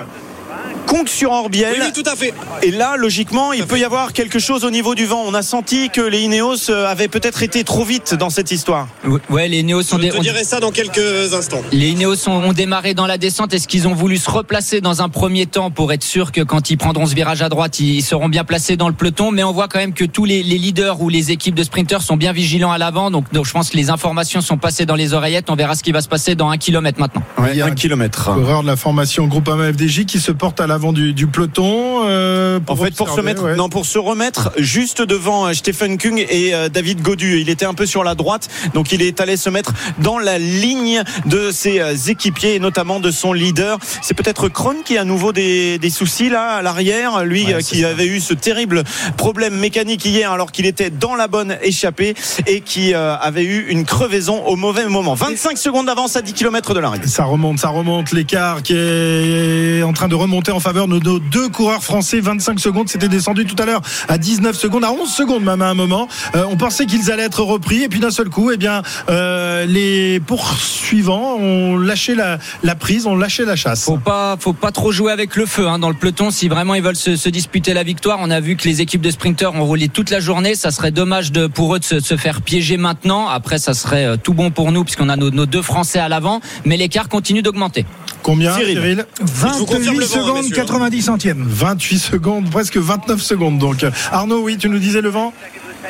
Conques 0.88 1.10
sur 1.10 1.32
Orbiel. 1.32 1.74
Oui, 1.78 1.84
oui, 1.86 2.02
tout 2.02 2.10
à 2.10 2.16
fait. 2.16 2.32
Et 2.62 2.70
là, 2.70 2.96
logiquement, 2.96 3.52
il 3.52 3.66
peut 3.66 3.78
y 3.78 3.84
avoir 3.84 4.14
quelque 4.14 4.38
chose 4.38 4.64
au 4.64 4.70
niveau 4.70 4.94
du 4.94 5.04
vent. 5.04 5.22
On 5.26 5.34
a 5.34 5.42
senti 5.42 5.90
que 5.90 6.00
les 6.00 6.22
Ineos 6.22 6.70
avaient 6.70 7.08
peut-être 7.08 7.42
été 7.42 7.62
trop 7.62 7.84
vite 7.84 8.14
dans 8.14 8.30
cette 8.30 8.50
histoire. 8.50 8.88
Ouais, 9.28 9.48
les 9.48 9.58
Ineos 9.60 9.80
ont. 9.94 9.98
Je 10.00 10.08
te 10.08 10.20
dirai 10.22 10.44
ça 10.44 10.60
dans 10.60 10.70
quelques 10.70 11.34
instants. 11.34 11.60
Les 11.72 11.90
Ineos 11.90 12.26
ont, 12.26 12.42
ont 12.42 12.52
démarré 12.54 12.94
dans 12.94 13.06
la 13.06 13.18
descente. 13.18 13.52
Est-ce 13.52 13.68
qu'ils 13.68 13.86
ont 13.86 13.94
voulu 13.94 14.16
se 14.16 14.30
replacer 14.30 14.80
dans 14.80 15.02
un 15.02 15.10
premier 15.10 15.44
temps 15.44 15.70
pour 15.70 15.92
être 15.92 16.02
sûr 16.02 16.32
que 16.32 16.40
quand 16.40 16.70
ils 16.70 16.78
prendront 16.78 17.04
ce 17.04 17.14
virage 17.14 17.42
à 17.42 17.50
droite, 17.50 17.80
ils 17.80 18.02
seront 18.02 18.30
bien 18.30 18.44
placés 18.44 18.78
dans 18.78 18.88
le 18.88 18.94
peloton? 18.94 19.30
Mais 19.30 19.44
on 19.44 19.52
voit 19.52 19.68
quand 19.68 19.78
même 19.78 19.92
que 19.92 20.06
tous 20.06 20.24
les, 20.24 20.42
les 20.42 20.56
leaders 20.56 21.02
ou 21.02 21.10
les 21.10 21.32
équipes 21.32 21.54
de 21.54 21.64
sprinteurs 21.64 22.00
sont 22.00 22.16
bien 22.16 22.32
vigilants 22.32 22.72
à 22.72 22.78
l'avant. 22.78 23.10
Donc, 23.10 23.30
donc, 23.34 23.44
je 23.44 23.52
pense 23.52 23.68
que 23.68 23.76
les 23.76 23.90
informations 23.90 24.40
sont 24.40 24.56
passées 24.56 24.86
dans 24.86 24.96
les 24.96 25.12
oreillettes. 25.12 25.50
On 25.50 25.54
verra 25.54 25.74
ce 25.74 25.82
qui 25.82 25.92
va 25.92 26.00
se 26.00 26.08
passer 26.08 26.34
dans 26.34 26.48
un 26.48 26.56
kilomètre 26.56 26.98
maintenant. 26.98 27.22
Ouais, 27.36 27.50
il 27.52 27.58
y 27.58 27.62
a 27.62 27.66
un 27.66 27.74
kilomètre. 27.74 28.32
Coureur 28.32 28.62
de 28.62 28.66
la 28.66 28.76
formation 28.76 29.26
Groupama 29.26 29.70
FDJ 29.70 30.06
qui 30.06 30.18
se 30.18 30.32
porte 30.32 30.60
à 30.60 30.66
l'avant 30.66 30.77
du, 30.92 31.12
du, 31.12 31.26
peloton. 31.26 32.02
Euh, 32.04 32.60
pour 32.60 32.80
en 32.80 32.84
fait, 32.84 32.94
pour 32.94 33.10
se 33.10 33.20
mettre, 33.20 33.44
ouais. 33.44 33.56
non, 33.56 33.68
pour 33.68 33.86
se 33.86 33.98
remettre 33.98 34.52
juste 34.56 35.02
devant 35.02 35.52
Stephen 35.52 35.98
Kung 35.98 36.18
et 36.18 36.54
euh, 36.54 36.68
David 36.68 37.02
Godu. 37.02 37.40
Il 37.40 37.50
était 37.50 37.66
un 37.66 37.74
peu 37.74 37.86
sur 37.86 38.04
la 38.04 38.14
droite, 38.14 38.48
donc 38.74 38.92
il 38.92 39.02
est 39.02 39.20
allé 39.20 39.36
se 39.36 39.50
mettre 39.50 39.72
dans 39.98 40.18
la 40.18 40.38
ligne 40.38 41.02
de 41.26 41.50
ses 41.50 41.80
euh, 41.80 41.94
équipiers 42.08 42.54
et 42.54 42.58
notamment 42.60 43.00
de 43.00 43.10
son 43.10 43.32
leader. 43.32 43.78
C'est 44.02 44.14
peut-être 44.14 44.48
Kron 44.48 44.76
qui 44.84 44.96
a 44.96 45.02
à 45.02 45.04
nouveau 45.04 45.32
des, 45.32 45.78
des, 45.78 45.90
soucis 45.90 46.28
là 46.28 46.56
à 46.56 46.62
l'arrière, 46.62 47.24
lui 47.24 47.44
ouais, 47.46 47.62
qui 47.62 47.80
ça. 47.80 47.88
avait 47.88 48.06
eu 48.06 48.20
ce 48.20 48.34
terrible 48.34 48.84
problème 49.16 49.56
mécanique 49.56 50.04
hier 50.04 50.30
alors 50.32 50.52
qu'il 50.52 50.66
était 50.66 50.90
dans 50.90 51.14
la 51.14 51.28
bonne 51.28 51.56
échappée 51.62 52.14
et 52.46 52.60
qui 52.60 52.94
euh, 52.94 53.16
avait 53.16 53.44
eu 53.44 53.66
une 53.68 53.84
crevaison 53.84 54.44
au 54.46 54.56
mauvais 54.56 54.86
moment. 54.86 55.14
25 55.14 55.58
secondes 55.58 55.86
d'avance 55.86 56.16
à 56.16 56.22
10 56.22 56.32
km 56.32 56.74
de 56.74 56.80
l'arrivée. 56.80 57.06
Ça 57.06 57.24
remonte, 57.24 57.58
ça 57.58 57.68
remonte. 57.68 58.12
L'écart 58.12 58.62
qui 58.62 58.74
est 58.74 59.82
en 59.82 59.92
train 59.92 60.08
de 60.08 60.14
remonter 60.14 60.52
en 60.52 60.60
faveur 60.68 60.86
de 60.86 60.98
nos 60.98 61.18
deux 61.18 61.48
coureurs 61.48 61.82
français. 61.82 62.20
25 62.20 62.60
secondes 62.60 62.90
c'était 62.90 63.08
descendu 63.08 63.46
tout 63.46 63.56
à 63.58 63.64
l'heure 63.64 63.80
à 64.06 64.18
19 64.18 64.54
secondes 64.54 64.84
à 64.84 64.92
11 64.92 65.10
secondes 65.10 65.42
même 65.42 65.62
à 65.62 65.68
un 65.68 65.72
moment. 65.72 66.08
Euh, 66.34 66.44
on 66.50 66.58
pensait 66.58 66.84
qu'ils 66.84 67.10
allaient 67.10 67.22
être 67.22 67.42
repris 67.42 67.84
et 67.84 67.88
puis 67.88 68.00
d'un 68.00 68.10
seul 68.10 68.28
coup 68.28 68.50
eh 68.50 68.58
bien 68.58 68.82
euh, 69.08 69.64
les 69.64 70.20
poursuivants 70.20 71.36
ont 71.36 71.78
lâché 71.78 72.14
la, 72.14 72.38
la, 72.62 72.74
prise 72.74 73.06
ont 73.06 73.16
lâché 73.16 73.46
la 73.46 73.56
chasse. 73.56 73.84
Faut 73.84 73.96
pas 73.96 74.36
faut 74.38 74.52
pas 74.52 74.70
trop 74.70 74.92
jouer 74.92 75.10
avec 75.10 75.36
le 75.36 75.46
feu 75.46 75.66
hein, 75.66 75.78
dans 75.78 75.88
le 75.88 75.94
peloton. 75.94 76.30
Si 76.30 76.48
vraiment 76.48 76.74
ils 76.74 76.82
veulent 76.82 76.96
se, 76.96 77.16
se, 77.16 77.30
disputer 77.30 77.72
la 77.72 77.82
victoire 77.82 78.18
on 78.20 78.30
a 78.30 78.40
vu 78.40 78.56
que 78.56 78.68
les 78.68 78.82
équipes 78.82 79.00
de 79.00 79.10
sprinteurs 79.10 79.54
ont 79.54 79.64
roulé 79.64 79.88
toute 79.88 80.10
la 80.10 80.20
journée. 80.20 80.54
Ça 80.54 80.70
serait 80.70 80.90
dommage 80.90 81.32
de, 81.32 81.46
pour 81.46 81.74
eux 81.74 81.78
de 81.78 81.84
se, 81.84 82.00
se 82.00 82.18
faire 82.18 82.42
piéger 82.42 82.76
maintenant. 82.76 83.26
Après 83.26 83.58
ça 83.58 83.72
serait 83.72 84.04
euh, 84.04 84.16
tout 84.22 84.34
bon 84.34 84.50
pour 84.50 84.70
nous 84.70 84.84
puisqu'on 84.84 85.08
a 85.08 85.16
nos, 85.16 85.30
nos, 85.30 85.46
deux 85.46 85.62
français 85.62 85.98
à 85.98 86.10
l'avant. 86.10 86.42
Mais 86.66 86.76
l'écart 86.76 87.08
continue 87.08 87.40
d'augmenter. 87.40 87.86
Combien, 88.22 88.54
Cyril, 88.54 88.76
Cyril 88.76 89.04
28 89.20 90.02
secondes, 90.04 90.50
90 90.58 91.02
centièmes. 91.02 91.44
28 91.46 91.98
secondes, 92.00 92.50
presque 92.50 92.78
29 92.78 93.22
secondes. 93.22 93.58
Donc, 93.58 93.86
Arnaud, 94.10 94.42
oui, 94.42 94.58
tu 94.58 94.68
nous 94.68 94.80
disais 94.80 95.00
le 95.00 95.08
vent? 95.08 95.32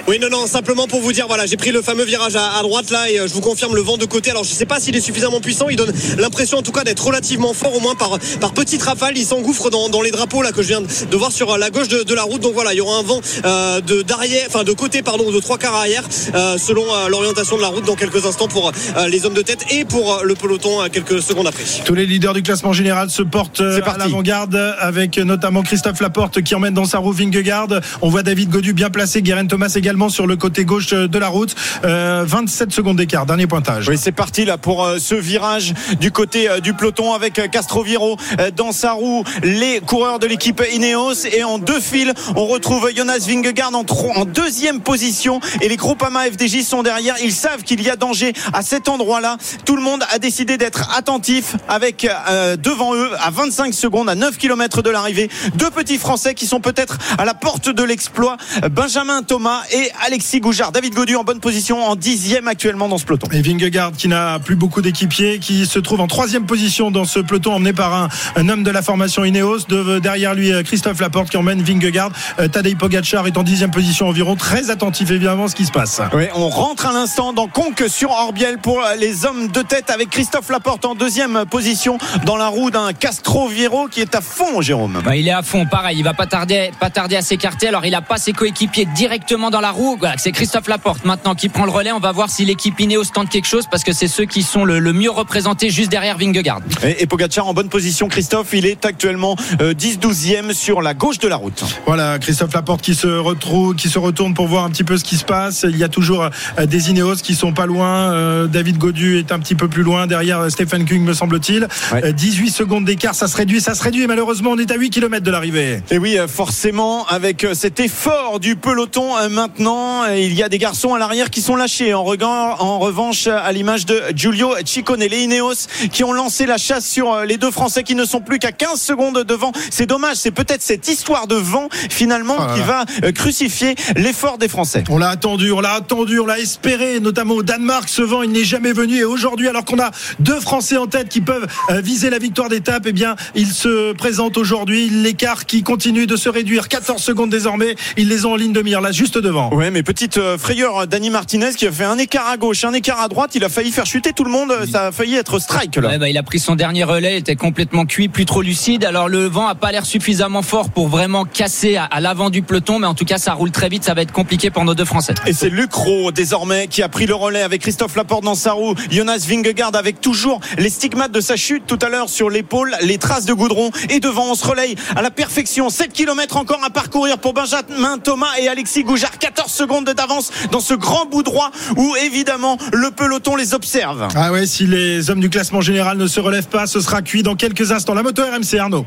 Oui, 0.07 0.19
non, 0.21 0.29
non, 0.31 0.47
simplement 0.47 0.87
pour 0.87 1.01
vous 1.01 1.13
dire, 1.13 1.27
voilà, 1.27 1.47
j'ai 1.47 1.57
pris 1.57 1.71
le 1.71 1.83
fameux 1.83 2.05
virage 2.05 2.37
à, 2.37 2.59
à, 2.59 2.63
droite 2.63 2.91
là 2.91 3.11
et 3.11 3.19
euh, 3.19 3.27
je 3.27 3.35
vous 3.35 3.41
confirme 3.41 3.75
le 3.75 3.81
vent 3.81 3.97
de 3.97 4.05
côté. 4.05 4.31
Alors, 4.31 4.45
je 4.45 4.51
sais 4.51 4.67
pas 4.67 4.81
s'il 4.81 4.95
est 4.97 5.01
suffisamment 5.01 5.41
puissant. 5.41 5.69
Il 5.69 5.77
donne 5.77 5.93
l'impression, 6.19 6.59
en 6.59 6.63
tout 6.63 6.73
cas, 6.73 6.85
d'être 6.85 7.05
relativement 7.05 7.53
fort, 7.53 7.75
au 7.75 7.81
moins 7.81 7.95
par, 7.95 8.19
par 8.41 8.53
petites 8.53 8.83
rafales. 8.83 9.17
Il 9.17 9.25
s'engouffre 9.25 9.71
dans, 9.71 9.89
dans, 9.89 10.03
les 10.03 10.11
drapeaux 10.11 10.43
là 10.43 10.53
que 10.53 10.63
je 10.63 10.69
viens 10.69 10.81
de 10.81 11.17
voir 11.17 11.33
sur 11.33 11.59
la 11.59 11.71
gauche 11.71 11.89
de, 11.89 12.03
de 12.03 12.15
la 12.15 12.23
route. 12.23 12.41
Donc 12.41 12.55
voilà, 12.55 12.73
il 12.73 12.77
y 12.77 12.81
aura 12.81 12.99
un 12.99 13.03
vent 13.03 13.21
euh, 13.45 13.81
de 13.81 14.03
d'arrière, 14.03 14.47
enfin 14.49 14.65
de 14.65 14.73
côté, 14.73 15.03
pardon, 15.03 15.31
de 15.31 15.41
trois 15.41 15.59
quarts 15.59 15.75
arrière, 15.75 16.05
euh, 16.35 16.57
selon 16.59 16.85
l'orientation 17.09 17.57
de 17.57 17.63
la 17.63 17.69
route 17.69 17.85
dans 17.85 17.97
quelques 17.97 18.25
instants 18.25 18.49
pour 18.49 18.73
les 19.09 19.27
hommes 19.27 19.35
de 19.35 19.43
tête 19.43 19.65
et 19.71 19.85
pour 19.85 20.21
le 20.23 20.35
peloton 20.35 20.89
quelques 20.93 21.21
secondes 21.21 21.47
après. 21.47 21.65
Tous 21.85 21.95
les 21.95 22.07
leaders 22.07 22.35
du 22.35 22.43
classement 22.43 22.73
général 22.73 23.11
se 23.11 23.23
portent 23.23 23.61
à 23.61 23.99
l'avant-garde 23.99 24.57
avec 24.79 25.19
notamment 25.19 25.63
Christophe 25.63 26.01
Laporte 26.01 26.43
qui 26.43 26.55
emmène 26.55 26.75
dans 26.75 26.85
sa 26.85 26.99
roue 26.99 27.13
Vingegaard. 27.13 27.69
On 28.03 28.09
voit 28.09 28.23
David 28.23 28.51
Godu 28.51 28.73
bien 28.73 28.91
placé, 28.91 29.23
Guérin 29.23 29.47
Thomas 29.47 29.69
également 29.89 30.11
sur 30.11 30.27
le 30.27 30.37
côté 30.37 30.67
gauche 30.67 30.89
de 30.89 31.19
la 31.19 31.29
route. 31.29 31.57
Euh, 31.85 32.23
27 32.27 32.73
secondes 32.73 32.99
d'écart, 32.99 33.25
dernier 33.25 33.47
pointage. 33.47 33.89
Oui, 33.89 33.97
c'est 33.97 34.13
parti 34.13 34.45
là 34.45 34.59
pour 34.59 34.85
euh, 34.85 34.99
ce 34.99 35.15
virage 35.15 35.73
du 35.99 36.13
côté 36.13 36.51
euh, 36.51 36.61
du 36.61 36.75
peloton 36.75 37.15
avec 37.15 37.41
Castroviro 37.51 38.19
euh, 38.39 38.51
dans 38.51 38.73
sa 38.73 38.93
roue. 38.93 39.25
Les 39.43 39.81
coureurs 39.81 40.19
de 40.19 40.27
l'équipe 40.27 40.63
Ineos 40.75 41.25
et 41.33 41.43
en 41.43 41.59
deux 41.59 41.81
fils, 41.81 42.13
on 42.37 42.45
retrouve 42.45 42.91
Jonas 42.95 43.25
Vingegaard 43.27 43.73
en, 43.75 44.25
deuxième 44.27 44.81
position 44.81 45.41
et 45.63 45.69
les 45.71 45.77
Groupama 45.77 46.25
FDJ 46.25 46.63
sont 46.65 46.83
derrière. 46.83 47.15
Ils 47.25 47.33
savent 47.33 47.63
qu'il 47.63 47.81
y 47.81 47.89
a 47.89 47.97
danger 47.97 48.35
à 48.53 48.61
cet 48.61 48.91
endroit-là. 48.91 49.39
Tout 49.65 49.77
le 49.77 49.83
monde 49.83 50.05
a 50.13 50.19
décidé 50.19 50.59
d'être 50.59 50.95
attentif 50.95 51.57
avec 51.67 52.07
euh, 52.29 52.57
devant 52.57 52.95
eux 52.95 53.11
à 53.21 53.31
25 53.31 53.73
secondes, 53.73 54.11
à 54.11 54.15
9 54.15 54.37
km 54.37 54.83
de 54.83 54.91
l'arrivée, 54.91 55.31
deux 55.55 55.71
petits 55.71 55.97
Français 55.97 56.35
qui 56.35 56.47
sont 56.47 56.61
peut-être 56.61 56.99
à 57.17 57.25
la 57.25 57.33
porte 57.33 57.71
de 57.71 57.83
l'exploit. 57.83 58.37
Benjamin 58.71 59.23
Thomas 59.23 59.63
et 59.71 59.78
Alexis 60.07 60.41
Goujard. 60.41 60.73
David 60.73 60.95
Godu 60.95 61.17
en 61.17 61.25
bonne 61.25 61.41
position, 61.41 61.83
en 61.85 61.97
dixième 61.97 62.49
actuellement 62.49 62.89
dans 62.89 62.99
ce 62.99 63.05
peloton. 63.05 63.29
Et 63.33 63.43
Vingegaard 63.43 63.93
qui 63.93 64.09
n'a 64.09 64.39
plus 64.39 64.57
beaucoup 64.57 64.83
d'équipiers, 64.83 65.39
qui 65.39 65.67
se 65.67 65.79
trouve 65.79 66.01
en 66.01 66.07
troisième 66.07 66.47
position 66.47 66.91
dans 66.91 67.05
ce 67.05 67.21
peloton 67.21 67.55
emmené 67.55 67.73
par 67.73 67.95
un, 67.95 68.09
un 68.37 68.49
homme 68.49 68.63
de 68.63 68.71
la 68.71 68.83
formation 68.83 69.25
Ineos. 69.25 69.67
De, 69.69 69.99
derrière 69.99 70.35
lui, 70.35 70.53
Christophe 70.65 71.01
Laporte 71.01 71.31
qui 71.31 71.37
emmène 71.37 71.63
Vingegaard. 71.63 72.11
Euh, 72.39 72.49
Tadej 72.49 72.77
Pogacar 72.77 73.27
est 73.27 73.37
en 73.37 73.43
dixième 73.43 73.71
position 73.71 74.09
environ. 74.09 74.37
Très 74.37 74.71
attentif 74.71 75.11
évidemment 75.11 75.45
à 75.45 75.49
ce 75.49 75.55
qui 75.55 75.67
se 75.67 75.73
passe. 75.73 76.01
Oui, 76.13 76.25
on 76.35 76.49
rentre 76.49 76.87
à 76.87 76.93
l'instant 76.93 77.33
dans 77.33 77.47
Conques 77.47 77.85
sur 77.89 78.11
Orbiel 78.11 78.59
pour 78.59 78.83
les 78.99 79.25
hommes 79.25 79.49
de 79.49 79.63
tête 79.63 79.91
avec 79.91 80.11
Christophe 80.11 80.49
Laporte 80.51 80.85
en 80.85 80.95
deuxième 80.95 81.45
position 81.47 81.99
dans 82.25 82.37
la 82.37 82.49
roue 82.49 82.71
d'un 82.71 82.93
Castro 82.93 83.49
Viro 83.49 83.89
qui 83.89 84.01
est 84.01 84.15
à 84.15 84.21
fond, 84.21 84.61
Jérôme. 84.61 85.01
Bah, 85.05 85.17
il 85.17 85.29
est 85.29 85.33
à 85.33 85.43
fond, 85.43 85.67
pareil. 85.67 85.99
Il 85.99 86.05
va 86.05 86.15
pas 86.15 86.27
tarder, 86.27 86.71
pas 86.81 86.91
tarder 86.91 87.17
à 87.17 87.23
s'écarter. 87.23 87.69
Alors 87.69 87.85
il 87.87 87.95
a 87.95 88.03
pas 88.03 88.19
ses 88.19 88.33
coéquipiers 88.33 88.87
directement 88.95 89.51
dans 89.51 89.61
la 89.61 89.68
la 89.69 89.73
roue. 89.73 89.97
Voilà, 89.99 90.15
c'est 90.17 90.33
Christophe 90.33 90.67
Laporte 90.67 91.05
maintenant 91.05 91.35
qui 91.35 91.51
prend 91.51 91.67
le 91.67 91.71
relais. 91.71 91.93
On 91.93 92.01
va 92.01 92.13
voir 92.13 92.31
si 92.31 92.47
l'équipe 92.47 92.79
Ineos 92.81 93.05
tente 93.13 93.29
quelque 93.29 93.47
chose 93.47 93.67
parce 93.71 93.85
que 93.85 93.93
c'est 93.93 94.09
ceux 94.09 94.25
qui 94.25 94.43
sont 94.43 94.65
le, 94.65 94.79
le 94.79 94.93
mieux 94.95 95.11
représentés 95.11 95.69
juste 95.69 95.91
derrière 95.91 96.17
Vingegaard. 96.17 96.61
Et, 96.83 97.03
et 97.03 97.07
Pogacar 97.07 97.47
en 97.47 97.53
bonne 97.53 97.69
position. 97.69 98.09
Christophe, 98.09 98.55
il 98.55 98.65
est 98.65 98.87
actuellement 98.87 99.37
euh, 99.61 99.75
10-12e 99.75 100.55
sur 100.55 100.81
la 100.81 100.95
gauche 100.95 101.19
de 101.19 101.29
la 101.29 101.37
route. 101.37 101.65
Voilà, 101.87 102.19
Christophe 102.19 102.55
Laporte 102.55 102.81
qui 102.81 102.95
se 102.95 103.07
retrouve, 103.07 103.75
qui 103.75 103.91
se 103.91 103.99
retourne 103.99 104.33
pour 104.33 104.49
voir 104.49 104.65
un 104.65 104.71
petit 104.71 104.85
peu 104.85 104.97
ce 104.97 105.05
qui 105.05 105.17
se 105.17 105.25
passe. 105.25 105.67
Il 105.69 105.77
y 105.77 105.85
a 105.85 105.89
toujours 105.89 106.23
euh, 106.59 106.67
des 106.67 106.91
Ineos 106.91 107.17
qui 107.17 107.35
sont 107.35 107.53
pas 107.53 107.67
loin. 107.67 108.13
Euh, 108.13 108.47
David 108.47 108.79
Godu 108.79 109.19
est 109.19 109.33
un 109.33 109.39
petit 109.39 109.55
peu 109.55 109.69
plus 109.69 109.83
loin 109.83 110.07
derrière 110.07 110.41
euh, 110.41 110.49
Stephen 110.49 110.87
King, 110.87 111.05
me 111.05 111.13
semble-t-il. 111.13 111.69
Ouais. 111.93 112.07
Euh, 112.07 112.13
18 112.13 112.51
secondes 112.51 112.87
d'écart, 112.87 113.15
ça 113.15 113.29
se 113.29 113.37
réduit, 113.37 113.61
ça 113.61 113.75
se 113.75 113.83
réduit. 113.83 114.05
Et 114.05 114.07
malheureusement, 114.07 114.53
on 114.53 114.59
est 114.59 114.71
à 114.71 114.77
8 114.77 114.89
km 114.89 115.23
de 115.23 115.31
l'arrivée. 115.31 115.83
Et 115.91 115.99
oui, 115.99 116.19
euh, 116.19 116.27
forcément, 116.27 117.07
avec 117.07 117.45
euh, 117.45 117.55
cet 117.55 117.81
effort 117.81 118.39
du 118.41 118.55
peloton 118.55 119.17
euh, 119.17 119.29
maintenant, 119.49 120.05
euh, 120.05 120.19
il 120.19 120.35
y 120.35 120.43
a 120.43 120.51
des 120.51 120.59
garçons 120.59 120.93
à 120.93 120.99
l'arrière 120.99 121.31
qui 121.31 121.41
sont 121.41 121.57
lâchés. 121.57 121.95
En, 121.95 122.05
regard, 122.05 122.63
en 122.63 122.79
revanche, 122.79 123.29
à 123.29 123.51
l'image 123.51 123.87
de 123.87 124.03
Giulio 124.15 124.53
Ciccone, 124.63 125.01
les 125.01 125.23
Ineos 125.23 125.69
qui 125.91 126.05
ont 126.05 126.13
lancé 126.13 126.45
la 126.45 126.59
chasse 126.59 126.87
sur 126.87 127.13
euh, 127.13 127.25
les 127.25 127.39
deux 127.39 127.51
Français 127.51 127.83
qui 127.83 127.95
ne 127.95 128.05
sont 128.05 128.21
plus 128.21 128.39
qu'à 128.39 128.53
15 128.53 128.79
secondes 128.79 129.25
devant. 129.25 129.53
C'est 129.71 129.87
dommage, 129.87 130.17
c'est 130.17 130.33
peut-être 130.33 130.61
cette 130.61 130.87
histoire 130.87 131.27
de 131.27 131.35
vent 131.35 131.69
finalement 131.89 132.37
là 132.37 132.55
qui 132.55 132.61
va 132.61 132.85
euh, 133.05 133.13
crucifier 133.13 133.75
l'effort 133.97 134.37
des 134.37 134.49
Français. 134.49 134.85
On 134.91 134.99
l'a 134.99 135.09
attendu, 135.09 135.51
on 135.51 135.61
l'a 135.61 135.73
attendu, 135.73 136.21
on 136.21 136.27
l'a 136.27 136.39
espéré, 136.39 137.01
notamment 137.01 137.35
au 137.35 137.43
Danemark. 137.43 137.89
Ce 137.89 138.03
vent, 138.03 138.23
il 138.23 138.31
n'est 138.31 138.45
jamais 138.45 138.73
venu. 138.73 138.99
Et 138.99 139.05
aujourd'hui, 139.05 139.49
alors 139.49 139.65
qu'on 139.65 139.81
a 139.81 139.91
deux 140.21 140.41
Français 140.41 140.77
en 140.77 140.89
tête 140.89 141.09
qui 141.09 141.23
peuvent 141.23 141.47
viser 141.71 142.11
la 142.11 142.19
victoire 142.19 142.51
d'étape, 142.51 142.83
eh 142.87 142.93
bien, 142.93 143.17
il 143.35 143.49
se 143.49 143.93
présente 143.95 144.37
aujourd'hui. 144.37 144.91
L'écart 144.91 145.47
qui 145.47 145.63
continue 145.63 146.07
de 146.07 146.17
se 146.17 146.29
réduire. 146.29 146.69
14 146.69 147.03
secondes 147.03 147.31
désormais. 147.31 147.77
Ils 147.97 148.09
les 148.09 148.27
ont 148.27 148.33
en 148.33 148.37
ligne 148.37 148.53
de 148.53 148.63
mire, 148.63 148.83
là, 148.83 148.93
juste 148.93 149.17
devant. 149.17 149.38
Ouais, 149.53 149.71
mais 149.71 149.83
petite 149.83 150.19
euh, 150.19 150.37
frayeur, 150.39 150.79
euh, 150.79 150.87
Dani 150.87 151.11
Martinez 151.11 151.51
qui 151.57 151.67
a 151.67 151.73
fait 151.73 151.85
un 151.85 151.99
écart 151.99 152.27
à 152.29 152.37
gauche, 152.37 152.65
un 152.65 152.73
écart 152.73 153.01
à 153.01 153.09
droite. 153.09 153.31
Il 153.35 153.45
a 153.45 153.49
failli 153.49 153.71
faire 153.71 153.87
chuter 153.87 154.13
tout 154.13 154.25
le 154.25 154.31
monde. 154.31 154.51
euh, 154.51 154.67
Ça 154.67 154.87
a 154.89 154.93
failli 154.93 155.17
être 155.17 155.39
strike 155.39 155.77
là. 155.77 155.89
Ouais, 155.91 155.99
bah, 155.99 156.09
il 156.09 156.19
a 156.19 156.23
pris 156.23 156.39
son 156.39 156.57
dernier 156.57 156.85
relais, 156.85 157.15
il 157.15 157.19
était 157.19 157.37
complètement 157.37 157.85
cuit, 157.87 158.09
plus 158.09 158.25
trop 158.27 158.43
lucide. 158.43 158.85
Alors 158.85 159.09
le 159.09 159.27
vent 159.27 159.47
a 159.47 159.55
pas 159.55 159.73
l'air 159.73 159.87
suffisamment 159.87 160.43
fort 160.43 160.71
pour 160.71 160.89
vraiment 160.89 161.25
casser 161.25 161.77
à, 161.77 161.85
à 161.85 162.01
l'avant 162.01 162.31
du 162.31 162.43
peloton, 162.43 162.79
mais 162.79 162.87
en 162.87 162.95
tout 162.95 163.05
cas 163.05 163.19
ça 163.19 163.33
roule 163.33 163.51
très 163.51 163.69
vite, 163.69 163.85
ça 163.85 163.95
va 163.95 164.03
être 164.03 164.13
compliqué 164.13 164.51
pour 164.51 164.65
nos 164.65 164.75
deux 164.75 164.85
Français. 164.85 165.15
Et 165.27 165.33
c'est 165.33 165.51
Luc 165.51 165.73
Rowe 165.73 166.13
désormais 166.13 166.67
qui 166.67 166.83
a 166.83 166.89
pris 166.89 167.07
le 167.07 167.15
relais 167.15 167.43
avec 167.43 167.63
Christophe 167.63 167.95
Laporte 167.97 168.25
dans 168.25 168.35
sa 168.35 168.53
roue. 168.53 168.75
Jonas 168.91 169.25
Vingegaard 169.29 169.75
avec 169.75 170.01
toujours 170.01 170.41
les 170.59 170.71
stigmates 170.71 171.13
de 171.13 171.21
sa 171.21 171.37
chute 171.37 171.65
tout 171.67 171.79
à 171.83 171.89
l'heure 171.89 172.09
sur 172.09 172.31
l'épaule, 172.31 172.75
les 172.83 172.99
traces 172.99 173.25
de 173.27 173.35
goudron. 173.35 173.71
Et 173.91 174.01
devant, 174.01 174.31
on 174.31 174.35
se 174.35 174.47
relaye 174.47 174.75
à 174.97 175.03
la 175.03 175.11
perfection. 175.11 175.69
7 175.71 175.93
km 175.93 176.37
encore 176.37 176.63
à 176.65 176.71
parcourir 176.71 177.19
pour 177.19 177.35
Benjamin 177.35 177.99
Thomas 178.03 178.31
et 178.41 178.49
Alexis 178.49 178.85
Goujard. 178.85 179.19
14 179.29 179.53
secondes 179.53 179.85
d'avance 179.85 180.31
dans 180.51 180.61
ce 180.61 180.73
grand 180.73 181.05
bout 181.05 181.23
droit 181.23 181.51
où 181.77 181.95
évidemment 181.97 182.57
le 182.73 182.91
peloton 182.91 183.37
les 183.37 183.53
observe. 183.53 184.09
Ah 184.15 184.33
ouais, 184.33 184.47
si 184.47 184.67
les 184.67 185.11
hommes 185.11 185.21
du 185.21 185.29
classement 185.29 185.61
général 185.61 185.99
ne 185.99 186.07
se 186.07 186.19
relèvent 186.19 186.49
pas, 186.49 186.67
ce 186.67 186.81
sera 186.81 187.03
cuit 187.03 187.23
dans 187.23 187.35
quelques 187.35 187.71
instants. 187.71 187.93
La 187.93 188.03
moto 188.03 188.23
RMC, 188.23 188.59
Arnaud. 188.59 188.87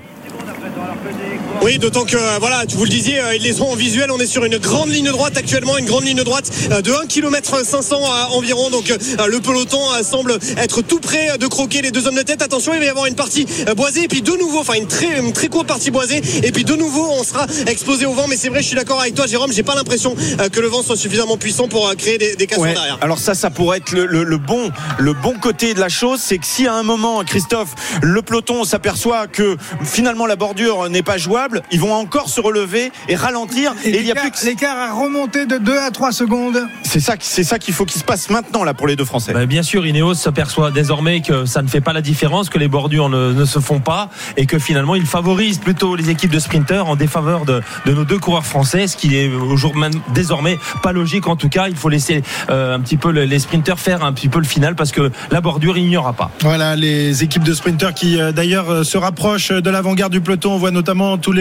Oui, 1.63 1.77
d'autant 1.77 2.05
que 2.05 2.15
euh, 2.17 2.37
voilà, 2.39 2.65
tu 2.65 2.75
vous 2.75 2.85
le 2.85 2.89
disiez, 2.89 3.19
euh, 3.19 3.35
ils 3.35 3.43
les 3.43 3.61
ont 3.61 3.71
en 3.71 3.75
visuel. 3.75 4.09
On 4.11 4.17
est 4.17 4.25
sur 4.25 4.43
une 4.45 4.57
grande 4.57 4.89
ligne 4.89 5.09
droite 5.11 5.37
actuellement, 5.37 5.77
une 5.77 5.85
grande 5.85 6.05
ligne 6.05 6.23
droite 6.23 6.49
euh, 6.71 6.81
de 6.81 6.91
1 6.91 7.05
km 7.05 7.63
500 7.63 7.97
euh, 8.01 8.35
environ. 8.35 8.71
Donc 8.71 8.85
le 8.89 9.39
peloton 9.39 9.77
semble 10.01 10.39
être 10.57 10.81
tout 10.81 10.99
euh, 11.13 11.37
de 11.37 11.45
croquer 11.45 11.83
les 11.83 11.91
deux 11.91 12.07
hommes 12.07 12.15
de 12.15 12.23
tête. 12.23 12.41
Attention, 12.41 12.73
il 12.73 12.79
va 12.79 12.85
y 12.85 12.89
avoir 12.89 13.05
une 13.05 13.13
partie 13.13 13.45
boisée 13.77 14.05
et 14.05 14.07
puis 14.07 14.23
de 14.23 14.31
nouveau, 14.31 14.57
enfin 14.59 14.73
une 14.73 14.87
très 14.87 15.19
une 15.19 15.33
très 15.33 15.49
courte 15.49 15.67
partie 15.67 15.91
boisée 15.91 16.21
et 16.43 16.51
puis 16.51 16.63
de 16.63 16.73
nouveau, 16.73 17.07
on 17.11 17.23
sera 17.23 17.45
exposé 17.67 18.07
au 18.07 18.13
vent. 18.13 18.25
Mais 18.27 18.37
c'est 18.37 18.49
vrai, 18.49 18.63
je 18.63 18.67
suis 18.67 18.75
d'accord 18.75 18.99
avec 18.99 19.13
toi, 19.13 19.27
Jérôme. 19.27 19.51
J'ai 19.53 19.61
pas 19.63 19.75
l'impression 19.75 20.15
que 20.51 20.59
le 20.59 20.67
vent 20.67 20.81
soit 20.81 20.97
suffisamment 20.97 21.37
puissant 21.37 21.67
pour 21.67 21.93
créer 21.95 22.17
des, 22.17 22.35
des 22.35 22.47
Ouais. 22.57 22.73
derrière. 22.73 22.97
Alors 23.01 23.19
ça, 23.19 23.33
ça 23.35 23.49
pourrait 23.51 23.77
être 23.77 23.91
le, 23.91 24.05
le- 24.07 24.23
le 24.23 24.37
bon, 24.37 24.71
le 24.97 25.13
bon 25.13 25.33
côté 25.39 25.73
de 25.73 25.79
la 25.79 25.87
chose, 25.89 26.19
c'est 26.21 26.37
que 26.37 26.45
si 26.45 26.65
à 26.67 26.73
un 26.73 26.83
moment, 26.83 27.23
Christophe, 27.23 27.69
le 28.01 28.21
peloton 28.23 28.63
s'aperçoit 28.65 29.27
que 29.27 29.55
finalement 29.85 30.25
la 30.25 30.35
bordure 30.35 30.89
n'est 30.89 31.01
pas 31.03 31.17
jouable, 31.17 31.50
ils 31.71 31.79
vont 31.79 31.93
encore 31.93 32.29
se 32.29 32.39
relever 32.41 32.91
et 33.07 33.15
ralentir. 33.15 33.73
Et, 33.85 33.89
il 33.99 34.05
y 34.05 34.11
a 34.11 34.15
plus 34.15 34.31
que 34.31 34.45
L'écart 34.45 34.77
a 34.77 34.93
remonté 34.93 35.45
de 35.45 35.57
2 35.57 35.77
à 35.77 35.91
3 35.91 36.11
secondes. 36.11 36.67
c'est 36.83 36.99
ça, 36.99 37.15
c'est 37.19 37.43
ça 37.43 37.59
qu'il 37.59 37.73
faut 37.73 37.85
qu'il 37.85 37.99
se 37.99 38.05
passe 38.05 38.29
maintenant 38.29 38.63
là 38.63 38.73
pour 38.73 38.87
les 38.87 38.95
deux 38.95 39.05
Français. 39.05 39.33
Bah, 39.33 39.45
bien 39.45 39.63
sûr, 39.63 39.85
Ineos 39.85 40.13
s'aperçoit 40.15 40.71
désormais 40.71 41.21
que 41.21 41.45
ça 41.45 41.61
ne 41.61 41.67
fait 41.67 41.81
pas 41.81 41.93
la 41.93 42.01
différence, 42.01 42.49
que 42.49 42.57
les 42.57 42.67
bordures 42.67 43.09
ne, 43.09 43.33
ne 43.33 43.45
se 43.45 43.59
font 43.59 43.79
pas 43.79 44.09
et 44.37 44.45
que 44.45 44.59
finalement 44.59 44.95
ils 44.95 45.05
favorisent 45.05 45.59
plutôt 45.59 45.95
les 45.95 46.09
équipes 46.09 46.31
de 46.31 46.39
sprinteurs 46.39 46.87
en 46.87 46.95
défaveur 46.95 47.45
de, 47.45 47.61
de 47.85 47.93
nos 47.93 48.03
deux 48.05 48.19
coureurs 48.19 48.45
français, 48.45 48.87
ce 48.87 48.97
qui 48.97 49.15
est 49.17 49.27
au 49.33 49.55
jour 49.57 49.75
même 49.75 49.93
désormais 50.13 50.57
pas 50.83 50.91
logique. 50.91 51.27
En 51.27 51.35
tout 51.35 51.49
cas, 51.49 51.67
il 51.67 51.75
faut 51.75 51.89
laisser 51.89 52.23
euh, 52.49 52.75
un 52.75 52.79
petit 52.79 52.97
peu 52.97 53.11
le- 53.11 53.25
les 53.25 53.39
sprinteurs 53.39 53.79
faire 53.79 54.03
un 54.03 54.13
petit 54.13 54.29
peu 54.29 54.39
le 54.39 54.45
final 54.45 54.75
parce 54.75 54.91
que 54.91 55.11
la 55.31 55.41
bordure 55.41 55.77
il 55.77 55.87
n'y 55.87 55.97
aura 55.97 56.13
pas. 56.13 56.31
Voilà 56.41 56.75
les 56.75 57.23
équipes 57.23 57.43
de 57.43 57.53
sprinteurs 57.53 57.93
qui 57.93 58.19
euh, 58.19 58.31
d'ailleurs 58.31 58.69
euh, 58.69 58.83
se 58.83 58.97
rapprochent 58.97 59.51
de 59.51 59.69
l'avant-garde 59.69 60.11
du 60.11 60.21
peloton. 60.21 60.53
On 60.53 60.57
voit 60.57 60.71
notamment 60.71 61.17
tous 61.17 61.31
les, 61.31 61.40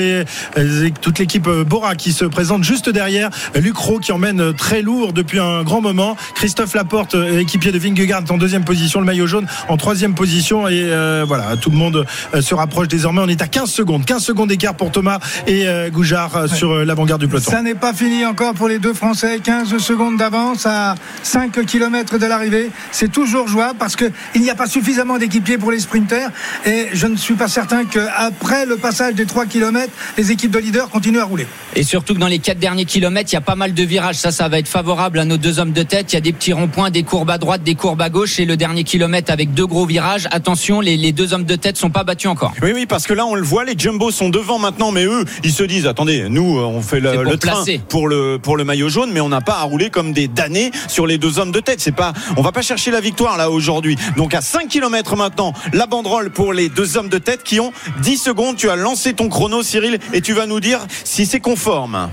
toute 1.01 1.19
l'équipe 1.19 1.47
euh, 1.47 1.65
Bora 1.65 1.95
qui 1.95 2.13
se 2.13 2.25
présente 2.25 2.65
juste 2.65 2.89
derrière. 2.89 3.31
Luc 3.55 3.77
Rowe 3.77 4.01
qui 4.01 4.13
emmène 4.13 4.41
euh, 4.41 4.53
très 4.53 4.83
lourd 4.83 5.13
depuis 5.13 5.39
un 5.39 5.63
grand 5.63 5.81
moment. 5.81 6.17
Christophe 6.35 6.75
Laporte, 6.75 7.15
euh, 7.15 7.39
équipier 7.39 7.73
de 7.73 7.79
Vingegaard 7.79 8.25
en 8.31 8.39
deuxième 8.39 8.65
position. 8.65 9.01
Le 9.01 9.07
maillot 9.07 9.27
jaune 9.27 9.47
en 9.69 9.77
troisième 9.77 10.15
position. 10.15 10.69
Et 10.69 10.91
voilà, 11.27 11.57
tout 11.57 11.71
le 11.71 11.77
monde 11.77 12.07
se 12.41 12.55
rapproche 12.55 12.89
désormais. 12.89 13.21
On 13.25 13.29
est 13.29 13.43
à 13.43 13.47
15 13.47 13.71
secondes. 13.71 14.05
15 14.05 14.23
secondes 14.23 14.49
d'écart 14.49 14.75
pour 14.75 14.91
Thomas 14.91 15.19
et 15.47 15.67
Goujard 15.91 16.49
sur 16.49 16.85
l'avant-garde 16.85 17.21
du 17.21 17.29
peloton. 17.29 17.51
Ça 17.51 17.63
n'est 17.63 17.75
pas 17.75 17.93
fini 17.93 18.25
encore 18.25 18.55
pour 18.55 18.69
les 18.69 18.79
deux 18.79 18.95
Français. 18.95 19.41
15 19.43 19.79
secondes 19.79 20.17
d'avance 20.17 20.67
à 20.67 20.95
5 21.23 21.65
km 21.67 22.19
de 22.19 22.27
l'arrivée. 22.27 22.71
C'est 22.93 23.11
toujours 23.11 23.49
jouable 23.49 23.79
parce 23.79 23.97
qu'il 23.97 24.13
n'y 24.41 24.51
a 24.51 24.55
pas 24.55 24.67
suffisamment 24.67 25.19
d'équipiers 25.19 25.59
pour 25.59 25.71
les 25.71 25.81
sprinters. 25.81 26.31
Et 26.67 26.89
je 26.93 27.07
ne 27.07 27.17
suis 27.17 27.35
pas 27.35 27.49
certain 27.49 27.85
qu'après 27.85 28.67
le 28.67 28.77
passage 28.77 29.15
des 29.15 29.27
3 29.27 29.47
km, 29.47 29.90
les 30.17 30.31
équipes 30.33 30.51
de 30.51 30.59
leaders 30.59 30.89
continuent 30.91 31.21
à 31.21 31.25
rouler. 31.25 31.47
Et 31.77 31.83
surtout 31.83 32.15
que 32.15 32.19
dans 32.19 32.27
les 32.27 32.39
quatre 32.39 32.59
derniers 32.59 32.85
kilomètres, 32.85 33.31
il 33.33 33.35
y 33.35 33.39
a 33.39 33.43
pas 33.43 33.55
mal 33.55 33.75
de 33.75 33.83
virages. 33.83 34.17
Ça, 34.17 34.33
ça 34.33 34.49
va 34.49 34.59
être 34.59 34.69
favorable 34.69 35.19
à 35.19 35.25
nos 35.25 35.37
deux 35.37 35.59
hommes 35.59 35.73
de 35.73 35.83
tête. 35.83 36.13
Il 36.13 36.17
y 36.17 36.19
a 36.19 36.21
des 36.21 36.33
petits 36.33 36.53
ronds-points, 36.53 36.91
des 36.91 37.03
courbes 37.03 37.31
à 37.31 37.39
droite, 37.39 37.63
des 37.63 37.75
courbes 37.75 38.03
à 38.03 38.11
gauche. 38.11 38.39
Et 38.41 38.45
le 38.45 38.57
dernier 38.57 38.85
kilomètre 38.85 39.33
avec 39.33 39.55
deux 39.55 39.67
gros 39.67 39.87
virages. 39.87 40.27
Attention, 40.31 40.81
les, 40.81 40.97
les 40.97 41.13
deux 41.13 41.33
hommes 41.33 41.45
de 41.45 41.57
tête 41.57 41.77
sont 41.77 41.91
pas 41.91 42.05
battus 42.05 42.31
encore. 42.31 42.53
Oui, 42.63 42.73
oui, 42.75 42.87
parce 42.87 43.07
que 43.07 43.15
là, 43.15 43.27
on 43.27 43.35
le 43.35 43.43
voit, 43.43 43.65
les 43.65 43.79
Jumbo 43.79 44.11
sont 44.11 44.29
devant 44.29 44.59
maintenant, 44.59 44.91
mais 44.93 45.05
eux, 45.05 45.25
ils 45.45 45.53
se 45.53 45.63
disent, 45.63 45.87
attendez, 45.87 46.29
nous, 46.29 46.59
euh, 46.59 46.63
on 46.63 46.83
fait 46.83 47.01
le, 47.01 47.13
pour 47.13 47.25
le 47.25 47.37
train 47.37 47.65
pour 47.89 48.09
le, 48.09 48.39
pour 48.39 48.57
le 48.57 48.65
maillot 48.65 48.89
jaune, 48.89 49.11
mais 49.13 49.21
on 49.21 49.29
n'a 49.29 49.41
pas 49.41 49.59
à 49.59 49.63
rouler 49.63 49.91
comme 49.91 50.13
des 50.13 50.29
damnés 50.29 50.71
sur 50.89 51.07
les 51.07 51.19
deux 51.19 51.39
hommes 51.39 51.53
de 51.53 51.61
tête. 51.61 51.81
C'est 51.81 51.95
pas, 51.95 52.13
on 52.37 52.43
va 52.43 52.53
pas 52.53 52.63
chercher 52.63 52.91
la 52.91 53.01
victoire, 53.01 53.37
là, 53.37 53.51
aujourd'hui. 53.51 53.97
Donc, 54.17 54.35
à 54.35 54.41
5 54.41 54.69
km 54.69 55.17
maintenant, 55.17 55.53
la 55.73 55.87
banderole 55.87 56.31
pour 56.31 56.53
les 56.53 56.69
deux 56.69 56.97
hommes 56.97 57.09
de 57.09 57.19
tête 57.19 57.43
qui 57.43 57.61
ont 57.61 57.73
10 58.03 58.17
secondes. 58.19 58.57
Tu 58.57 58.71
as 58.71 58.77
lancé 58.77 59.15
ton 59.15 59.29
chrono, 59.29 59.63
Cyril, 59.63 59.80
et 60.13 60.21
tu 60.21 60.33
vas 60.33 60.47
nous 60.47 60.61
dire 60.61 60.81
si 61.05 61.27
c'est 61.27 61.41
conforme. 61.41 62.11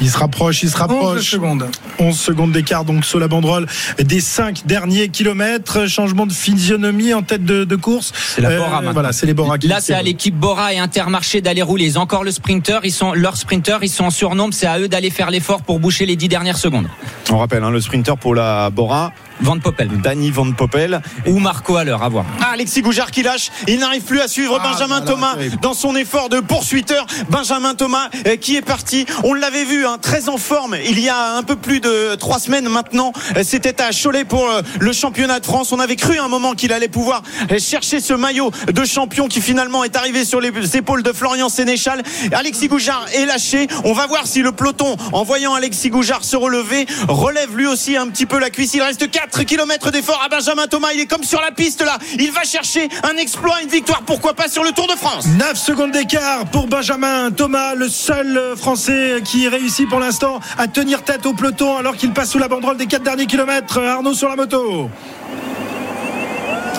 Il 0.00 0.08
se 0.08 0.18
rapproche, 0.18 0.62
il 0.62 0.68
se 0.70 0.76
11 0.76 0.80
rapproche. 0.80 1.30
secondes. 1.30 1.66
11 1.98 2.16
secondes 2.16 2.52
d'écart 2.52 2.84
donc 2.84 3.04
sur 3.04 3.18
la 3.18 3.26
banderole 3.26 3.66
des 3.98 4.20
5 4.20 4.64
derniers 4.64 5.08
kilomètres. 5.08 5.88
Changement 5.88 6.26
de 6.26 6.32
physionomie 6.32 7.14
en 7.14 7.22
tête 7.22 7.44
de, 7.44 7.64
de 7.64 7.76
course. 7.76 8.12
C'est 8.14 8.40
la 8.40 8.56
Bora 8.56 8.76
maintenant. 8.76 8.92
Voilà, 8.92 9.12
c'est 9.12 9.26
les 9.26 9.34
Bora 9.34 9.58
qui 9.58 9.66
Là, 9.66 9.80
c'est 9.80 9.94
à 9.94 10.02
l'équipe 10.02 10.36
Bora 10.36 10.72
et 10.72 10.78
Intermarché 10.78 11.40
d'aller 11.40 11.62
rouler. 11.62 11.86
Ils 11.86 11.98
ont 11.98 12.02
encore 12.02 12.22
le 12.22 12.30
sprinter. 12.30 12.78
Ils 12.84 12.92
sont, 12.92 13.12
leurs 13.12 13.36
sprinters, 13.36 13.80
ils 13.82 13.88
sont 13.88 14.04
en 14.04 14.10
surnombre. 14.10 14.54
C'est 14.54 14.66
à 14.66 14.78
eux 14.78 14.88
d'aller 14.88 15.10
faire 15.10 15.30
l'effort 15.30 15.62
pour 15.62 15.80
boucher 15.80 16.06
les 16.06 16.14
dix 16.14 16.28
dernières 16.28 16.58
secondes. 16.58 16.86
On 17.30 17.38
rappelle, 17.38 17.64
hein, 17.64 17.70
le 17.70 17.80
sprinter 17.80 18.16
pour 18.16 18.36
la 18.36 18.70
Bora, 18.70 19.12
Van 19.40 19.58
Poppel. 19.58 19.88
Danny 20.00 20.30
Van 20.30 20.50
Poppel. 20.52 21.00
Ou 21.26 21.38
Marco 21.38 21.76
à 21.76 21.84
l'heure, 21.84 22.02
à 22.02 22.08
voir. 22.08 22.24
Ah, 22.40 22.50
Alexis 22.52 22.82
Goujard 22.82 23.10
qui 23.10 23.22
lâche. 23.22 23.50
Il 23.66 23.78
n'arrive 23.78 24.02
plus 24.02 24.20
à 24.20 24.28
suivre 24.28 24.58
Ah, 24.62 24.72
Benjamin 24.72 25.00
voilà, 25.00 25.06
Thomas 25.12 25.36
dans 25.62 25.74
son 25.74 25.94
effort 25.96 26.28
de 26.28 26.40
poursuiteur. 26.40 27.06
Benjamin 27.30 27.74
Thomas 27.74 28.08
euh, 28.26 28.36
qui 28.36 28.56
est 28.56 28.62
parti. 28.62 29.06
On 29.24 29.34
l'avait 29.34 29.64
vu, 29.64 29.86
hein, 29.86 29.98
très 30.00 30.28
en 30.28 30.36
forme. 30.38 30.76
Il 30.84 30.98
y 31.00 31.08
a 31.08 31.34
un 31.36 31.42
peu 31.42 31.56
plus 31.56 31.80
de 31.80 32.14
trois 32.16 32.38
semaines 32.38 32.68
maintenant. 32.68 33.12
Euh, 33.36 33.42
C'était 33.44 33.80
à 33.80 33.90
Cholet 33.92 34.24
pour 34.24 34.48
euh, 34.48 34.62
le 34.80 34.92
championnat 34.92 35.40
de 35.40 35.46
France. 35.46 35.72
On 35.72 35.78
avait 35.80 35.96
cru 35.96 36.18
à 36.18 36.24
un 36.24 36.28
moment 36.28 36.54
qu'il 36.54 36.72
allait 36.72 36.88
pouvoir 36.88 37.22
chercher 37.58 38.00
ce 38.00 38.14
maillot 38.14 38.50
de 38.72 38.84
champion 38.84 39.28
qui 39.28 39.40
finalement 39.40 39.84
est 39.84 39.96
arrivé 39.96 40.24
sur 40.24 40.40
les 40.40 40.76
épaules 40.76 41.02
de 41.02 41.12
Florian 41.12 41.48
Sénéchal. 41.48 42.02
Alexis 42.32 42.68
Goujard 42.68 43.06
est 43.14 43.26
lâché. 43.26 43.68
On 43.84 43.92
va 43.92 44.06
voir 44.06 44.26
si 44.26 44.42
le 44.42 44.52
peloton, 44.52 44.96
en 45.12 45.22
voyant 45.24 45.54
Alexis 45.54 45.90
Goujard 45.90 46.24
se 46.24 46.36
relever, 46.36 46.86
relève 47.08 47.56
lui 47.56 47.66
aussi 47.66 47.96
un 47.96 48.08
petit 48.08 48.26
peu 48.26 48.38
la 48.38 48.50
cuisse. 48.50 48.74
Il 48.74 48.82
reste 48.82 49.10
4 49.10 49.27
km 49.28 49.90
d'effort 49.90 50.20
à 50.24 50.28
Benjamin 50.28 50.66
Thomas. 50.66 50.88
Il 50.94 51.00
est 51.00 51.06
comme 51.06 51.24
sur 51.24 51.40
la 51.40 51.50
piste 51.50 51.82
là. 51.82 51.98
Il 52.18 52.32
va 52.32 52.42
chercher 52.44 52.88
un 53.02 53.16
exploit, 53.16 53.62
une 53.62 53.68
victoire, 53.68 54.02
pourquoi 54.02 54.34
pas 54.34 54.48
sur 54.48 54.64
le 54.64 54.72
Tour 54.72 54.86
de 54.86 54.96
France. 54.96 55.26
9 55.38 55.56
secondes 55.56 55.90
d'écart 55.92 56.46
pour 56.46 56.66
Benjamin 56.66 57.30
Thomas, 57.30 57.74
le 57.74 57.88
seul 57.88 58.54
Français 58.56 59.22
qui 59.24 59.48
réussit 59.48 59.88
pour 59.88 60.00
l'instant 60.00 60.40
à 60.56 60.68
tenir 60.68 61.02
tête 61.02 61.26
au 61.26 61.34
peloton 61.34 61.76
alors 61.76 61.96
qu'il 61.96 62.12
passe 62.12 62.30
sous 62.30 62.38
la 62.38 62.48
banderole 62.48 62.76
des 62.76 62.86
4 62.86 63.02
derniers 63.02 63.26
kilomètres. 63.26 63.78
Arnaud 63.78 64.14
sur 64.14 64.28
la 64.28 64.36
moto. 64.36 64.90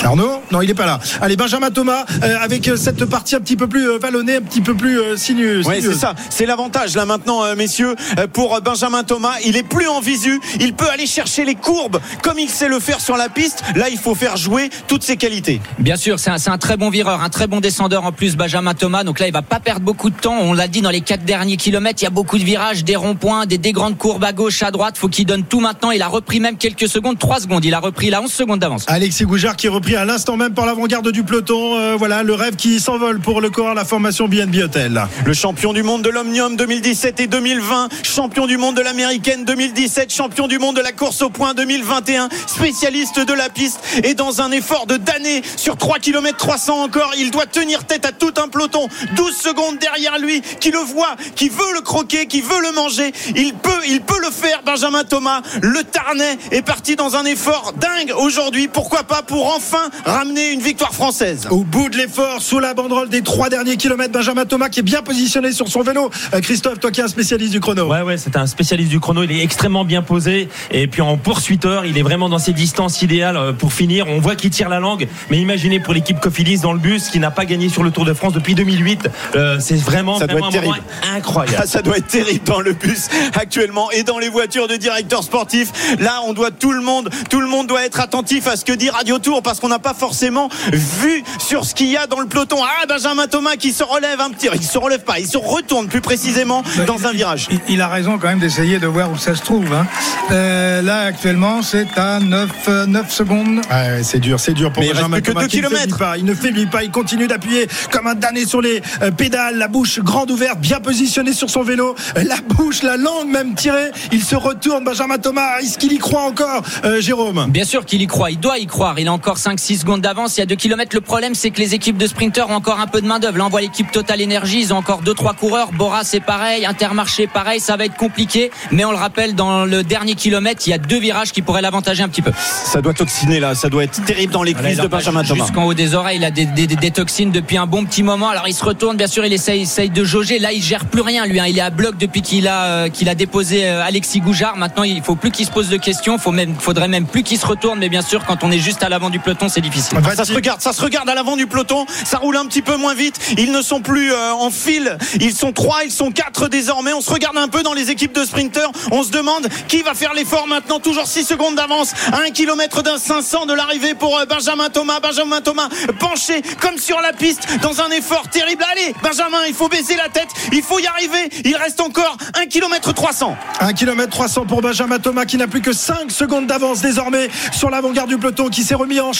Arnaud 0.03 0.41
Non, 0.51 0.61
il 0.61 0.67
n'est 0.67 0.73
pas 0.73 0.85
là. 0.85 0.99
Allez, 1.21 1.35
Benjamin 1.35 1.71
Thomas, 1.71 2.05
euh, 2.23 2.37
avec 2.41 2.67
euh, 2.67 2.77
cette 2.77 3.03
partie 3.05 3.35
un 3.35 3.39
petit 3.41 3.55
peu 3.55 3.67
plus 3.67 3.89
euh, 3.89 3.97
vallonnée, 3.97 4.37
un 4.37 4.41
petit 4.41 4.61
peu 4.61 4.73
plus 4.73 4.99
euh, 4.99 5.17
sinueuse. 5.17 5.67
Oui, 5.67 5.75
c'est 5.81 5.93
ça. 5.93 6.13
C'est 6.29 6.45
l'avantage 6.45 6.95
là 6.95 7.05
maintenant, 7.05 7.43
euh, 7.43 7.55
messieurs, 7.55 7.95
euh, 8.17 8.27
pour 8.27 8.59
Benjamin 8.61 9.03
Thomas. 9.03 9.33
Il 9.45 9.57
est 9.57 9.63
plus 9.63 9.87
en 9.87 9.99
visu. 9.99 10.39
Il 10.59 10.73
peut 10.73 10.89
aller 10.89 11.05
chercher 11.05 11.43
les 11.45 11.55
courbes 11.55 11.99
comme 12.23 12.39
il 12.39 12.49
sait 12.49 12.69
le 12.69 12.79
faire 12.79 13.01
sur 13.01 13.17
la 13.17 13.29
piste. 13.29 13.63
Là, 13.75 13.89
il 13.89 13.97
faut 13.97 14.15
faire 14.15 14.37
jouer 14.37 14.69
toutes 14.87 15.03
ses 15.03 15.17
qualités. 15.17 15.61
Bien 15.79 15.97
sûr, 15.97 16.19
c'est 16.19 16.29
un, 16.49 16.57
très 16.57 16.77
bon 16.77 16.89
vireur, 16.89 17.21
un 17.21 17.29
très 17.29 17.47
bon 17.47 17.59
descendeur 17.59 18.05
en 18.05 18.11
plus, 18.11 18.35
Benjamin 18.35 18.73
Thomas. 18.73 19.03
Donc 19.03 19.19
là, 19.19 19.27
il 19.27 19.33
va 19.33 19.41
pas 19.41 19.59
perdre 19.59 19.81
beaucoup 19.81 20.09
de 20.09 20.15
temps. 20.15 20.37
On 20.39 20.53
l'a 20.53 20.67
dit 20.67 20.81
dans 20.81 20.89
les 20.89 21.01
quatre 21.01 21.25
derniers 21.25 21.57
kilomètres, 21.57 22.01
il 22.01 22.05
y 22.05 22.07
a 22.07 22.11
beaucoup 22.11 22.37
de 22.37 22.43
virages, 22.43 22.83
des 22.83 22.95
ronds-points, 22.95 23.45
des, 23.45 23.57
des 23.57 23.73
grandes 23.73 23.97
courbes 23.97 24.23
à 24.23 24.33
gauche, 24.33 24.63
à 24.63 24.71
droite. 24.71 24.97
Faut 24.97 25.09
qu'il 25.09 25.25
donne 25.25 25.43
tout 25.43 25.59
maintenant. 25.59 25.91
Il 25.91 26.01
a 26.01 26.07
repris 26.07 26.39
même 26.39 26.57
quelques 26.57 26.87
secondes, 26.87 27.19
3 27.19 27.41
secondes. 27.41 27.65
Il 27.65 27.73
a 27.73 27.79
repris 27.79 28.09
là 28.09 28.21
11 28.21 28.31
secondes 28.31 28.59
d'avance. 28.59 28.85
Alexis 28.87 29.25
Goujard 29.25 29.55
qui 29.55 29.67
est 29.67 29.69
à 29.95 30.05
l'instant 30.05 30.37
même 30.37 30.53
par 30.53 30.65
l'avant-garde 30.65 31.11
du 31.11 31.23
peloton. 31.23 31.77
Euh, 31.77 31.95
voilà, 31.97 32.23
le 32.23 32.33
rêve 32.33 32.55
qui 32.55 32.79
s'envole 32.79 33.19
pour 33.19 33.41
le 33.41 33.49
corps, 33.49 33.73
la 33.73 33.85
formation 33.85 34.27
BNB 34.27 34.57
Hotel. 34.63 35.07
Le 35.25 35.33
champion 35.33 35.73
du 35.73 35.83
monde 35.83 36.01
de 36.01 36.09
l'Omnium 36.09 36.55
2017 36.55 37.19
et 37.21 37.27
2020, 37.27 37.89
champion 38.03 38.45
du 38.45 38.57
monde 38.57 38.75
de 38.75 38.81
l'américaine 38.81 39.45
2017, 39.45 40.13
champion 40.13 40.47
du 40.47 40.59
monde 40.59 40.75
de 40.75 40.81
la 40.81 40.91
course 40.91 41.21
au 41.21 41.29
point 41.29 41.53
2021, 41.53 42.29
spécialiste 42.47 43.19
de 43.19 43.33
la 43.33 43.49
piste 43.49 43.79
et 44.03 44.13
dans 44.13 44.41
un 44.41 44.51
effort 44.51 44.85
de 44.85 44.97
damné 44.97 45.41
sur 45.55 45.77
3 45.77 45.99
km 45.99 46.37
300 46.37 46.83
encore, 46.83 47.13
il 47.17 47.31
doit 47.31 47.45
tenir 47.45 47.85
tête 47.85 48.05
à 48.05 48.11
tout 48.11 48.33
un 48.37 48.47
peloton, 48.47 48.87
12 49.15 49.35
secondes 49.35 49.77
derrière 49.79 50.19
lui, 50.19 50.41
qui 50.59 50.71
le 50.71 50.79
voit, 50.79 51.15
qui 51.35 51.49
veut 51.49 51.73
le 51.73 51.81
croquer, 51.81 52.27
qui 52.27 52.41
veut 52.41 52.61
le 52.61 52.71
manger. 52.73 53.11
Il 53.35 53.53
peut, 53.53 53.81
il 53.87 54.01
peut 54.01 54.19
le 54.21 54.31
faire, 54.31 54.61
Benjamin 54.63 55.03
Thomas. 55.03 55.41
Le 55.61 55.83
Tarnais 55.83 56.37
est 56.51 56.61
parti 56.61 56.95
dans 56.95 57.15
un 57.15 57.25
effort 57.25 57.73
dingue 57.77 58.13
aujourd'hui. 58.17 58.67
Pourquoi 58.67 59.03
pas 59.03 59.21
pour 59.21 59.47
enfin 59.55 59.78
ramener 60.05 60.51
une 60.51 60.61
victoire 60.61 60.93
française. 60.93 61.47
Au 61.49 61.63
bout 61.63 61.89
de 61.89 61.97
l'effort, 61.97 62.41
sous 62.41 62.59
la 62.59 62.73
banderole 62.73 63.09
des 63.09 63.21
trois 63.21 63.49
derniers 63.49 63.77
kilomètres, 63.77 64.11
Benjamin 64.11 64.45
Thomas 64.45 64.69
qui 64.69 64.79
est 64.79 64.83
bien 64.83 65.01
positionné 65.01 65.51
sur 65.51 65.67
son 65.67 65.81
vélo. 65.81 66.09
Euh, 66.33 66.41
Christophe, 66.41 66.79
toi 66.79 66.91
qui 66.91 67.01
es 67.01 67.03
un 67.03 67.07
spécialiste 67.07 67.51
du 67.51 67.59
chrono. 67.59 67.87
Ouais, 67.87 68.01
ouais, 68.01 68.17
c'est 68.17 68.35
un 68.37 68.47
spécialiste 68.47 68.89
du 68.89 68.99
chrono. 68.99 69.23
Il 69.23 69.31
est 69.31 69.43
extrêmement 69.43 69.85
bien 69.85 70.01
posé. 70.01 70.49
Et 70.71 70.87
puis 70.87 71.01
en 71.01 71.17
poursuiteur, 71.17 71.85
il 71.85 71.97
est 71.97 72.01
vraiment 72.03 72.29
dans 72.29 72.39
ses 72.39 72.53
distances 72.53 73.01
idéales 73.01 73.37
euh, 73.37 73.53
pour 73.53 73.73
finir. 73.73 74.07
On 74.07 74.19
voit 74.19 74.35
qu'il 74.35 74.49
tire 74.49 74.69
la 74.69 74.79
langue. 74.79 75.07
Mais 75.29 75.37
imaginez 75.39 75.79
pour 75.79 75.93
l'équipe 75.93 76.19
Cofidis 76.19 76.59
dans 76.59 76.73
le 76.73 76.79
bus 76.79 77.09
qui 77.09 77.19
n'a 77.19 77.31
pas 77.31 77.45
gagné 77.45 77.69
sur 77.69 77.83
le 77.83 77.91
Tour 77.91 78.05
de 78.05 78.13
France 78.13 78.33
depuis 78.33 78.55
2008. 78.55 79.09
Euh, 79.35 79.57
c'est 79.59 79.75
vraiment, 79.77 80.17
Ça 80.19 80.27
doit 80.27 80.39
être 80.39 80.45
un 80.47 80.51
moment 80.61 80.73
terrible. 80.73 80.87
incroyable. 81.15 81.57
Ah, 81.61 81.65
ça 81.67 81.81
doit 81.81 81.97
être 81.97 82.07
terrible 82.07 82.43
dans 82.45 82.59
le 82.61 82.73
bus 82.73 83.07
actuellement 83.33 83.91
et 83.91 84.03
dans 84.03 84.19
les 84.19 84.29
voitures 84.29 84.67
de 84.67 84.75
directeurs 84.75 85.23
sportifs. 85.23 85.71
Là, 85.99 86.21
on 86.25 86.33
doit 86.33 86.51
tout 86.51 86.71
le 86.71 86.81
monde, 86.81 87.09
tout 87.29 87.41
le 87.41 87.47
monde 87.47 87.67
doit 87.67 87.85
être 87.85 87.99
attentif 87.99 88.47
à 88.47 88.55
ce 88.55 88.65
que 88.65 88.73
dit 88.73 88.89
Radio 88.89 89.19
Tour 89.19 89.41
parce 89.41 89.58
qu'on 89.59 89.69
n'a 89.69 89.79
pas 89.79 89.93
forcément 89.93 90.49
vu 90.71 91.23
sur 91.39 91.65
ce 91.65 91.73
qu'il 91.75 91.87
y 91.87 91.97
a 91.97 92.07
dans 92.07 92.19
le 92.19 92.27
peloton. 92.27 92.57
Ah, 92.63 92.85
Benjamin 92.87 93.27
Thomas 93.27 93.55
qui 93.57 93.71
se 93.73 93.83
relève 93.83 94.19
un 94.21 94.29
petit, 94.31 94.47
il 94.53 94.63
se 94.63 94.77
relève 94.77 95.03
pas, 95.03 95.19
il 95.19 95.27
se 95.27 95.37
retourne 95.37 95.87
plus 95.87 96.01
précisément 96.01 96.63
dans 96.87 97.05
un 97.05 97.11
virage. 97.11 97.47
Il, 97.51 97.59
il 97.69 97.81
a 97.81 97.87
raison 97.87 98.17
quand 98.17 98.27
même 98.27 98.39
d'essayer 98.39 98.79
de 98.79 98.87
voir 98.87 99.11
où 99.11 99.17
ça 99.17 99.35
se 99.35 99.41
trouve. 99.41 99.71
hein. 99.73 99.85
Euh, 100.31 100.81
là, 100.81 101.01
actuellement, 101.01 101.61
c'est 101.61 101.87
à 101.97 102.19
9, 102.19 102.49
euh, 102.67 102.85
9 102.85 103.11
secondes. 103.11 103.61
Ah 103.69 103.83
ouais, 103.83 104.03
c'est 104.03 104.19
dur, 104.19 104.39
c'est 104.39 104.53
dur 104.53 104.71
pour 104.71 104.81
Mais 104.81 104.89
il 104.89 104.93
Benjamin 104.93 105.15
reste 105.17 105.23
plus 105.25 105.33
que 105.33 105.37
Thomas 105.37 105.41
deux 105.41 105.47
qui 105.49 105.57
ne 105.57 105.63
faiblit 105.63 105.77
kilomètres. 105.77 105.97
pas. 105.97 106.17
Il 106.17 106.25
ne 106.25 106.33
faiblit 106.33 106.65
pas, 106.67 106.83
il 106.83 106.91
continue 106.91 107.27
d'appuyer 107.27 107.67
comme 107.91 108.07
un 108.07 108.15
damné 108.15 108.45
sur 108.45 108.61
les 108.61 108.81
euh, 109.01 109.11
pédales, 109.11 109.57
la 109.57 109.67
bouche 109.67 109.99
grande 109.99 110.31
ouverte, 110.31 110.59
bien 110.59 110.79
positionné 110.79 111.33
sur 111.33 111.49
son 111.49 111.63
vélo, 111.63 111.95
Euh, 112.17 112.23
la 112.23 112.37
bouche, 112.47 112.83
la 112.83 112.97
langue 112.97 113.27
même 113.29 113.55
tirée. 113.55 113.91
Il 114.11 114.23
se 114.23 114.35
retourne, 114.35 114.83
Benjamin 114.83 115.17
Thomas. 115.17 115.59
Est-ce 115.59 115.77
qu'il 115.77 115.91
y 115.93 115.97
croit 115.97 116.23
encore, 116.23 116.61
euh, 116.85 117.01
Jérôme? 117.01 117.47
Bien 117.49 117.65
sûr 117.65 117.85
qu'il 117.85 118.01
y 118.01 118.07
croit, 118.07 118.31
il 118.31 118.39
doit 118.39 118.57
y 118.59 118.65
croire. 118.67 118.99
Il 118.99 119.07
a 119.07 119.13
encore 119.13 119.37
5-6 119.55 119.79
secondes 119.81 120.01
d'avance. 120.01 120.37
Il 120.37 120.39
y 120.39 120.43
a 120.43 120.45
2 120.45 120.55
km. 120.55 120.95
Le 120.95 121.01
problème, 121.01 121.35
c'est 121.35 121.51
que 121.51 121.59
les 121.59 121.73
équipes 121.73 121.97
de 121.97 122.07
sprinteurs 122.07 122.49
ont 122.49 122.55
encore 122.55 122.79
un 122.79 122.87
peu 122.87 123.01
de 123.01 123.07
main-d'œuvre. 123.07 123.37
Là, 123.37 123.45
on 123.45 123.49
voit 123.49 123.61
l'équipe 123.61 123.91
Total 123.91 124.21
Energy. 124.21 124.59
Ils 124.61 124.73
ont 124.73 124.77
encore 124.77 125.01
2-3 125.03 125.35
coureurs. 125.35 125.71
Bora, 125.71 126.03
c'est 126.03 126.19
pareil. 126.19 126.65
Intermarché, 126.65 127.27
pareil. 127.27 127.59
Ça 127.59 127.77
va 127.77 127.85
être 127.85 127.95
compliqué. 127.95 128.51
Mais 128.71 128.85
on 128.85 128.91
le 128.91 128.97
rappelle, 128.97 129.35
dans 129.35 129.65
le 129.65 129.83
dernier 129.83 130.15
kilomètre, 130.15 130.61
il 130.65 130.69
y 130.71 130.73
a 130.73 130.77
deux 130.77 130.99
virages 130.99 131.31
qui 131.31 131.41
pourraient 131.41 131.61
l'avantager 131.61 132.03
un 132.03 132.09
petit 132.09 132.21
peu. 132.21 132.31
Ça 132.37 132.81
doit 132.81 132.93
toxiner 132.93 133.39
là, 133.39 133.55
ça 133.55 133.69
doit 133.69 133.83
être 133.83 134.03
terrible 134.05 134.33
dans 134.33 134.43
les 134.43 134.53
cuisses 134.53 134.77
de 134.77 134.87
Benjamin 134.87 135.23
Thomas. 135.23 135.43
Jusqu'en 135.45 135.63
haut 135.65 135.73
des 135.73 135.95
oreilles, 135.95 136.17
il 136.17 136.25
a 136.25 136.31
des, 136.31 136.45
des- 136.45 136.67
des- 136.67 136.75
des 136.75 136.91
toxines 136.91 137.31
depuis 137.31 137.57
un 137.57 137.65
bon 137.67 137.85
petit 137.85 138.03
moment. 138.03 138.29
Alors 138.29 138.47
il 138.47 138.53
se 138.53 138.63
retourne, 138.63 138.97
bien 138.97 139.07
sûr, 139.07 139.25
il 139.25 139.33
essaye, 139.33 139.61
essaye 139.63 139.89
de 139.89 140.03
jauger. 140.03 140.39
Là, 140.39 140.51
il 140.51 140.61
gère 140.61 140.85
plus 140.85 141.01
rien, 141.01 141.25
lui. 141.25 141.39
hein. 141.39 141.45
Il 141.47 141.57
est 141.57 141.61
à 141.61 141.69
bloc 141.69 141.97
depuis 141.97 142.21
qu'il 142.21 142.47
a, 142.47 142.63
euh, 142.65 142.89
qu'il 142.89 143.09
a 143.09 143.15
déposé 143.15 143.65
euh, 143.67 143.83
Alexis 143.83 144.19
Goujard. 144.21 144.57
Maintenant, 144.57 144.83
il 144.83 145.01
faut 145.01 145.15
plus 145.15 145.31
qu'il 145.31 145.45
se 145.45 145.51
pose 145.51 145.69
de 145.69 145.77
questions. 145.77 146.17
Faut 146.17 146.31
même, 146.31 146.55
faudrait 146.59 146.87
même 146.87 147.05
plus 147.05 147.23
qu'il 147.23 147.37
se 147.37 147.45
retourne. 147.45 147.79
Mais 147.79 147.89
bien 147.89 148.01
sûr, 148.01 148.25
quand 148.25 148.43
on 148.43 148.51
est 148.51 148.59
juste 148.59 148.83
à 148.83 148.89
l'avant 148.89 149.09
du 149.09 149.19
peloton, 149.19 149.38
c'est 149.47 149.61
difficile. 149.61 149.97
Ah, 150.03 150.15
ça 150.15 150.25
se 150.25 150.33
regarde, 150.33 150.61
ça 150.61 150.73
se 150.73 150.81
regarde 150.81 151.07
à 151.07 151.15
l'avant 151.15 151.37
du 151.37 151.47
peloton, 151.47 151.85
ça 152.05 152.17
roule 152.17 152.35
un 152.35 152.45
petit 152.45 152.61
peu 152.61 152.75
moins 152.75 152.93
vite. 152.93 153.19
Ils 153.37 153.51
ne 153.51 153.61
sont 153.61 153.81
plus 153.81 154.11
euh, 154.11 154.33
en 154.33 154.49
file, 154.49 154.97
ils 155.21 155.33
sont 155.33 155.53
trois, 155.53 155.83
ils 155.85 155.91
sont 155.91 156.11
quatre 156.11 156.47
désormais. 156.47 156.93
On 156.93 157.01
se 157.01 157.11
regarde 157.11 157.37
un 157.37 157.47
peu 157.47 157.63
dans 157.63 157.73
les 157.73 157.91
équipes 157.91 158.13
de 158.13 158.25
sprinteurs. 158.25 158.71
On 158.91 159.03
se 159.03 159.11
demande 159.11 159.47
qui 159.67 159.81
va 159.81 159.93
faire 159.93 160.13
l'effort 160.13 160.47
maintenant. 160.47 160.79
Toujours 160.79 161.07
6 161.07 161.23
secondes 161.23 161.55
d'avance, 161.55 161.93
à 162.11 162.21
un 162.21 162.31
kilomètre 162.31 162.81
d'un 162.83 162.97
500 162.97 163.45
de 163.45 163.53
l'arrivée 163.53 163.93
pour 163.93 164.17
euh, 164.17 164.25
Benjamin 164.25 164.69
Thomas. 164.69 164.99
Benjamin 164.99 165.41
Thomas 165.41 165.69
penché 165.99 166.41
comme 166.59 166.77
sur 166.77 166.99
la 167.01 167.13
piste 167.13 167.47
dans 167.61 167.81
un 167.81 167.89
effort 167.91 168.27
terrible. 168.29 168.63
Allez, 168.71 168.93
Benjamin, 169.01 169.45
il 169.47 169.53
faut 169.53 169.69
baisser 169.69 169.95
la 169.95 170.09
tête, 170.09 170.29
il 170.51 170.63
faut 170.63 170.79
y 170.79 170.87
arriver. 170.87 171.29
Il 171.45 171.55
reste 171.55 171.79
encore 171.79 172.17
un 172.35 172.45
kilomètre 172.45 172.93
300. 172.93 173.37
1 173.59 173.73
km 173.73 174.09
300 174.09 174.45
pour 174.45 174.61
Benjamin 174.61 174.99
Thomas 174.99 175.25
qui 175.25 175.37
n'a 175.37 175.47
plus 175.47 175.61
que 175.61 175.73
5 175.73 176.11
secondes 176.11 176.47
d'avance 176.47 176.81
désormais 176.81 177.29
sur 177.51 177.69
l'avant-garde 177.69 178.09
du 178.09 178.17
peloton 178.17 178.49
qui 178.49 178.63
s'est 178.63 178.75
remis 178.75 178.99
en 178.99 179.13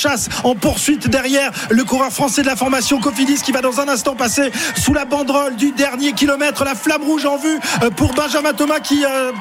en 0.44 0.56
poursuite 0.56 1.08
derrière 1.08 1.52
le 1.70 1.84
coureur 1.84 2.12
français 2.12 2.42
de 2.42 2.48
la 2.48 2.56
formation 2.56 3.00
Cofidis 3.00 3.42
qui 3.44 3.52
va 3.52 3.62
dans 3.62 3.80
un 3.80 3.88
instant 3.88 4.16
passer 4.16 4.52
sous 4.76 4.94
la 4.94 5.06
banderole 5.06 5.56
du 5.56 5.72
dernier 5.72 6.14
kilomètre 6.14 6.64
la 6.64 6.76
flamme 6.76 7.04
rouge 7.04 7.26
en 7.26 7.38
vue 7.38 7.60
euh, 7.84 7.90
pour 7.92 8.14
Benjamin 8.14 8.54
Thomas 8.54 8.80
qui 8.80 9.06
euh, 9.06 9.32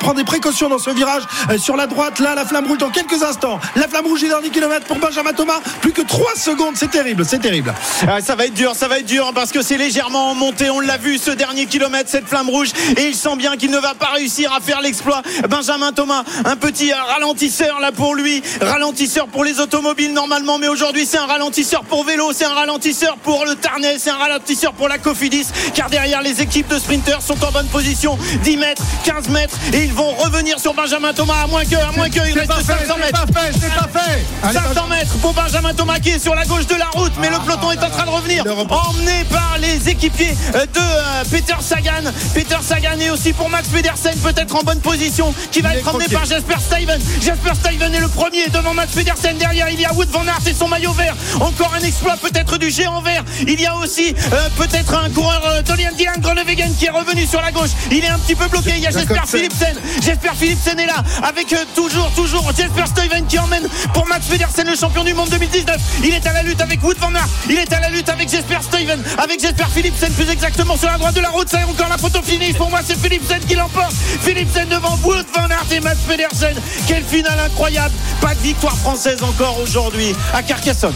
prend 0.00 0.14
des 0.14 0.24
précautions 0.24 0.68
dans 0.68 0.78
ce 0.78 0.90
virage 0.90 1.22
euh, 1.50 1.58
sur 1.58 1.76
la 1.76 1.86
droite. 1.86 2.18
Là 2.18 2.34
la 2.34 2.44
flamme 2.44 2.66
rouge 2.66 2.78
dans 2.78 2.90
quelques 2.90 3.22
instants. 3.22 3.58
La 3.74 3.88
flamme 3.88 4.06
rouge 4.06 4.20
du 4.20 4.28
dernier 4.28 4.50
kilomètre 4.50 4.86
pour 4.86 4.98
Benjamin 4.98 5.32
Thomas. 5.32 5.60
Plus 5.80 5.92
que 5.92 6.02
3 6.02 6.34
secondes. 6.36 6.74
C'est 6.76 6.90
terrible. 6.90 7.24
C'est 7.24 7.38
terrible. 7.38 7.74
Ah, 8.06 8.20
ça 8.20 8.34
va 8.34 8.46
être 8.46 8.54
dur, 8.54 8.74
ça 8.74 8.88
va 8.88 8.98
être 8.98 9.06
dur 9.06 9.32
parce 9.34 9.52
que 9.52 9.62
c'est 9.62 9.78
légèrement 9.78 10.30
en 10.30 10.34
montée. 10.34 10.70
On 10.70 10.80
l'a 10.80 10.98
vu 10.98 11.18
ce 11.18 11.30
dernier 11.30 11.66
kilomètre, 11.66 12.10
cette 12.10 12.26
flamme 12.26 12.48
rouge, 12.50 12.70
et 12.96 13.08
il 13.08 13.14
sent 13.14 13.36
bien 13.36 13.56
qu'il 13.56 13.70
ne 13.70 13.78
va 13.78 13.94
pas 13.94 14.10
réussir 14.14 14.52
à 14.52 14.60
faire 14.60 14.80
l'exploit. 14.80 15.22
Benjamin 15.48 15.92
Thomas, 15.92 16.24
un 16.44 16.56
petit 16.56 16.92
ralentisseur 16.92 17.80
là 17.80 17.92
pour 17.92 18.14
lui, 18.14 18.42
ralentisseur 18.60 19.26
pour 19.28 19.44
les 19.44 19.60
automobiles 19.60 19.85
normalement, 20.12 20.58
mais 20.58 20.68
aujourd'hui 20.68 21.06
c'est 21.06 21.18
un 21.18 21.26
ralentisseur 21.26 21.84
pour 21.84 22.04
vélo, 22.04 22.32
c'est 22.32 22.44
un 22.44 22.54
ralentisseur 22.54 23.16
pour 23.22 23.44
le 23.44 23.54
Tarnet, 23.54 23.98
c'est 23.98 24.10
un 24.10 24.16
ralentisseur 24.16 24.72
pour 24.72 24.88
la 24.88 24.98
Cofidis, 24.98 25.46
car 25.74 25.88
derrière 25.88 26.22
les 26.22 26.42
équipes 26.42 26.68
de 26.68 26.78
sprinteurs 26.78 27.22
sont 27.22 27.42
en 27.44 27.52
bonne 27.52 27.68
position, 27.68 28.18
10 28.42 28.56
mètres, 28.56 28.82
15 29.04 29.28
mètres, 29.28 29.56
et 29.72 29.84
ils 29.84 29.92
vont 29.92 30.10
revenir 30.16 30.58
sur 30.58 30.74
Benjamin 30.74 31.12
Thomas 31.12 31.42
à 31.44 31.46
moins 31.46 31.64
que, 31.64 31.76
à 31.76 31.92
moins 31.92 32.10
que, 32.10 32.28
il 32.28 32.38
reste 32.38 32.52
500 32.52 32.98
mètres. 32.98 33.24
fait, 33.32 33.52
c'est 33.52 33.74
pas 33.74 33.88
fait. 34.00 34.52
500 34.52 34.86
mètres 34.88 35.18
pour 35.18 35.32
Benjamin 35.34 35.72
Thomas 35.72 35.98
qui 36.00 36.10
est 36.10 36.18
sur 36.18 36.34
la 36.34 36.44
gauche 36.44 36.66
de 36.66 36.74
la 36.74 36.88
route, 36.92 37.12
mais 37.20 37.30
le 37.30 37.38
peloton 37.38 37.70
est 37.70 37.84
en 37.84 37.90
train 37.90 38.06
de 38.06 38.10
revenir, 38.10 38.44
emmené 38.44 39.24
par 39.30 39.56
les 39.58 39.88
équipiers 39.88 40.34
euh, 40.54 40.66
de 40.66 40.80
euh, 40.80 41.24
Peter 41.30 41.56
Sagan. 41.60 42.10
Peter 42.34 42.58
Sagan 42.60 42.98
est 43.00 43.10
aussi 43.10 43.32
pour 43.32 43.48
Max 43.48 43.68
Pedersen, 43.68 44.18
peut-être 44.18 44.56
en 44.56 44.62
bonne 44.62 44.80
position, 44.80 45.32
qui 45.52 45.60
va 45.60 45.74
Il 45.74 45.78
être 45.78 45.94
emmené 45.94 46.08
par 46.08 46.24
Jasper 46.24 46.56
Steven. 46.60 47.00
Jasper 47.20 47.54
Steven 47.54 47.94
est 47.94 48.00
le 48.00 48.08
premier 48.08 48.48
devant 48.48 48.74
Max 48.74 48.92
Pedersen. 48.92 49.36
Derrière, 49.38 49.70
il 49.76 49.82
y 49.82 49.84
a 49.84 49.92
Wood 49.92 50.08
Van 50.10 50.26
Aert 50.26 50.46
et 50.46 50.54
son 50.54 50.68
maillot 50.68 50.92
vert. 50.92 51.14
Encore 51.40 51.72
un 51.74 51.84
exploit 51.84 52.16
peut-être 52.16 52.58
du 52.58 52.70
géant 52.70 53.00
vert. 53.02 53.24
Il 53.46 53.60
y 53.60 53.66
a 53.66 53.76
aussi 53.76 54.14
euh, 54.32 54.48
peut-être 54.56 54.94
un 54.94 55.10
coureur 55.10 55.42
euh, 55.46 55.62
Dolian 55.62 55.92
Dylan 55.96 56.20
Groenewegen 56.20 56.74
qui 56.76 56.86
est 56.86 56.90
revenu 56.90 57.26
sur 57.26 57.40
la 57.40 57.52
gauche. 57.52 57.70
Il 57.90 58.04
est 58.04 58.08
un 58.08 58.18
petit 58.18 58.34
peu 58.34 58.48
bloqué. 58.48 58.72
Il 58.76 58.82
y 58.82 58.86
a 58.86 58.90
Jacobsen. 58.90 59.26
Philipsen. 59.26 59.76
Jasper 60.02 60.30
Philipsen 60.38 60.78
est 60.78 60.86
là 60.86 61.02
avec 61.22 61.52
euh, 61.52 61.64
toujours, 61.74 62.10
toujours 62.12 62.44
Jasper 62.56 62.86
Steven 62.86 63.26
qui 63.26 63.38
emmène 63.38 63.66
pour 63.92 64.06
Max 64.06 64.26
Pedersen, 64.26 64.66
le 64.66 64.76
champion 64.76 65.04
du 65.04 65.14
monde 65.14 65.28
2019. 65.30 65.76
Il 66.04 66.14
est 66.14 66.26
à 66.26 66.32
la 66.32 66.42
lutte 66.42 66.60
avec 66.60 66.82
Wood 66.82 66.96
Van 66.98 67.14
Aert. 67.14 67.28
Il 67.48 67.58
est 67.58 67.72
à 67.72 67.80
la 67.80 67.90
lutte 67.90 68.08
avec 68.08 68.30
Jasper 68.30 68.58
Steven, 68.62 69.02
avec 69.18 69.40
Jasper 69.40 69.66
Philipsen 69.74 70.12
plus 70.12 70.30
exactement 70.30 70.76
sur 70.76 70.88
la 70.88 70.98
droite 70.98 71.14
de 71.14 71.20
la 71.20 71.30
route. 71.30 71.48
Ça 71.48 71.60
est 71.60 71.64
encore 71.64 71.88
la 71.88 71.98
photo 71.98 72.20
finish. 72.22 72.54
Pour 72.54 72.70
moi, 72.70 72.80
c'est 72.84 72.98
Philipsen 72.98 73.40
qui 73.46 73.54
l'emporte. 73.54 73.92
Philipsen 74.22 74.68
devant 74.68 74.98
Wood 75.04 75.26
Van 75.34 75.50
Aert 75.50 75.66
et 75.72 75.80
Max 75.80 75.98
Pedersen. 76.08 76.56
Quelle 76.86 77.04
finale 77.04 77.38
incroyable. 77.44 77.94
Pas 78.20 78.34
de 78.34 78.40
victoire 78.40 78.76
française 78.76 79.22
encore 79.22 79.65
aujourd'hui 79.66 80.14
à 80.32 80.42
Carcassonne. 80.42 80.94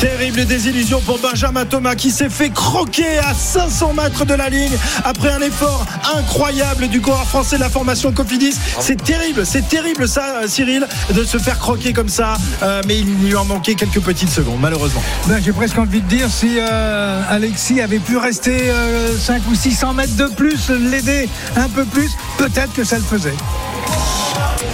Terrible 0.00 0.44
désillusion 0.44 1.00
pour 1.00 1.18
Benjamin 1.18 1.64
Thomas 1.64 1.94
qui 1.94 2.10
s'est 2.10 2.28
fait 2.28 2.50
croquer 2.50 3.18
à 3.18 3.34
500 3.34 3.94
mètres 3.94 4.24
de 4.24 4.34
la 4.34 4.48
ligne 4.48 4.76
après 5.04 5.30
un 5.30 5.40
effort 5.40 5.86
incroyable 6.16 6.88
du 6.88 7.00
coureur 7.00 7.24
français 7.24 7.56
de 7.56 7.60
la 7.60 7.68
formation 7.68 8.12
Cofidis. 8.12 8.56
C'est 8.80 9.02
terrible, 9.02 9.46
c'est 9.46 9.68
terrible 9.68 10.08
ça, 10.08 10.42
Cyril, 10.46 10.86
de 11.12 11.24
se 11.24 11.38
faire 11.38 11.58
croquer 11.58 11.92
comme 11.92 12.08
ça. 12.08 12.36
Euh, 12.62 12.82
mais 12.86 12.98
il 12.98 13.14
lui 13.24 13.34
en 13.36 13.44
manquait 13.44 13.74
quelques 13.74 14.00
petites 14.00 14.30
secondes, 14.30 14.58
malheureusement. 14.60 15.02
Ben, 15.26 15.40
J'ai 15.44 15.52
presque 15.52 15.78
envie 15.78 16.00
de 16.00 16.08
dire 16.08 16.28
si 16.30 16.56
euh, 16.58 17.22
Alexis 17.28 17.80
avait 17.80 18.00
pu 18.00 18.16
rester 18.16 18.70
euh, 18.70 19.16
5 19.16 19.42
ou 19.50 19.54
600 19.54 19.94
mètres 19.94 20.16
de 20.16 20.26
plus, 20.26 20.68
l'aider 20.70 21.28
un 21.56 21.68
peu 21.68 21.84
plus, 21.84 22.10
peut-être 22.38 22.72
que 22.72 22.84
ça 22.84 22.96
le 22.96 23.04
faisait. 23.04 23.34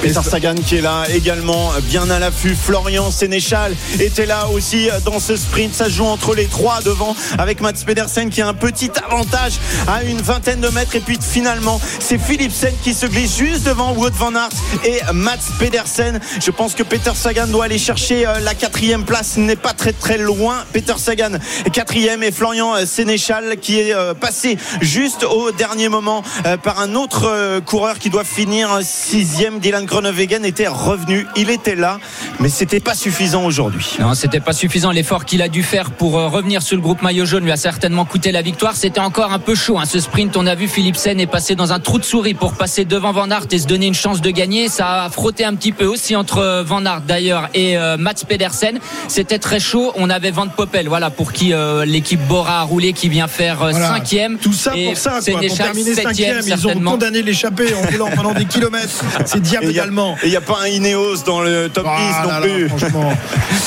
Peter 0.02 0.20
Sagan 0.22 0.54
qui 0.54 0.76
est 0.76 0.80
là 0.80 1.04
également, 1.12 1.72
bien 1.82 2.08
à 2.10 2.18
l'affût. 2.18 2.54
Florian 2.54 3.10
Sénéchal 3.10 3.74
était 3.98 4.26
là 4.26 4.48
aussi 4.48 4.88
dans 5.04 5.20
ce 5.20 5.36
sprint. 5.36 5.74
Ça 5.74 5.86
se 5.86 5.90
joue 5.90 6.06
entre 6.06 6.34
les 6.34 6.46
trois 6.46 6.80
devant 6.82 7.14
avec 7.38 7.60
Mats 7.60 7.72
Pedersen 7.84 8.30
qui 8.30 8.40
a 8.40 8.48
un 8.48 8.54
petit 8.54 8.90
avantage 9.04 9.54
à 9.86 10.02
une 10.02 10.20
vingtaine 10.20 10.60
de 10.60 10.68
mètres. 10.68 10.96
Et 10.96 11.00
puis 11.00 11.18
finalement, 11.20 11.80
c'est 11.98 12.18
Philipsen 12.18 12.72
qui 12.82 12.94
se 12.94 13.06
glisse 13.06 13.36
juste 13.36 13.64
devant 13.64 13.92
Wout 13.92 14.10
van 14.14 14.34
Aert 14.34 14.50
et 14.84 15.00
Mats 15.12 15.36
Pedersen. 15.58 16.20
Je 16.40 16.50
pense 16.50 16.74
que 16.74 16.82
Peter 16.82 17.12
Sagan 17.14 17.46
doit 17.46 17.66
aller 17.66 17.78
chercher 17.78 18.26
euh, 18.26 18.40
la 18.40 18.54
quatrième 18.54 19.04
place. 19.04 19.36
N'est 19.36 19.56
pas 19.56 19.72
très 19.72 19.92
très 19.92 20.18
loin. 20.18 20.64
Peter 20.72 20.94
Sagan 20.96 21.32
quatrième 21.72 22.22
et 22.22 22.32
Florian 22.32 22.74
Sénéchal 22.86 23.56
qui 23.58 23.80
est 23.80 23.94
euh, 23.94 24.14
passé 24.14 24.56
juste 24.80 25.24
au 25.24 25.52
dernier 25.52 25.88
moment 25.88 26.22
euh, 26.46 26.56
par 26.56 26.80
un 26.80 26.94
autre 26.94 27.60
coureur 27.60 27.98
qui 27.98 28.10
doit 28.10 28.24
finir 28.24 28.80
sixième. 28.82 29.58
Dylan 29.60 29.79
Groenewegen 29.84 30.44
était 30.44 30.68
revenu. 30.68 31.26
Il 31.36 31.50
était 31.50 31.74
là, 31.74 31.98
mais 32.38 32.48
c'était 32.48 32.80
pas 32.80 32.94
suffisant 32.94 33.44
aujourd'hui. 33.44 33.96
Non, 34.00 34.14
c'était 34.14 34.40
pas 34.40 34.52
suffisant. 34.52 34.90
L'effort 34.90 35.24
qu'il 35.24 35.42
a 35.42 35.48
dû 35.48 35.62
faire 35.62 35.90
pour 35.90 36.12
revenir 36.14 36.62
sur 36.62 36.76
le 36.76 36.82
groupe 36.82 37.02
maillot 37.02 37.24
jaune 37.26 37.44
lui 37.44 37.52
a 37.52 37.56
certainement 37.56 38.04
coûté 38.04 38.32
la 38.32 38.42
victoire. 38.42 38.74
C'était 38.76 39.00
encore 39.00 39.32
un 39.32 39.38
peu 39.38 39.54
chaud. 39.54 39.78
Hein. 39.78 39.84
Ce 39.86 40.00
sprint, 40.00 40.36
on 40.36 40.46
a 40.46 40.54
vu 40.54 40.68
Philipsen 40.68 41.18
est 41.20 41.26
passé 41.26 41.54
dans 41.54 41.72
un 41.72 41.80
trou 41.80 41.98
de 41.98 42.04
souris 42.04 42.34
pour 42.34 42.54
passer 42.54 42.84
devant 42.84 43.12
Van 43.12 43.30
Aert 43.30 43.46
et 43.50 43.58
se 43.58 43.66
donner 43.66 43.86
une 43.86 43.94
chance 43.94 44.20
de 44.20 44.30
gagner. 44.30 44.68
Ça 44.68 45.04
a 45.04 45.10
frotté 45.10 45.44
un 45.44 45.54
petit 45.54 45.72
peu 45.72 45.86
aussi 45.86 46.16
entre 46.16 46.62
Van 46.66 46.84
Aert 46.84 47.02
d'ailleurs 47.02 47.48
et 47.54 47.76
Mats 47.98 48.14
Pedersen. 48.28 48.78
C'était 49.08 49.38
très 49.38 49.60
chaud. 49.60 49.92
On 49.96 50.10
avait 50.10 50.30
Van 50.30 50.48
Poppel, 50.48 50.88
voilà, 50.88 51.10
pour 51.10 51.32
qui 51.32 51.52
l'équipe 51.86 52.20
Bora 52.26 52.60
a 52.60 52.62
roulé, 52.62 52.92
qui 52.92 53.08
vient 53.08 53.28
faire 53.28 53.58
Voilà. 53.58 53.94
cinquième. 53.94 54.38
Tout 54.38 54.52
ça 54.52 54.72
pour 54.72 54.96
ça, 54.96 55.18
quoi. 55.24 55.40
Pour 55.40 55.56
terminer 55.56 55.94
cinquième, 55.94 56.40
ils 56.46 56.66
ont 56.66 56.80
condamné 56.80 57.22
l'échappée 57.22 57.74
en 57.74 57.82
roulant 57.90 58.10
pendant 58.14 58.32
des 58.34 58.44
kilomètres. 58.44 59.04
C'est 59.26 59.40
diable 59.40 59.69
Et 59.70 59.72
il 59.72 59.76
y 59.76 59.80
a- 59.80 59.84
également. 59.84 60.16
Et 60.22 60.26
il 60.26 60.30
n'y 60.30 60.36
a 60.36 60.40
pas 60.40 60.58
un 60.62 60.66
Ineos 60.68 61.22
dans 61.24 61.40
le 61.40 61.68
top 61.68 61.84
10 61.84 61.90
Ah 61.92 62.22
non 62.24 62.28
là 62.30 62.40
là, 62.40 62.46
plus. 62.46 62.68
franchement. 62.68 63.12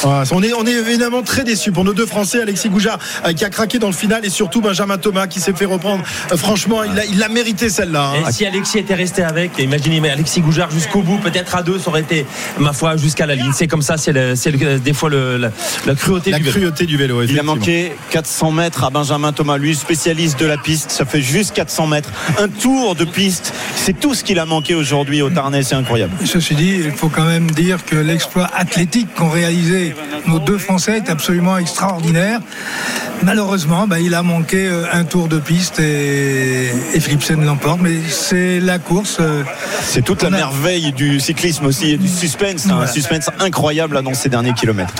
Voilà, 0.02 0.24
on, 0.32 0.44
est, 0.44 0.54
on 0.54 0.66
est 0.66 0.72
évidemment 0.74 1.22
très 1.24 1.44
déçus 1.44 1.72
pour 1.72 1.84
nos 1.84 1.94
deux 1.94 2.06
Français, 2.06 2.42
Alexis 2.42 2.70
Goujard 2.70 3.00
euh, 3.26 3.34
qui 3.34 3.46
a 3.46 3.50
craqué 3.50 3.80
dans 3.80 3.88
le 3.88 3.94
final 3.94 4.26
et 4.26 4.30
surtout 4.30 4.62
Benjamin 4.62 4.98
Thomas 4.98 5.28
qui 5.28 5.40
s'est 5.40 5.54
fait 5.54 5.66
reprendre. 5.66 6.04
Euh, 6.32 6.38
franchement, 6.38 6.84
il 6.84 6.98
a, 7.00 7.06
il 7.06 7.22
a 7.24 7.30
mérité 7.30 7.70
celle-là. 7.70 8.12
hein. 8.16 8.30
Et 8.30 8.32
si 8.32 8.46
Alexis 8.46 8.80
était 8.80 8.96
resté 8.96 9.24
avec, 9.24 9.58
imaginez, 9.60 10.00
mais 10.00 10.10
Alexis 10.10 10.42
Goujard 10.42 10.72
jusqu'au 10.72 11.02
bout, 11.02 11.18
peut-être 11.18 11.56
à 11.56 11.64
deux, 11.64 11.80
ça 11.80 11.90
aurait 11.90 12.02
été, 12.02 12.26
ma 12.60 12.74
foi, 12.74 12.98
jusqu'à 12.98 13.26
la 13.26 13.36
ligne. 13.36 13.52
C'est 13.54 13.68
comme 13.68 13.82
ça, 13.82 13.98
c'est 13.98 14.12
le- 14.12 14.80
des 14.80 14.94
fois 14.94 15.10
le- 15.10 15.38
la, 15.38 15.50
la 15.86 15.96
cruauté 15.96 16.32
La 16.32 16.38
du 16.40 16.44
vélo. 16.46 16.60
cruauté 16.60 16.86
du 16.86 16.98
vélo. 16.98 17.24
Il 17.24 17.40
a 17.40 17.44
manqué 17.44 17.94
400 18.10 18.52
mètres 18.52 18.84
à 18.84 18.90
Benjamin 18.90 19.32
Thomas, 19.32 19.58
lui 19.58 19.76
spécialiste 19.76 20.40
de 20.40 20.46
la 20.46 20.58
piste. 20.58 20.92
Ça 20.92 21.06
fait 21.06 21.22
juste 21.22 21.54
400 21.54 21.88
mètres. 21.88 22.10
Un 22.40 22.48
tour 22.48 22.96
de 22.96 23.06
piste, 23.06 23.54
c'est 23.76 24.00
tout 24.00 24.14
ce 24.14 24.24
qu'il 24.24 24.40
a 24.40 24.46
manqué 24.46 24.76
aujourd'hui 24.76 25.22
au 25.22 25.30
Tarnet, 25.30 25.64
c'est 25.64 25.76
incroyable. 25.76 25.93
Ceci 26.26 26.56
dit, 26.56 26.82
il 26.86 26.92
faut 26.92 27.10
quand 27.10 27.26
même 27.26 27.50
dire 27.52 27.86
que 27.86 27.96
l'exploit 27.96 28.50
athlétique 28.56 29.14
qu'ont 29.16 29.30
réalisé 29.30 29.96
nos 30.28 30.40
deux 30.40 30.58
Français 30.58 30.98
est 30.98 31.10
absolument 31.10 31.58
extraordinaire. 31.58 32.40
Malheureusement, 33.24 33.88
bah, 33.88 34.00
il 34.00 34.16
a 34.16 34.24
manqué 34.24 34.68
euh, 34.68 34.84
un 34.92 35.04
tour 35.06 35.28
de 35.28 35.40
piste 35.40 35.80
et, 35.80 36.70
et 36.94 37.00
Philipsen 37.00 37.44
l'emporte. 37.46 37.80
Mais 37.82 37.96
c'est 38.10 38.60
la 38.60 38.80
course. 38.80 39.18
euh, 39.20 39.44
C'est 39.82 40.02
toute 40.04 40.22
la 40.24 40.28
a- 40.28 40.32
merveille 40.32 40.92
du 40.92 41.20
cyclisme 41.20 41.66
aussi 41.66 41.92
et 41.92 41.98
du 41.98 42.08
suspense. 42.08 42.66
Un 42.68 42.74
Voilà. 42.76 42.88
suspense 42.92 43.30
incroyable 43.40 43.96
là, 43.96 44.02
dans 44.02 44.14
ces 44.14 44.30
derniers 44.30 44.54
kilomètres. 44.54 44.94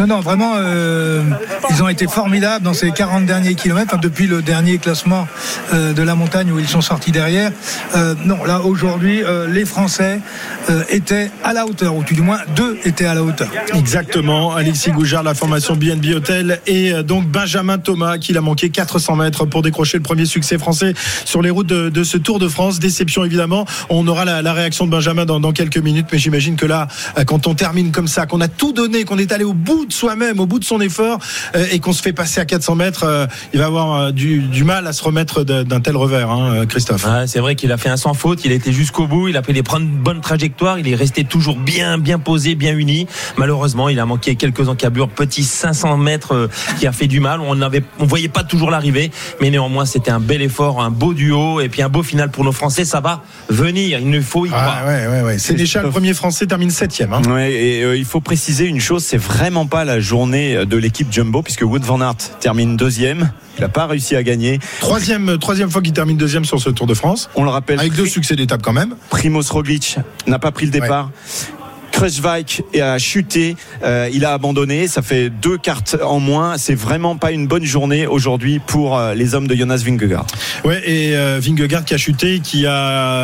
Non, 0.00 0.06
non, 0.06 0.20
vraiment, 0.20 0.52
euh, 0.56 1.22
ils 1.68 1.82
ont 1.82 1.88
été 1.88 2.06
formidables 2.06 2.64
dans 2.64 2.72
ces 2.74 2.90
40 2.90 3.26
derniers 3.26 3.54
kilomètres, 3.54 3.88
enfin, 3.92 4.00
depuis 4.00 4.26
le 4.26 4.40
dernier 4.42 4.78
classement 4.78 5.28
euh, 5.74 5.92
de 5.92 6.02
la 6.02 6.14
montagne 6.14 6.50
où 6.52 6.58
ils 6.58 6.68
sont 6.68 6.80
sortis 6.80 7.12
derrière. 7.12 7.52
Euh, 7.96 8.14
non, 8.24 8.44
là, 8.44 8.60
aujourd'hui, 8.62 9.22
les 9.48 9.64
Français 9.64 10.19
euh, 10.68 10.82
étaient 10.88 11.30
à 11.44 11.52
la 11.52 11.66
hauteur, 11.66 11.94
ou 11.94 12.02
tout 12.02 12.14
du 12.14 12.22
moins, 12.22 12.38
deux 12.56 12.78
étaient 12.84 13.06
à 13.06 13.14
la 13.14 13.22
hauteur. 13.22 13.48
Exactement, 13.74 14.54
Alexis 14.54 14.90
Goujard, 14.90 15.22
la 15.22 15.34
formation 15.34 15.76
BNB 15.76 16.14
Hotel 16.14 16.60
et 16.66 16.92
euh, 16.92 17.02
donc 17.02 17.26
Benjamin 17.26 17.78
Thomas 17.78 18.18
qui 18.18 18.36
a 18.36 18.40
manqué 18.40 18.70
400 18.70 19.16
mètres 19.16 19.44
pour 19.44 19.62
décrocher 19.62 19.98
le 19.98 20.02
premier 20.02 20.26
succès 20.26 20.58
français 20.58 20.94
sur 21.24 21.42
les 21.42 21.50
routes 21.50 21.66
de, 21.66 21.88
de 21.88 22.04
ce 22.04 22.16
Tour 22.16 22.38
de 22.38 22.48
France. 22.48 22.78
Déception 22.78 23.24
évidemment, 23.24 23.66
on 23.88 24.06
aura 24.08 24.24
la, 24.24 24.42
la 24.42 24.52
réaction 24.52 24.86
de 24.86 24.90
Benjamin 24.90 25.24
dans, 25.24 25.40
dans 25.40 25.52
quelques 25.52 25.78
minutes, 25.78 26.06
mais 26.12 26.18
j'imagine 26.18 26.56
que 26.56 26.66
là, 26.66 26.88
euh, 27.18 27.24
quand 27.24 27.46
on 27.46 27.54
termine 27.54 27.92
comme 27.92 28.08
ça, 28.08 28.26
qu'on 28.26 28.40
a 28.40 28.48
tout 28.48 28.72
donné, 28.72 29.04
qu'on 29.04 29.18
est 29.18 29.32
allé 29.32 29.44
au 29.44 29.52
bout 29.52 29.86
de 29.86 29.92
soi-même, 29.92 30.40
au 30.40 30.46
bout 30.46 30.58
de 30.58 30.64
son 30.64 30.80
effort 30.80 31.18
euh, 31.54 31.66
et 31.70 31.78
qu'on 31.80 31.92
se 31.92 32.02
fait 32.02 32.12
passer 32.12 32.40
à 32.40 32.44
400 32.44 32.74
mètres, 32.74 33.04
euh, 33.04 33.26
il 33.52 33.60
va 33.60 33.66
avoir 33.66 34.12
du, 34.12 34.40
du 34.40 34.64
mal 34.64 34.86
à 34.86 34.92
se 34.92 35.02
remettre 35.02 35.44
d'un 35.44 35.80
tel 35.80 35.96
revers, 35.96 36.30
hein, 36.30 36.66
Christophe. 36.66 37.04
Ouais, 37.06 37.26
c'est 37.26 37.40
vrai 37.40 37.54
qu'il 37.54 37.72
a 37.72 37.76
fait 37.76 37.88
un 37.88 37.96
sans 37.96 38.14
faute, 38.14 38.44
il 38.44 38.52
a 38.52 38.54
été 38.54 38.72
jusqu'au 38.72 39.06
bout, 39.06 39.28
il 39.28 39.36
a 39.36 39.42
pris 39.42 39.52
des 39.52 39.62
bonnes 39.62 40.09
bonnes 40.10 40.20
trajectoires, 40.20 40.76
il 40.80 40.88
est 40.88 40.96
resté 40.96 41.22
toujours 41.22 41.56
bien 41.56 41.96
bien 41.96 42.18
posé, 42.18 42.56
bien 42.56 42.76
uni. 42.76 43.06
Malheureusement, 43.36 43.88
il 43.88 44.00
a 44.00 44.06
manqué 44.06 44.34
quelques 44.34 44.68
encablures, 44.68 45.08
petit 45.08 45.44
500 45.44 45.98
mètres 45.98 46.34
euh, 46.34 46.48
qui 46.80 46.88
a 46.88 46.90
fait 46.92 47.06
du 47.06 47.20
mal. 47.20 47.38
On 47.40 47.62
avait, 47.62 47.84
on 48.00 48.06
voyait 48.06 48.28
pas 48.28 48.42
toujours 48.42 48.72
l'arrivée, 48.72 49.12
mais 49.40 49.50
néanmoins 49.50 49.84
c'était 49.84 50.10
un 50.10 50.18
bel 50.18 50.42
effort, 50.42 50.82
un 50.82 50.90
beau 50.90 51.14
duo 51.14 51.60
et 51.60 51.68
puis 51.68 51.80
un 51.82 51.88
beau 51.88 52.02
final 52.02 52.32
pour 52.32 52.42
nos 52.42 52.50
Français. 52.50 52.84
Ça 52.84 52.98
va 52.98 53.22
venir, 53.50 54.00
il 54.00 54.10
nous 54.10 54.20
faut 54.20 54.46
y 54.46 54.48
croire. 54.48 54.78
Ah, 54.82 54.88
ouais, 54.88 55.06
ouais, 55.06 55.22
ouais. 55.22 55.38
Sénéchal, 55.38 55.84
le 55.84 55.90
premier 55.90 56.12
français, 56.12 56.48
termine 56.48 56.70
septième. 56.70 57.12
Hein. 57.12 57.22
Ouais, 57.28 57.52
et 57.52 57.84
euh, 57.84 57.96
il 57.96 58.04
faut 58.04 58.20
préciser 58.20 58.64
une 58.66 58.80
chose, 58.80 59.04
c'est 59.04 59.16
vraiment 59.16 59.66
pas 59.66 59.84
la 59.84 60.00
journée 60.00 60.66
de 60.66 60.76
l'équipe 60.76 61.12
Jumbo 61.12 61.42
puisque 61.42 61.62
Wood 61.62 61.84
van 61.84 62.00
Aert 62.00 62.16
termine 62.40 62.76
deuxième. 62.76 63.30
Il 63.58 63.62
n'a 63.62 63.68
pas 63.68 63.86
réussi 63.86 64.16
à 64.16 64.22
gagner. 64.22 64.58
Troisième, 64.80 65.38
troisième 65.38 65.70
fois 65.70 65.82
qu'il 65.82 65.92
termine 65.92 66.16
deuxième 66.16 66.44
sur 66.44 66.60
ce 66.60 66.70
Tour 66.70 66.86
de 66.86 66.94
France. 66.94 67.30
On 67.34 67.44
le 67.44 67.50
rappelle. 67.50 67.78
Avec 67.78 67.94
deux 67.94 68.06
succès 68.06 68.36
d'étape 68.36 68.62
quand 68.62 68.72
même. 68.72 68.96
Primoz 69.10 69.50
Roglic 69.50 69.98
n'a 70.26 70.38
pas 70.38 70.52
pris 70.52 70.66
le 70.66 70.72
départ. 70.72 71.10
Kruijswijk 72.00 72.62
a 72.80 72.96
chuté, 72.98 73.56
euh, 73.84 74.08
il 74.10 74.24
a 74.24 74.32
abandonné, 74.32 74.88
ça 74.88 75.02
fait 75.02 75.28
deux 75.28 75.58
cartes 75.58 75.96
en 76.02 76.18
moins. 76.18 76.56
C'est 76.56 76.74
vraiment 76.74 77.16
pas 77.16 77.30
une 77.30 77.46
bonne 77.46 77.64
journée 77.66 78.06
aujourd'hui 78.06 78.58
pour 78.58 78.96
euh, 78.96 79.12
les 79.12 79.34
hommes 79.34 79.46
de 79.46 79.54
Jonas 79.54 79.82
Vingegaard. 79.84 80.26
Ouais, 80.64 80.80
et 80.86 81.14
euh, 81.14 81.38
Vingegaard 81.42 81.84
qui 81.84 81.92
a 81.92 81.98
chuté, 81.98 82.40
qui 82.40 82.64
a 82.64 82.72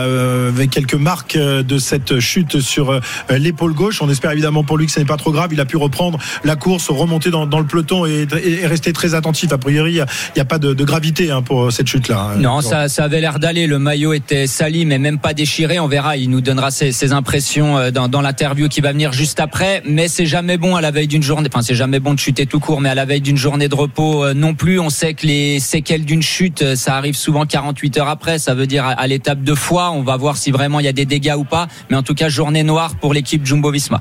euh, 0.04 0.50
avec 0.50 0.68
quelques 0.68 0.92
marques 0.94 1.38
de 1.38 1.78
cette 1.78 2.20
chute 2.20 2.60
sur 2.60 2.90
euh, 2.90 3.00
l'épaule 3.30 3.72
gauche. 3.72 4.02
On 4.02 4.10
espère 4.10 4.32
évidemment 4.32 4.62
pour 4.62 4.76
lui 4.76 4.84
que 4.84 4.92
ce 4.92 5.00
n'est 5.00 5.06
pas 5.06 5.16
trop 5.16 5.32
grave. 5.32 5.48
Il 5.54 5.60
a 5.60 5.64
pu 5.64 5.78
reprendre 5.78 6.18
la 6.44 6.54
course, 6.56 6.90
remonter 6.90 7.30
dans, 7.30 7.46
dans 7.46 7.60
le 7.60 7.66
peloton 7.66 8.04
et, 8.04 8.26
et- 8.44 8.60
et 8.62 8.66
rester 8.66 8.92
très 8.92 9.14
attentif. 9.14 9.52
A 9.54 9.58
priori, 9.58 9.92
il 9.92 10.04
n'y 10.36 10.42
a, 10.42 10.44
pas 10.44 10.58
de, 10.58 10.74
de 10.74 10.84
gravité 10.84 11.30
hein, 11.30 11.40
pour 11.40 11.72
cette 11.72 11.86
chute-là. 11.86 12.34
Non, 12.36 12.60
ça, 12.60 12.90
ça 12.90 13.04
avait 13.04 13.22
l'air 13.22 13.38
d'aller. 13.38 13.66
Le 13.66 13.78
maillot 13.78 14.12
était 14.12 14.46
sali, 14.46 14.84
mais 14.84 14.98
même 14.98 15.18
pas 15.18 15.32
déchiré. 15.32 15.80
On 15.80 15.88
verra. 15.88 16.18
Il 16.18 16.28
nous 16.28 16.42
donnera 16.42 16.70
ses, 16.70 16.92
ses 16.92 17.12
impressions 17.12 17.90
dans, 17.90 18.08
dans 18.08 18.20
l'interview 18.20 18.65
qui 18.68 18.80
va 18.80 18.92
venir 18.92 19.12
juste 19.12 19.40
après. 19.40 19.82
Mais 19.84 20.08
c'est 20.08 20.26
jamais 20.26 20.56
bon 20.56 20.76
à 20.76 20.80
la 20.80 20.90
veille 20.90 21.06
d'une 21.06 21.22
journée. 21.22 21.48
Enfin, 21.52 21.62
c'est 21.62 21.74
jamais 21.74 22.00
bon 22.00 22.14
de 22.14 22.18
chuter 22.18 22.46
tout 22.46 22.60
court, 22.60 22.80
mais 22.80 22.88
à 22.88 22.94
la 22.94 23.04
veille 23.04 23.20
d'une 23.20 23.36
journée 23.36 23.68
de 23.68 23.74
repos 23.74 24.24
euh, 24.24 24.34
non 24.34 24.54
plus. 24.54 24.78
On 24.78 24.90
sait 24.90 25.14
que 25.14 25.26
les 25.26 25.60
séquelles 25.60 26.04
d'une 26.04 26.22
chute, 26.22 26.62
euh, 26.62 26.76
ça 26.76 26.96
arrive 26.96 27.16
souvent 27.16 27.46
48 27.46 27.98
heures 27.98 28.08
après. 28.08 28.38
Ça 28.38 28.54
veut 28.54 28.66
dire 28.66 28.84
à, 28.84 28.92
à 28.92 29.06
l'étape 29.06 29.42
de 29.42 29.54
foie. 29.54 29.90
On 29.90 30.02
va 30.02 30.16
voir 30.16 30.36
si 30.36 30.50
vraiment 30.50 30.80
il 30.80 30.86
y 30.86 30.88
a 30.88 30.92
des 30.92 31.06
dégâts 31.06 31.34
ou 31.36 31.44
pas. 31.44 31.68
Mais 31.90 31.96
en 31.96 32.02
tout 32.02 32.14
cas, 32.14 32.28
journée 32.28 32.62
noire 32.62 32.96
pour 32.96 33.14
l'équipe 33.14 33.44
Jumbo-Visma. 33.44 34.00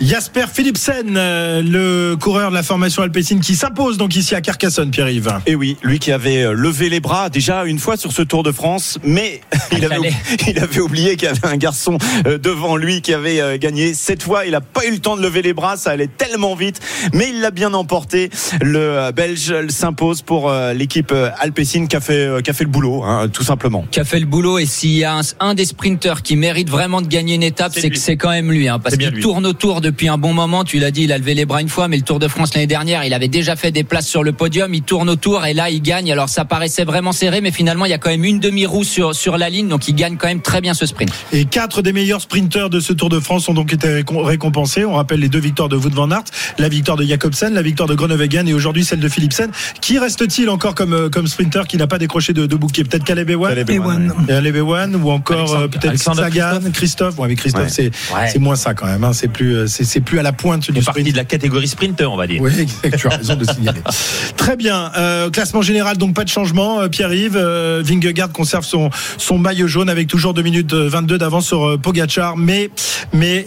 Jasper 0.00 0.46
Philipsen, 0.52 1.16
euh, 1.16 1.62
le 1.62 2.16
coureur 2.16 2.50
de 2.50 2.54
la 2.56 2.64
formation 2.64 3.02
alpécine 3.02 3.40
qui 3.40 3.54
s'impose 3.54 3.98
donc 3.98 4.16
ici 4.16 4.34
à 4.34 4.40
Carcassonne, 4.40 4.90
Pierre-Yves. 4.90 5.38
Et 5.46 5.54
oui, 5.54 5.76
lui 5.82 6.00
qui 6.00 6.10
avait 6.10 6.52
levé 6.52 6.88
les 6.88 6.98
bras 6.98 7.28
déjà 7.28 7.64
une 7.64 7.78
fois 7.78 7.96
sur 7.96 8.10
ce 8.10 8.22
Tour 8.22 8.42
de 8.42 8.50
France, 8.50 8.98
mais 9.04 9.42
il 9.72 9.84
avait, 9.84 9.94
fallait. 9.94 10.12
il 10.48 10.58
avait 10.58 10.80
oublié 10.80 11.16
qu'il 11.16 11.28
y 11.28 11.30
avait 11.30 11.46
un 11.46 11.56
garçon 11.56 11.98
devant 12.24 12.76
lui 12.76 13.00
qui 13.00 13.14
avait 13.14 13.40
euh, 13.40 13.58
gagné. 13.72 13.94
Cette 13.94 14.22
fois, 14.22 14.44
il 14.44 14.52
n'a 14.52 14.60
pas 14.60 14.84
eu 14.86 14.90
le 14.90 14.98
temps 14.98 15.16
de 15.16 15.22
lever 15.22 15.42
les 15.42 15.52
bras, 15.52 15.76
ça 15.76 15.90
allait 15.90 16.06
tellement 16.06 16.54
vite, 16.54 16.80
mais 17.12 17.30
il 17.30 17.40
l'a 17.40 17.50
bien 17.50 17.72
emporté. 17.74 18.30
Le 18.60 18.78
euh, 18.78 19.12
Belge 19.12 19.68
s'impose 19.68 20.22
pour 20.22 20.50
euh, 20.50 20.74
l'équipe 20.74 21.12
euh, 21.12 21.30
alpécine 21.38 21.88
qui 21.88 21.96
a 21.96 22.00
fait, 22.00 22.42
qui 22.42 22.50
a 22.50 22.52
fait 22.52 22.64
le 22.64 22.70
boulot, 22.70 23.02
hein, 23.02 23.28
tout 23.32 23.42
simplement. 23.42 23.84
qui 23.90 24.00
a 24.00 24.04
fait 24.04 24.20
le 24.20 24.26
boulot 24.26 24.58
et 24.58 24.66
s'il 24.66 24.92
y 24.92 25.04
a 25.04 25.16
un, 25.16 25.20
un 25.40 25.54
des 25.54 25.64
sprinteurs 25.64 26.22
qui 26.22 26.36
mérite 26.36 26.68
vraiment 26.68 27.00
de 27.00 27.06
gagner 27.06 27.34
une 27.34 27.42
étape, 27.42 27.72
c'est 27.74 27.90
que 27.90 27.98
c'est 27.98 28.16
quand 28.16 28.30
même 28.30 28.50
lui, 28.50 28.68
hein, 28.68 28.78
parce 28.78 28.96
qu'il 28.96 29.08
lui. 29.08 29.22
tourne 29.22 29.46
autour 29.46 29.80
depuis 29.80 30.08
un 30.08 30.18
bon 30.18 30.34
moment. 30.34 30.64
Tu 30.64 30.78
l'as 30.78 30.90
dit, 30.90 31.04
il 31.04 31.12
a 31.12 31.18
levé 31.18 31.34
les 31.34 31.46
bras 31.46 31.60
une 31.60 31.68
fois, 31.68 31.88
mais 31.88 31.96
le 31.96 32.02
Tour 32.02 32.18
de 32.18 32.28
France 32.28 32.54
l'année 32.54 32.66
dernière, 32.66 33.04
il 33.04 33.14
avait 33.14 33.28
déjà 33.28 33.56
fait 33.56 33.70
des 33.70 33.84
places 33.84 34.06
sur 34.06 34.22
le 34.22 34.32
podium. 34.32 34.74
Il 34.74 34.82
tourne 34.82 35.08
autour 35.08 35.46
et 35.46 35.54
là, 35.54 35.70
il 35.70 35.80
gagne. 35.80 36.12
Alors 36.12 36.28
ça 36.28 36.44
paraissait 36.44 36.84
vraiment 36.84 37.12
serré, 37.12 37.40
mais 37.40 37.50
finalement, 37.50 37.86
il 37.86 37.90
y 37.90 37.94
a 37.94 37.98
quand 37.98 38.10
même 38.10 38.24
une 38.24 38.40
demi-roue 38.40 38.84
sur 38.84 39.14
sur 39.14 39.38
la 39.38 39.48
ligne, 39.48 39.68
donc 39.68 39.88
il 39.88 39.94
gagne 39.94 40.16
quand 40.16 40.28
même 40.28 40.42
très 40.42 40.60
bien 40.60 40.74
ce 40.74 40.86
sprint. 40.86 41.10
Et 41.32 41.44
quatre 41.44 41.82
des 41.82 41.92
meilleurs 41.92 42.20
sprinteurs 42.20 42.70
de 42.70 42.80
ce 42.80 42.92
Tour 42.92 43.08
de 43.08 43.20
France 43.20 43.44
sont 43.44 43.51
donc 43.54 43.62
donc 43.62 43.72
été 43.72 44.02
récom- 44.02 44.24
récompensés. 44.24 44.84
On 44.84 44.94
rappelle 44.94 45.20
les 45.20 45.28
deux 45.28 45.38
victoires 45.38 45.68
de 45.68 45.76
Wout 45.76 45.90
van 45.94 46.10
Aert, 46.10 46.24
la 46.58 46.68
victoire 46.68 46.96
de 46.96 47.04
Jacobsen, 47.04 47.54
la 47.54 47.62
victoire 47.62 47.88
de 47.88 47.94
Groenewegen 47.94 48.48
et 48.48 48.54
aujourd'hui 48.54 48.84
celle 48.84 48.98
de 48.98 49.08
Philipsen. 49.08 49.50
Qui 49.80 50.00
reste-t-il 50.00 50.50
encore 50.50 50.74
comme, 50.74 50.92
euh, 50.92 51.08
comme 51.08 51.28
sprinter 51.28 51.68
qui 51.68 51.76
n'a 51.76 51.86
pas 51.86 51.98
décroché 51.98 52.32
de, 52.32 52.46
de 52.46 52.56
bouquet 52.56 52.82
Peut-être 52.82 53.04
Caleb 53.04 53.30
Ewan 53.30 53.50
Caleb 53.50 53.70
Ewan, 53.70 54.12
Et 54.24 54.26
Caleb 54.26 54.56
Ewan 54.56 54.96
ou 54.96 55.10
encore 55.12 55.54
euh, 55.54 55.68
peut-être 55.68 55.96
Sagan, 55.96 56.58
Christophe. 56.72 57.16
Ouais, 57.20 57.28
mais 57.28 57.36
Christophe, 57.36 57.62
Ouais. 57.62 57.68
c'est 57.70 57.92
Ouais. 58.12 58.38
moins 58.40 58.56
ça 58.56 58.74
quand 58.74 58.86
même. 58.86 59.04
hein. 59.04 59.12
C'est 59.12 59.28
plus, 59.28 59.54
euh, 59.54 59.66
c'est 59.68 59.84
c'est 59.84 60.00
plus 60.00 60.18
à 60.18 60.22
la 60.24 60.32
pointe 60.32 60.68
du 60.72 60.82
sprint. 60.82 61.12
de 61.12 61.16
la 61.16 61.24
catégorie 61.24 61.68
sprinter, 61.68 62.10
on 62.10 62.16
va 62.16 62.26
dire. 62.26 62.42
Oui, 62.42 62.50
exact, 62.58 62.96
tu 62.98 63.06
as 63.06 63.10
raison 63.16 63.36
de 63.36 63.44
signaler. 63.44 63.80
Très 64.36 64.56
bien. 64.56 64.90
Euh, 64.96 65.30
classement 65.30 65.62
général, 65.62 65.98
donc 65.98 66.14
pas 66.16 66.24
de 66.24 66.28
changement. 66.30 66.88
Pierre-Yves, 66.88 67.36
euh, 67.36 67.80
Vingegaard 67.84 68.32
conserve 68.32 68.64
son, 68.64 68.90
son 69.18 69.38
maillot 69.38 69.68
jaune 69.68 69.88
avec 69.88 70.08
toujours 70.08 70.34
2 70.34 70.42
minutes 70.42 70.72
euh, 70.72 70.88
22 70.88 71.18
d'avance 71.18 71.46
sur 71.46 71.64
euh, 71.68 71.76
Pogacar. 71.78 72.36
Mais, 72.36 72.70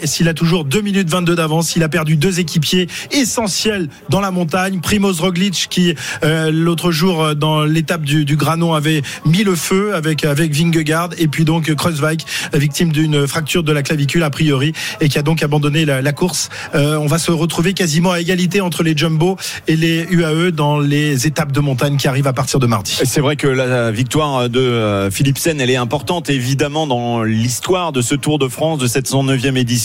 s'il 0.03 0.27
a 0.27 0.33
toujours 0.33 0.65
2 0.65 0.81
minutes 0.81 1.09
22 1.09 1.35
d'avance, 1.35 1.75
il 1.75 1.83
a 1.83 1.89
perdu 1.89 2.17
deux 2.17 2.39
équipiers 2.39 2.87
essentiels 3.11 3.89
dans 4.09 4.21
la 4.21 4.31
montagne. 4.31 4.79
Primoz 4.81 5.19
Roglic 5.19 5.67
qui, 5.69 5.95
euh, 6.23 6.51
l'autre 6.51 6.91
jour, 6.91 7.23
euh, 7.23 7.33
dans 7.33 7.63
l'étape 7.63 8.03
du, 8.03 8.25
Granon, 8.35 8.73
avait 8.73 9.01
mis 9.25 9.43
le 9.43 9.55
feu 9.55 9.95
avec, 9.95 10.25
avec 10.25 10.53
Vingegaard. 10.53 11.09
Et 11.17 11.27
puis 11.27 11.45
donc 11.45 11.73
Kreuzweig, 11.73 12.19
victime 12.53 12.91
d'une 12.91 13.27
fracture 13.27 13.63
de 13.63 13.71
la 13.71 13.83
clavicule 13.83 14.23
a 14.23 14.29
priori, 14.29 14.73
et 15.01 15.09
qui 15.09 15.17
a 15.17 15.21
donc 15.21 15.43
abandonné 15.43 15.85
la, 15.85 16.11
course. 16.11 16.49
Euh, 16.75 16.97
on 16.97 17.07
va 17.07 17.17
se 17.17 17.31
retrouver 17.31 17.73
quasiment 17.73 18.11
à 18.11 18.19
égalité 18.19 18.61
entre 18.61 18.83
les 18.83 18.95
Jumbo 18.95 19.37
et 19.67 19.75
les 19.75 20.05
UAE 20.09 20.51
dans 20.51 20.79
les 20.79 21.27
étapes 21.27 21.51
de 21.51 21.59
montagne 21.59 21.97
qui 21.97 22.07
arrivent 22.07 22.27
à 22.27 22.33
partir 22.33 22.59
de 22.59 22.67
mardi. 22.67 22.97
C'est 23.03 23.21
vrai 23.21 23.35
que 23.35 23.47
la 23.47 23.91
victoire 23.91 24.49
de 24.49 25.09
Philipsen, 25.11 25.59
elle 25.59 25.69
est 25.69 25.75
importante 25.75 26.29
évidemment 26.29 26.87
dans 26.87 27.23
l'histoire 27.23 27.91
de 27.91 28.01
ce 28.01 28.15
Tour 28.15 28.39
de 28.39 28.47
France, 28.47 28.79
de 28.79 28.87
cette 28.87 29.09
109e 29.09 29.57
édition, 29.57 29.84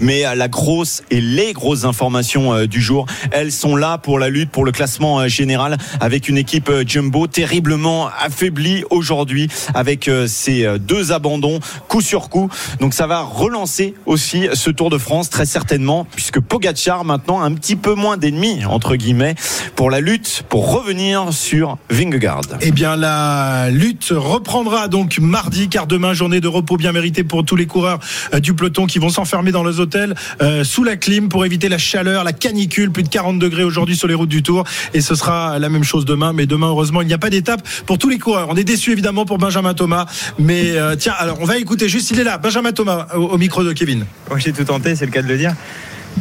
mais 0.00 0.26
euh, 0.26 0.34
la 0.34 0.48
grosse 0.48 1.02
et 1.10 1.20
les 1.20 1.52
grosses 1.52 1.84
informations 1.84 2.54
euh, 2.54 2.66
du 2.66 2.80
jour, 2.80 3.06
elles 3.32 3.52
sont 3.52 3.76
là 3.76 3.98
pour 3.98 4.18
la 4.18 4.28
lutte 4.28 4.50
pour 4.50 4.64
le 4.64 4.72
classement 4.72 5.20
euh, 5.20 5.28
général 5.28 5.78
avec 6.00 6.28
une 6.28 6.38
équipe 6.38 6.70
Jumbo 6.86 7.26
terriblement 7.26 8.08
affaiblie 8.08 8.84
aujourd'hui 8.90 9.48
avec 9.74 10.10
ces 10.26 10.66
deux 10.78 11.12
abandons 11.12 11.60
coup 11.88 12.00
sur 12.00 12.28
coup. 12.28 12.48
Donc 12.80 12.94
ça 12.94 13.06
va 13.06 13.22
relancer 13.22 13.94
aussi 14.06 14.48
ce 14.52 14.70
Tour 14.70 14.90
de 14.90 14.98
France 14.98 15.30
très 15.30 15.46
certainement 15.46 16.06
puisque 16.14 16.40
Pogacar 16.40 17.04
maintenant 17.04 17.40
a 17.40 17.44
un 17.44 17.54
petit 17.54 17.76
peu 17.76 17.94
moins 17.94 18.16
d'ennemis 18.16 18.64
entre 18.64 18.96
guillemets 18.96 19.34
pour 19.76 19.90
la 19.90 20.00
lutte 20.00 20.44
pour 20.48 20.72
revenir 20.72 21.32
sur 21.32 21.78
Vingegaard. 21.90 22.42
Eh 22.60 22.70
bien, 22.70 22.96
la 22.96 23.70
lutte 23.70 24.12
reprendra 24.14 24.88
donc 24.88 25.18
mardi, 25.18 25.68
car 25.68 25.86
demain, 25.86 26.12
journée 26.12 26.40
de 26.40 26.48
repos 26.48 26.76
bien 26.76 26.92
méritée 26.92 27.24
pour 27.24 27.44
tous 27.44 27.56
les 27.56 27.66
coureurs 27.66 27.98
du 28.40 28.54
peloton 28.54 28.86
qui 28.86 28.98
vont 28.98 29.08
s'enfermer 29.08 29.39
dans 29.48 29.64
les 29.64 29.80
hôtels 29.80 30.14
euh, 30.42 30.62
sous 30.64 30.84
la 30.84 30.96
clim 30.96 31.28
pour 31.28 31.44
éviter 31.44 31.68
la 31.68 31.78
chaleur, 31.78 32.22
la 32.24 32.32
canicule, 32.32 32.90
plus 32.90 33.02
de 33.02 33.08
40 33.08 33.38
degrés 33.38 33.64
aujourd'hui 33.64 33.96
sur 33.96 34.08
les 34.08 34.14
routes 34.14 34.28
du 34.28 34.42
Tour. 34.42 34.64
Et 34.94 35.00
ce 35.00 35.14
sera 35.14 35.58
la 35.58 35.68
même 35.68 35.84
chose 35.84 36.04
demain. 36.04 36.32
Mais 36.32 36.46
demain, 36.46 36.68
heureusement, 36.68 37.02
il 37.02 37.08
n'y 37.08 37.14
a 37.14 37.18
pas 37.18 37.30
d'étape 37.30 37.66
pour 37.86 37.98
tous 37.98 38.08
les 38.08 38.18
coureurs. 38.18 38.48
On 38.50 38.56
est 38.56 38.64
déçu 38.64 38.92
évidemment 38.92 39.24
pour 39.24 39.38
Benjamin 39.38 39.74
Thomas. 39.74 40.06
Mais 40.38 40.76
euh, 40.76 40.96
tiens, 40.96 41.14
alors 41.18 41.38
on 41.40 41.44
va 41.44 41.58
écouter 41.58 41.88
juste, 41.88 42.10
il 42.10 42.20
est 42.20 42.24
là, 42.24 42.38
Benjamin 42.38 42.72
Thomas, 42.72 43.06
au, 43.14 43.38
micro 43.38 43.64
de 43.64 43.72
Kevin. 43.72 44.04
Moi, 44.28 44.38
j'ai 44.38 44.52
tout 44.52 44.64
tenté, 44.64 44.94
c'est 44.94 45.06
le 45.06 45.12
cas 45.12 45.22
de 45.22 45.28
le 45.28 45.38
dire. 45.38 45.54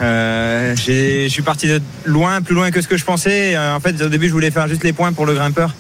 Euh, 0.02 0.76
je 0.76 1.28
suis 1.28 1.42
parti 1.42 1.68
de 1.68 1.82
loin, 2.06 2.42
plus 2.42 2.56
loin 2.56 2.72
que 2.72 2.82
ce 2.82 2.88
que 2.88 2.98
je 2.98 3.06
pensais. 3.06 3.56
Euh, 3.56 3.76
en 3.76 3.80
fait, 3.80 4.02
au 4.02 4.10
début, 4.10 4.28
je 4.28 4.34
voulais 4.34 4.52
faire 4.52 4.68
juste 4.68 4.84
les 4.84 4.94
points 4.94 5.14
pour 5.14 5.26
le 5.26 5.34
grimpeur, 5.34 5.74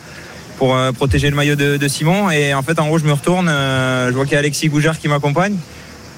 pour 0.58 0.76
protéger 0.96 1.30
le 1.30 1.36
maillot 1.36 1.56
de, 1.56 1.88
Simon. 1.88 2.30
Et 2.32 2.54
en 2.54 2.64
fait, 2.64 2.80
en 2.80 2.88
gros, 2.88 2.98
je 2.98 3.06
me 3.06 3.14
retourne, 3.14 3.48
je 3.48 4.14
vois 4.14 4.26
qu'il 4.26 4.34
y 4.34 4.36
a 4.36 4.40
Alexis 4.40 4.70
Goujard 4.70 5.00
qui 5.00 5.08
m'accompagne. 5.08 5.56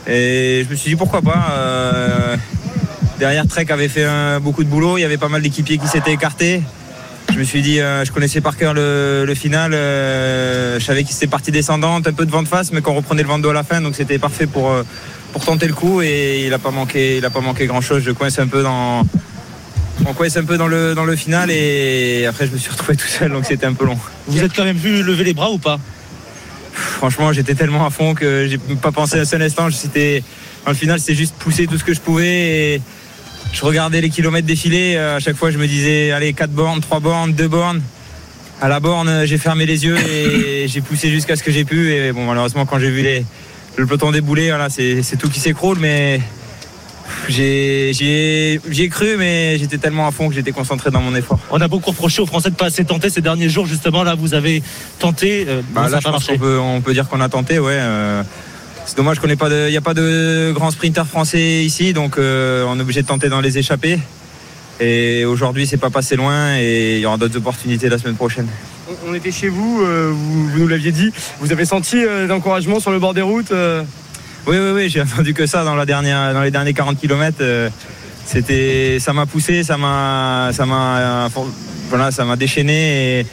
Et 0.08 0.64
je 0.66 0.70
me 0.70 0.76
suis 0.76 0.92
dit 0.92 0.96
pourquoi 0.96 1.22
pas. 1.22 1.48
euh, 1.52 2.38
derrière, 3.20 3.48
Trek 3.48 3.66
avait 3.70 3.88
fait 3.88 4.08
beaucoup 4.42 4.64
de 4.64 4.70
boulot. 4.70 4.98
Il 4.98 5.02
y 5.02 5.06
avait 5.06 5.18
pas 5.18 5.30
mal 5.30 5.42
d'équipiers 5.42 5.78
qui 5.78 5.88
s'étaient 5.88 6.14
écartés. 6.14 6.64
Je 7.32 7.40
me 7.40 7.44
suis 7.44 7.62
dit, 7.62 7.80
euh, 7.80 8.04
je 8.04 8.12
connaissais 8.12 8.42
par 8.42 8.58
cœur 8.58 8.74
le, 8.74 9.32
final. 9.36 9.74
euh, 9.74 10.80
je 10.80 10.84
savais 10.86 11.04
qu'il 11.04 11.14
c'était 11.14 11.28
partie 11.28 11.52
descendante, 11.52 12.08
un 12.08 12.14
peu 12.14 12.26
de 12.26 12.32
vent 12.32 12.44
de 12.44 12.48
face, 12.48 12.74
mais 12.74 12.82
qu'on 12.82 12.94
reprenait 12.94 13.22
le 13.22 13.28
vent 13.30 13.38
de 13.38 13.44
dos 13.44 13.52
à 13.52 13.54
la 13.54 13.64
fin. 13.64 13.80
Donc 13.80 13.96
c'était 13.96 14.20
parfait 14.20 14.48
pour, 14.48 14.74
pour 15.32 15.46
tenter 15.46 15.68
le 15.68 15.74
coup. 15.74 16.02
Et 16.02 16.44
il 16.44 16.50
n'a 16.50 16.60
pas 16.60 16.72
manqué, 16.72 17.18
il 17.18 17.26
a 17.26 17.30
pas 17.30 17.42
manqué 17.42 17.68
grand 17.68 17.82
chose. 17.82 18.04
Je 18.04 18.12
coince 18.12 18.40
un 18.40 18.48
peu 18.48 18.64
dans. 18.64 19.04
On 20.06 20.14
coince 20.14 20.36
un 20.36 20.44
peu 20.46 20.58
dans 20.58 20.68
le, 20.68 20.96
dans 20.96 21.06
le 21.06 21.16
final 21.16 21.52
et 21.52 22.26
après 22.26 22.48
je 22.48 22.52
me 22.52 22.58
suis 22.58 22.72
retrouvé 22.72 22.98
tout 22.98 23.06
seul 23.08 23.32
donc 23.32 23.46
c'était 23.46 23.68
un 23.68 23.74
peu 23.74 23.86
long. 23.86 24.00
Vous 24.28 24.42
êtes 24.44 24.52
quand 24.56 24.64
même 24.64 24.78
vu 24.78 25.04
lever 25.04 25.24
les 25.24 25.34
bras 25.36 25.52
ou 25.52 25.60
pas? 25.60 25.80
Franchement 26.74 27.34
j'étais 27.34 27.56
tellement 27.56 27.86
à 27.86 27.90
fond 27.90 28.14
que 28.14 28.48
j'ai 28.48 28.58
pas 28.76 28.92
pensé 28.92 29.20
un 29.20 29.26
seul 29.26 29.42
instant. 29.42 29.70
C'était 29.72 30.24
dans 30.66 30.72
le 30.72 30.78
final 30.78 31.00
c'était 31.00 31.16
juste 31.16 31.36
pousser 31.36 31.68
tout 31.68 31.78
ce 31.78 31.84
que 31.84 31.94
je 31.94 32.02
pouvais 32.02 32.76
et 32.76 32.82
je 33.54 33.66
regardais 33.66 34.02
les 34.02 34.10
kilomètres 34.10 34.48
défiler. 34.48 34.98
À 34.98 35.20
chaque 35.20 35.36
fois 35.36 35.52
je 35.52 35.58
me 35.58 35.68
disais 35.68 36.12
allez 36.12 36.34
4 36.34 36.52
bornes, 36.52 36.82
3 36.82 37.00
bornes, 37.00 37.34
2 37.34 37.48
bornes. 37.48 37.82
À 38.62 38.68
la 38.68 38.80
borne 38.80 39.26
j'ai 39.26 39.38
fermé 39.38 39.66
les 39.66 39.86
yeux 39.86 39.98
et 39.98 40.68
j'ai 40.68 40.82
poussé 40.82 41.10
jusqu'à 41.10 41.36
ce 41.36 41.44
que 41.44 41.52
j'ai 41.52 41.66
pu 41.66 41.92
et 41.92 42.12
bon 42.12 42.26
malheureusement 42.26 42.66
quand 42.66 42.80
j'ai 42.80 42.92
vu 42.92 43.02
les, 43.02 43.26
le 43.78 43.86
peloton 43.86 44.12
débouler 44.12 44.50
voilà, 44.50 44.70
c'est 44.70 45.18
tout 45.18 45.30
qui 45.30 45.40
s'écroule 45.40 45.78
mais 45.80 46.22
j'ai 47.30 48.90
cru 48.90 49.16
mais 49.18 49.58
j'étais 49.58 49.78
tellement 49.78 50.08
à 50.08 50.12
fond 50.12 50.30
que 50.30 50.36
j'étais 50.36 50.52
concentré 50.52 50.92
dans 50.92 51.02
mon 51.02 51.16
effort. 51.16 51.40
On 51.52 51.62
a 51.62 51.68
beaucoup 51.68 51.92
reproché 51.92 52.22
aux 52.22 52.26
Français 52.26 52.50
de 52.50 52.56
pas 52.56 52.66
assez 52.66 52.86
tenter 52.86 53.10
ces 53.10 53.22
derniers 53.22 53.50
jours. 53.50 53.66
Justement, 53.66 54.04
là, 54.04 54.16
vous 54.16 54.34
avez 54.34 54.62
tenté. 55.00 55.46
euh, 55.48 55.62
Bah, 55.74 55.86
ça 55.86 55.90
là, 55.92 56.00
je 56.04 56.10
pense 56.10 56.26
qu'on 56.28 56.38
peut, 56.38 56.60
on 56.60 56.82
peut 56.82 56.94
dire 56.94 57.08
qu'on 57.08 57.22
a 57.22 57.30
tenté, 57.30 57.60
ouais. 57.60 57.74
euh, 57.76 58.24
c'est 58.86 58.98
dommage 58.98 59.20
qu'on 59.20 59.28
n'ait 59.28 59.36
pas 59.36 59.50
de, 59.50 59.68
il 59.68 59.72
n'y 59.72 59.78
a 59.78 59.82
pas 59.82 59.94
de 59.94 60.52
grands 60.54 60.72
sprinters 60.72 61.08
français 61.08 61.64
ici, 61.64 61.94
donc 61.94 62.18
euh, 62.18 62.66
on 62.68 62.78
est 62.78 62.82
obligé 62.82 63.02
de 63.02 63.08
tenter 63.08 63.30
dans 63.30 63.42
les 63.42 63.58
échappées. 63.58 64.00
Et 64.80 65.26
aujourd'hui, 65.26 65.68
c'est 65.68 65.78
pas 65.78 65.92
passé 65.92 66.16
loin 66.16 66.58
et 66.58 66.96
il 66.96 67.02
y 67.02 67.06
aura 67.06 67.18
d'autres 67.18 67.38
opportunités 67.38 67.88
la 67.88 68.00
semaine 68.00 68.16
prochaine. 68.16 68.48
On 69.08 69.14
était 69.14 69.32
chez 69.32 69.48
vous, 69.48 69.82
euh, 69.84 70.10
vous, 70.12 70.50
vous 70.50 70.60
nous 70.60 70.68
l'aviez 70.68 70.92
dit. 70.92 71.12
Vous 71.40 71.52
avez 71.52 71.66
senti 71.66 71.98
euh, 72.04 72.26
l'encouragement 72.26 72.80
sur 72.80 72.90
le 72.92 72.98
bord 73.00 73.14
des 73.14 73.22
routes 73.22 73.52
euh? 73.52 73.84
Oui, 74.48 74.58
oui, 74.58 74.72
oui, 74.74 74.90
j'ai 74.90 75.02
entendu 75.02 75.34
que 75.34 75.46
ça 75.46 75.64
dans, 75.64 75.76
les 75.76 75.86
derniers 76.52 76.74
40 76.74 77.00
km. 77.00 77.44
c'était, 78.26 78.98
ça 79.00 79.14
m'a 79.14 79.26
poussé, 79.26 79.64
ça 79.64 79.78
m'a, 79.78 80.50
ça 80.54 80.66
m'a, 80.66 81.30
voilà, 81.90 82.12
ça 82.12 82.26
m'a 82.26 82.36
déchaîné 82.36 83.26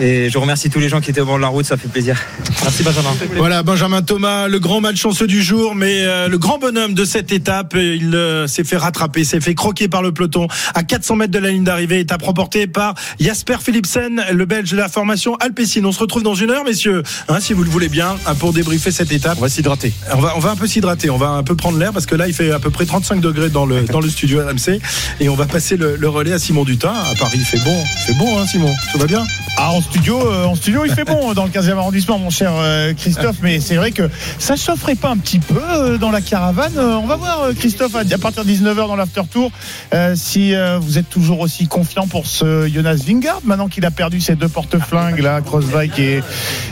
et 0.00 0.28
je 0.28 0.38
remercie 0.38 0.70
tous 0.70 0.80
les 0.80 0.88
gens 0.88 1.00
qui 1.00 1.10
étaient 1.10 1.20
au 1.20 1.26
bord 1.26 1.36
de 1.36 1.42
la 1.42 1.48
route, 1.48 1.64
ça 1.64 1.76
fait 1.76 1.88
plaisir. 1.88 2.16
Merci 2.62 2.82
Benjamin. 2.82 3.10
Voilà, 3.36 3.62
Benjamin 3.62 4.02
Thomas, 4.02 4.48
le 4.48 4.58
grand 4.58 4.80
malchanceux 4.80 5.26
du 5.26 5.42
jour, 5.42 5.74
mais 5.74 6.02
euh, 6.02 6.28
le 6.28 6.38
grand 6.38 6.58
bonhomme 6.58 6.94
de 6.94 7.04
cette 7.04 7.32
étape, 7.32 7.74
euh, 7.74 7.96
il 7.96 8.14
euh, 8.14 8.46
s'est 8.46 8.64
fait 8.64 8.76
rattraper, 8.76 9.24
s'est 9.24 9.40
fait 9.40 9.54
croquer 9.54 9.88
par 9.88 10.02
le 10.02 10.12
peloton 10.12 10.48
à 10.74 10.82
400 10.82 11.16
mètres 11.16 11.32
de 11.32 11.38
la 11.38 11.50
ligne 11.50 11.64
d'arrivée, 11.64 12.00
étape 12.00 12.22
remportée 12.22 12.66
par 12.66 12.94
Jasper 13.20 13.56
Philipsen, 13.60 14.24
le 14.32 14.44
Belge 14.44 14.70
de 14.70 14.76
la 14.76 14.88
formation 14.88 15.36
Alpecin. 15.36 15.84
On 15.84 15.92
se 15.92 16.00
retrouve 16.00 16.22
dans 16.22 16.34
une 16.34 16.50
heure, 16.50 16.64
messieurs, 16.64 17.02
hein, 17.28 17.38
si 17.40 17.52
vous 17.52 17.62
le 17.62 17.70
voulez 17.70 17.88
bien, 17.88 18.16
hein, 18.26 18.34
pour 18.34 18.52
débriefer 18.52 18.90
cette 18.90 19.12
étape. 19.12 19.38
On 19.38 19.42
va 19.42 19.48
s'hydrater. 19.48 19.92
On 20.12 20.20
va, 20.20 20.34
on 20.36 20.40
va 20.40 20.50
un 20.50 20.56
peu 20.56 20.66
s'hydrater, 20.66 21.10
on 21.10 21.18
va 21.18 21.28
un 21.28 21.42
peu 21.42 21.54
prendre 21.54 21.78
l'air 21.78 21.92
parce 21.92 22.06
que 22.06 22.14
là, 22.14 22.26
il 22.26 22.34
fait 22.34 22.50
à 22.50 22.58
peu 22.58 22.70
près 22.70 22.86
35 22.86 23.20
degrés 23.20 23.50
dans 23.50 23.66
le, 23.66 23.82
dans 23.82 24.00
le 24.00 24.08
studio 24.08 24.40
RMC 24.44 24.80
et 25.20 25.28
on 25.28 25.36
va 25.36 25.46
passer 25.46 25.76
le, 25.76 25.96
le 25.96 26.08
relais 26.08 26.32
à 26.32 26.38
Simon 26.38 26.64
Dutin. 26.64 26.92
À 26.92 27.14
Paris, 27.18 27.38
il 27.38 27.44
fait 27.44 27.62
bon, 27.64 27.84
il 27.84 28.12
fait 28.12 28.18
bon, 28.18 28.38
hein, 28.38 28.46
Simon. 28.46 28.72
Tout 28.92 28.98
va 28.98 29.06
bien? 29.06 29.24
Ah, 29.56 29.70
en 29.70 29.80
studio, 29.80 30.20
euh, 30.20 30.44
en 30.46 30.56
studio, 30.56 30.84
il 30.84 30.92
fait 30.92 31.04
bon 31.04 31.32
dans 31.32 31.44
le 31.44 31.50
15e 31.50 31.78
arrondissement, 31.78 32.18
mon 32.18 32.28
cher 32.28 32.52
euh, 32.56 32.92
Christophe. 32.92 33.36
Mais 33.40 33.60
c'est 33.60 33.76
vrai 33.76 33.92
que 33.92 34.10
ça 34.38 34.56
chaufferait 34.56 34.96
pas 34.96 35.10
un 35.10 35.16
petit 35.16 35.38
peu 35.38 35.60
euh, 35.74 35.96
dans 35.96 36.10
la 36.10 36.20
caravane. 36.20 36.72
Euh, 36.76 36.96
on 36.96 37.06
va 37.06 37.14
voir, 37.16 37.42
euh, 37.44 37.52
Christophe, 37.54 37.94
à, 37.94 38.00
à 38.00 38.18
partir 38.18 38.44
de 38.44 38.50
19h 38.50 38.74
dans 38.88 38.96
l'after 38.96 39.22
tour, 39.30 39.52
euh, 39.94 40.14
si 40.16 40.54
euh, 40.54 40.78
vous 40.80 40.98
êtes 40.98 41.08
toujours 41.08 41.38
aussi 41.38 41.68
confiant 41.68 42.08
pour 42.08 42.26
ce 42.26 42.68
Jonas 42.68 43.00
Vingard, 43.06 43.40
maintenant 43.44 43.68
qu'il 43.68 43.84
a 43.86 43.92
perdu 43.92 44.20
ses 44.20 44.34
deux 44.34 44.48
porte-flingues, 44.48 45.20
là, 45.20 45.40
Crossbike 45.40 45.98
et, 46.00 46.20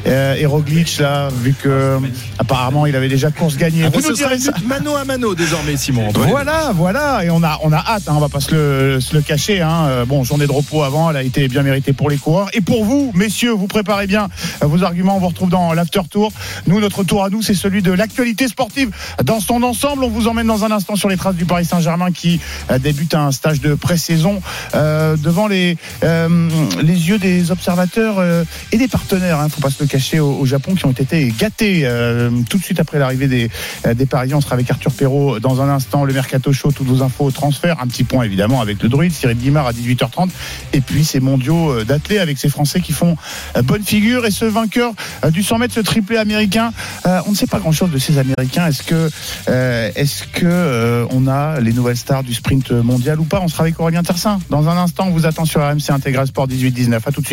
euh, 0.09 0.35
et 0.35 0.45
Roglic, 0.45 0.99
là, 0.99 1.29
vu 1.43 1.55
que 1.55 1.99
apparemment 2.41 2.85
il 2.87 2.97
avait 2.97 3.09
déjà 3.09 3.31
course 3.31 3.57
gagnée. 3.57 3.85
Ah, 3.87 3.91
Vous 3.95 4.01
nous 4.07 4.13
direz 4.15 4.39
ça. 4.41 4.53
mano 4.67 4.97
à 4.97 5.05
mano 5.05 5.37
désormais, 5.37 5.77
Simon. 5.77 6.09
Voilà, 6.15 6.73
voilà, 6.75 7.25
et 7.25 7.31
on 7.31 7.45
a, 7.45 7.59
on 7.63 7.73
a 7.73 7.79
hâte, 7.79 8.03
hein, 8.09 8.15
on 8.17 8.21
va 8.21 8.29
pas 8.29 8.41
se 8.41 8.53
le, 8.53 9.01
se 9.01 9.15
le 9.15 9.23
cacher. 9.23 9.61
Hein. 9.63 10.05
Bon, 10.07 10.25
journée 10.25 10.49
de 10.49 10.53
repos 10.53 10.83
avant, 10.83 11.09
elle 11.11 11.17
a 11.17 11.23
été 11.23 11.47
bien 11.47 11.63
méritée 11.63 11.93
pour 11.93 12.11
les 12.11 12.17
coureurs. 12.19 12.49
Et 12.55 12.61
pour 12.61 12.72
vous, 12.81 13.13
messieurs, 13.15 13.53
vous 13.53 13.67
préparez 13.67 14.07
bien 14.07 14.29
vos 14.63 14.83
arguments, 14.83 15.17
on 15.17 15.21
vous 15.21 15.29
retrouve 15.29 15.51
dans 15.51 15.73
l'after 15.73 16.01
tour. 16.11 16.33
Nous, 16.67 16.81
notre 16.81 17.05
tour 17.05 17.25
à 17.25 17.31
nous, 17.31 17.43
c'est 17.43 17.55
celui 17.55 17.83
de 17.83 17.93
l'actualité 17.93 18.49
sportive 18.49 18.91
dans 19.23 19.41
son 19.41 19.63
ensemble. 19.63 20.05
On 20.05 20.09
vous 20.09 20.29
emmène 20.29 20.47
dans 20.47 20.65
un 20.65 20.71
instant 20.71 20.97
sur 20.97 21.09
les 21.09 21.17
traces 21.17 21.37
du 21.37 21.45
Paris 21.45 21.65
Saint-Germain 21.65 22.13
qui 22.13 22.41
euh, 22.71 22.79
débute 22.79 23.15
un 23.15 23.33
stage 23.33 23.61
de 23.61 23.75
pré-saison 23.75 24.41
euh, 24.75 25.17
devant 25.17 25.47
les, 25.47 25.77
euh, 26.05 26.49
les 26.83 27.09
yeux 27.09 27.19
des 27.19 27.51
observateurs 27.51 28.23
et 28.73 28.77
des 28.77 28.89
partenaires. 28.89 29.39
Il 29.41 29.45
ne 29.45 29.51
faut 29.51 29.61
pas 29.61 29.71
se 29.71 29.83
le 29.83 29.89
cacher 29.89 30.21
au, 30.21 30.45
Japon 30.45 30.75
qui 30.75 30.85
ont 30.87 30.93
été 30.93 31.33
gâtés 31.39 31.89
tout 32.51 32.59
de 32.59 32.63
suite 32.63 32.81
après 32.81 32.99
l'arrivée 32.99 33.29
des, 33.29 33.51
des 33.95 34.07
Parisiens. 34.07 34.37
On 34.37 34.41
sera 34.41 34.55
avec 34.55 34.71
Arthur 34.71 34.93
Perrault 34.93 35.39
dans 35.39 35.61
un 35.61 35.69
instant, 35.69 36.05
le 36.05 36.13
Mercato 36.13 36.53
Show, 36.53 36.73
toutes 36.73 36.89
vos 36.89 37.03
infos 37.03 37.31
transfert. 37.31 37.77
Un 37.81 37.87
petit 37.87 38.05
point 38.05 38.25
évidemment 38.25 38.61
avec 38.61 38.83
le 38.83 38.89
druide, 38.89 39.13
Cyril 39.13 39.39
Guimard 39.39 39.67
à 39.67 39.73
18h30. 39.73 40.31
Et 40.73 40.81
puis 40.81 41.05
ces 41.05 41.21
mondiaux 41.21 41.85
d'athlètes 41.85 42.21
avec 42.21 42.39
ces 42.39 42.49
Français 42.49 42.62
Français 42.63 42.81
qui 42.81 42.93
font 42.93 43.17
euh, 43.57 43.63
bonne 43.63 43.83
figure. 43.83 44.25
Et 44.25 44.31
ce 44.31 44.45
vainqueur 44.45 44.93
euh, 45.25 45.31
du 45.31 45.43
100 45.43 45.59
mètres, 45.59 45.75
ce 45.75 45.81
triplé 45.81 46.17
américain, 46.17 46.73
euh, 47.07 47.21
on 47.27 47.33
ne 47.33 47.37
sait 47.37 47.49
pas 47.49 47.59
grand-chose 47.59 47.91
de 47.91 47.99
ces 47.99 48.19
Américains. 48.19 48.69
Est-ce 48.69 48.85
que, 48.85 49.11
est-ce 49.97 50.25
que 50.29 51.07
on 51.11 51.27
a 51.27 51.61
les 51.61 51.73
nouvelles 51.73 51.97
stars 51.97 52.23
du 52.23 52.35
sprint 52.35 52.71
mondial 52.71 53.19
ou 53.19 53.25
pas? 53.25 53.41
On 53.41 53.49
sera 53.49 53.65
avec 53.65 53.81
Aurélien 53.81 54.03
Tersin. 54.03 54.39
Dans 54.49 54.69
un 54.69 54.77
instant, 54.77 55.07
on 55.09 55.11
vous 55.11 55.27
attend 55.27 55.45
sur 55.45 55.61
RMC 55.61 55.91
Intégral 55.91 56.27
Sport 56.29 56.47
18-19. 56.47 57.01
À 57.05 57.11
tout 57.11 57.21
de 57.21 57.27
suite. 57.27 57.31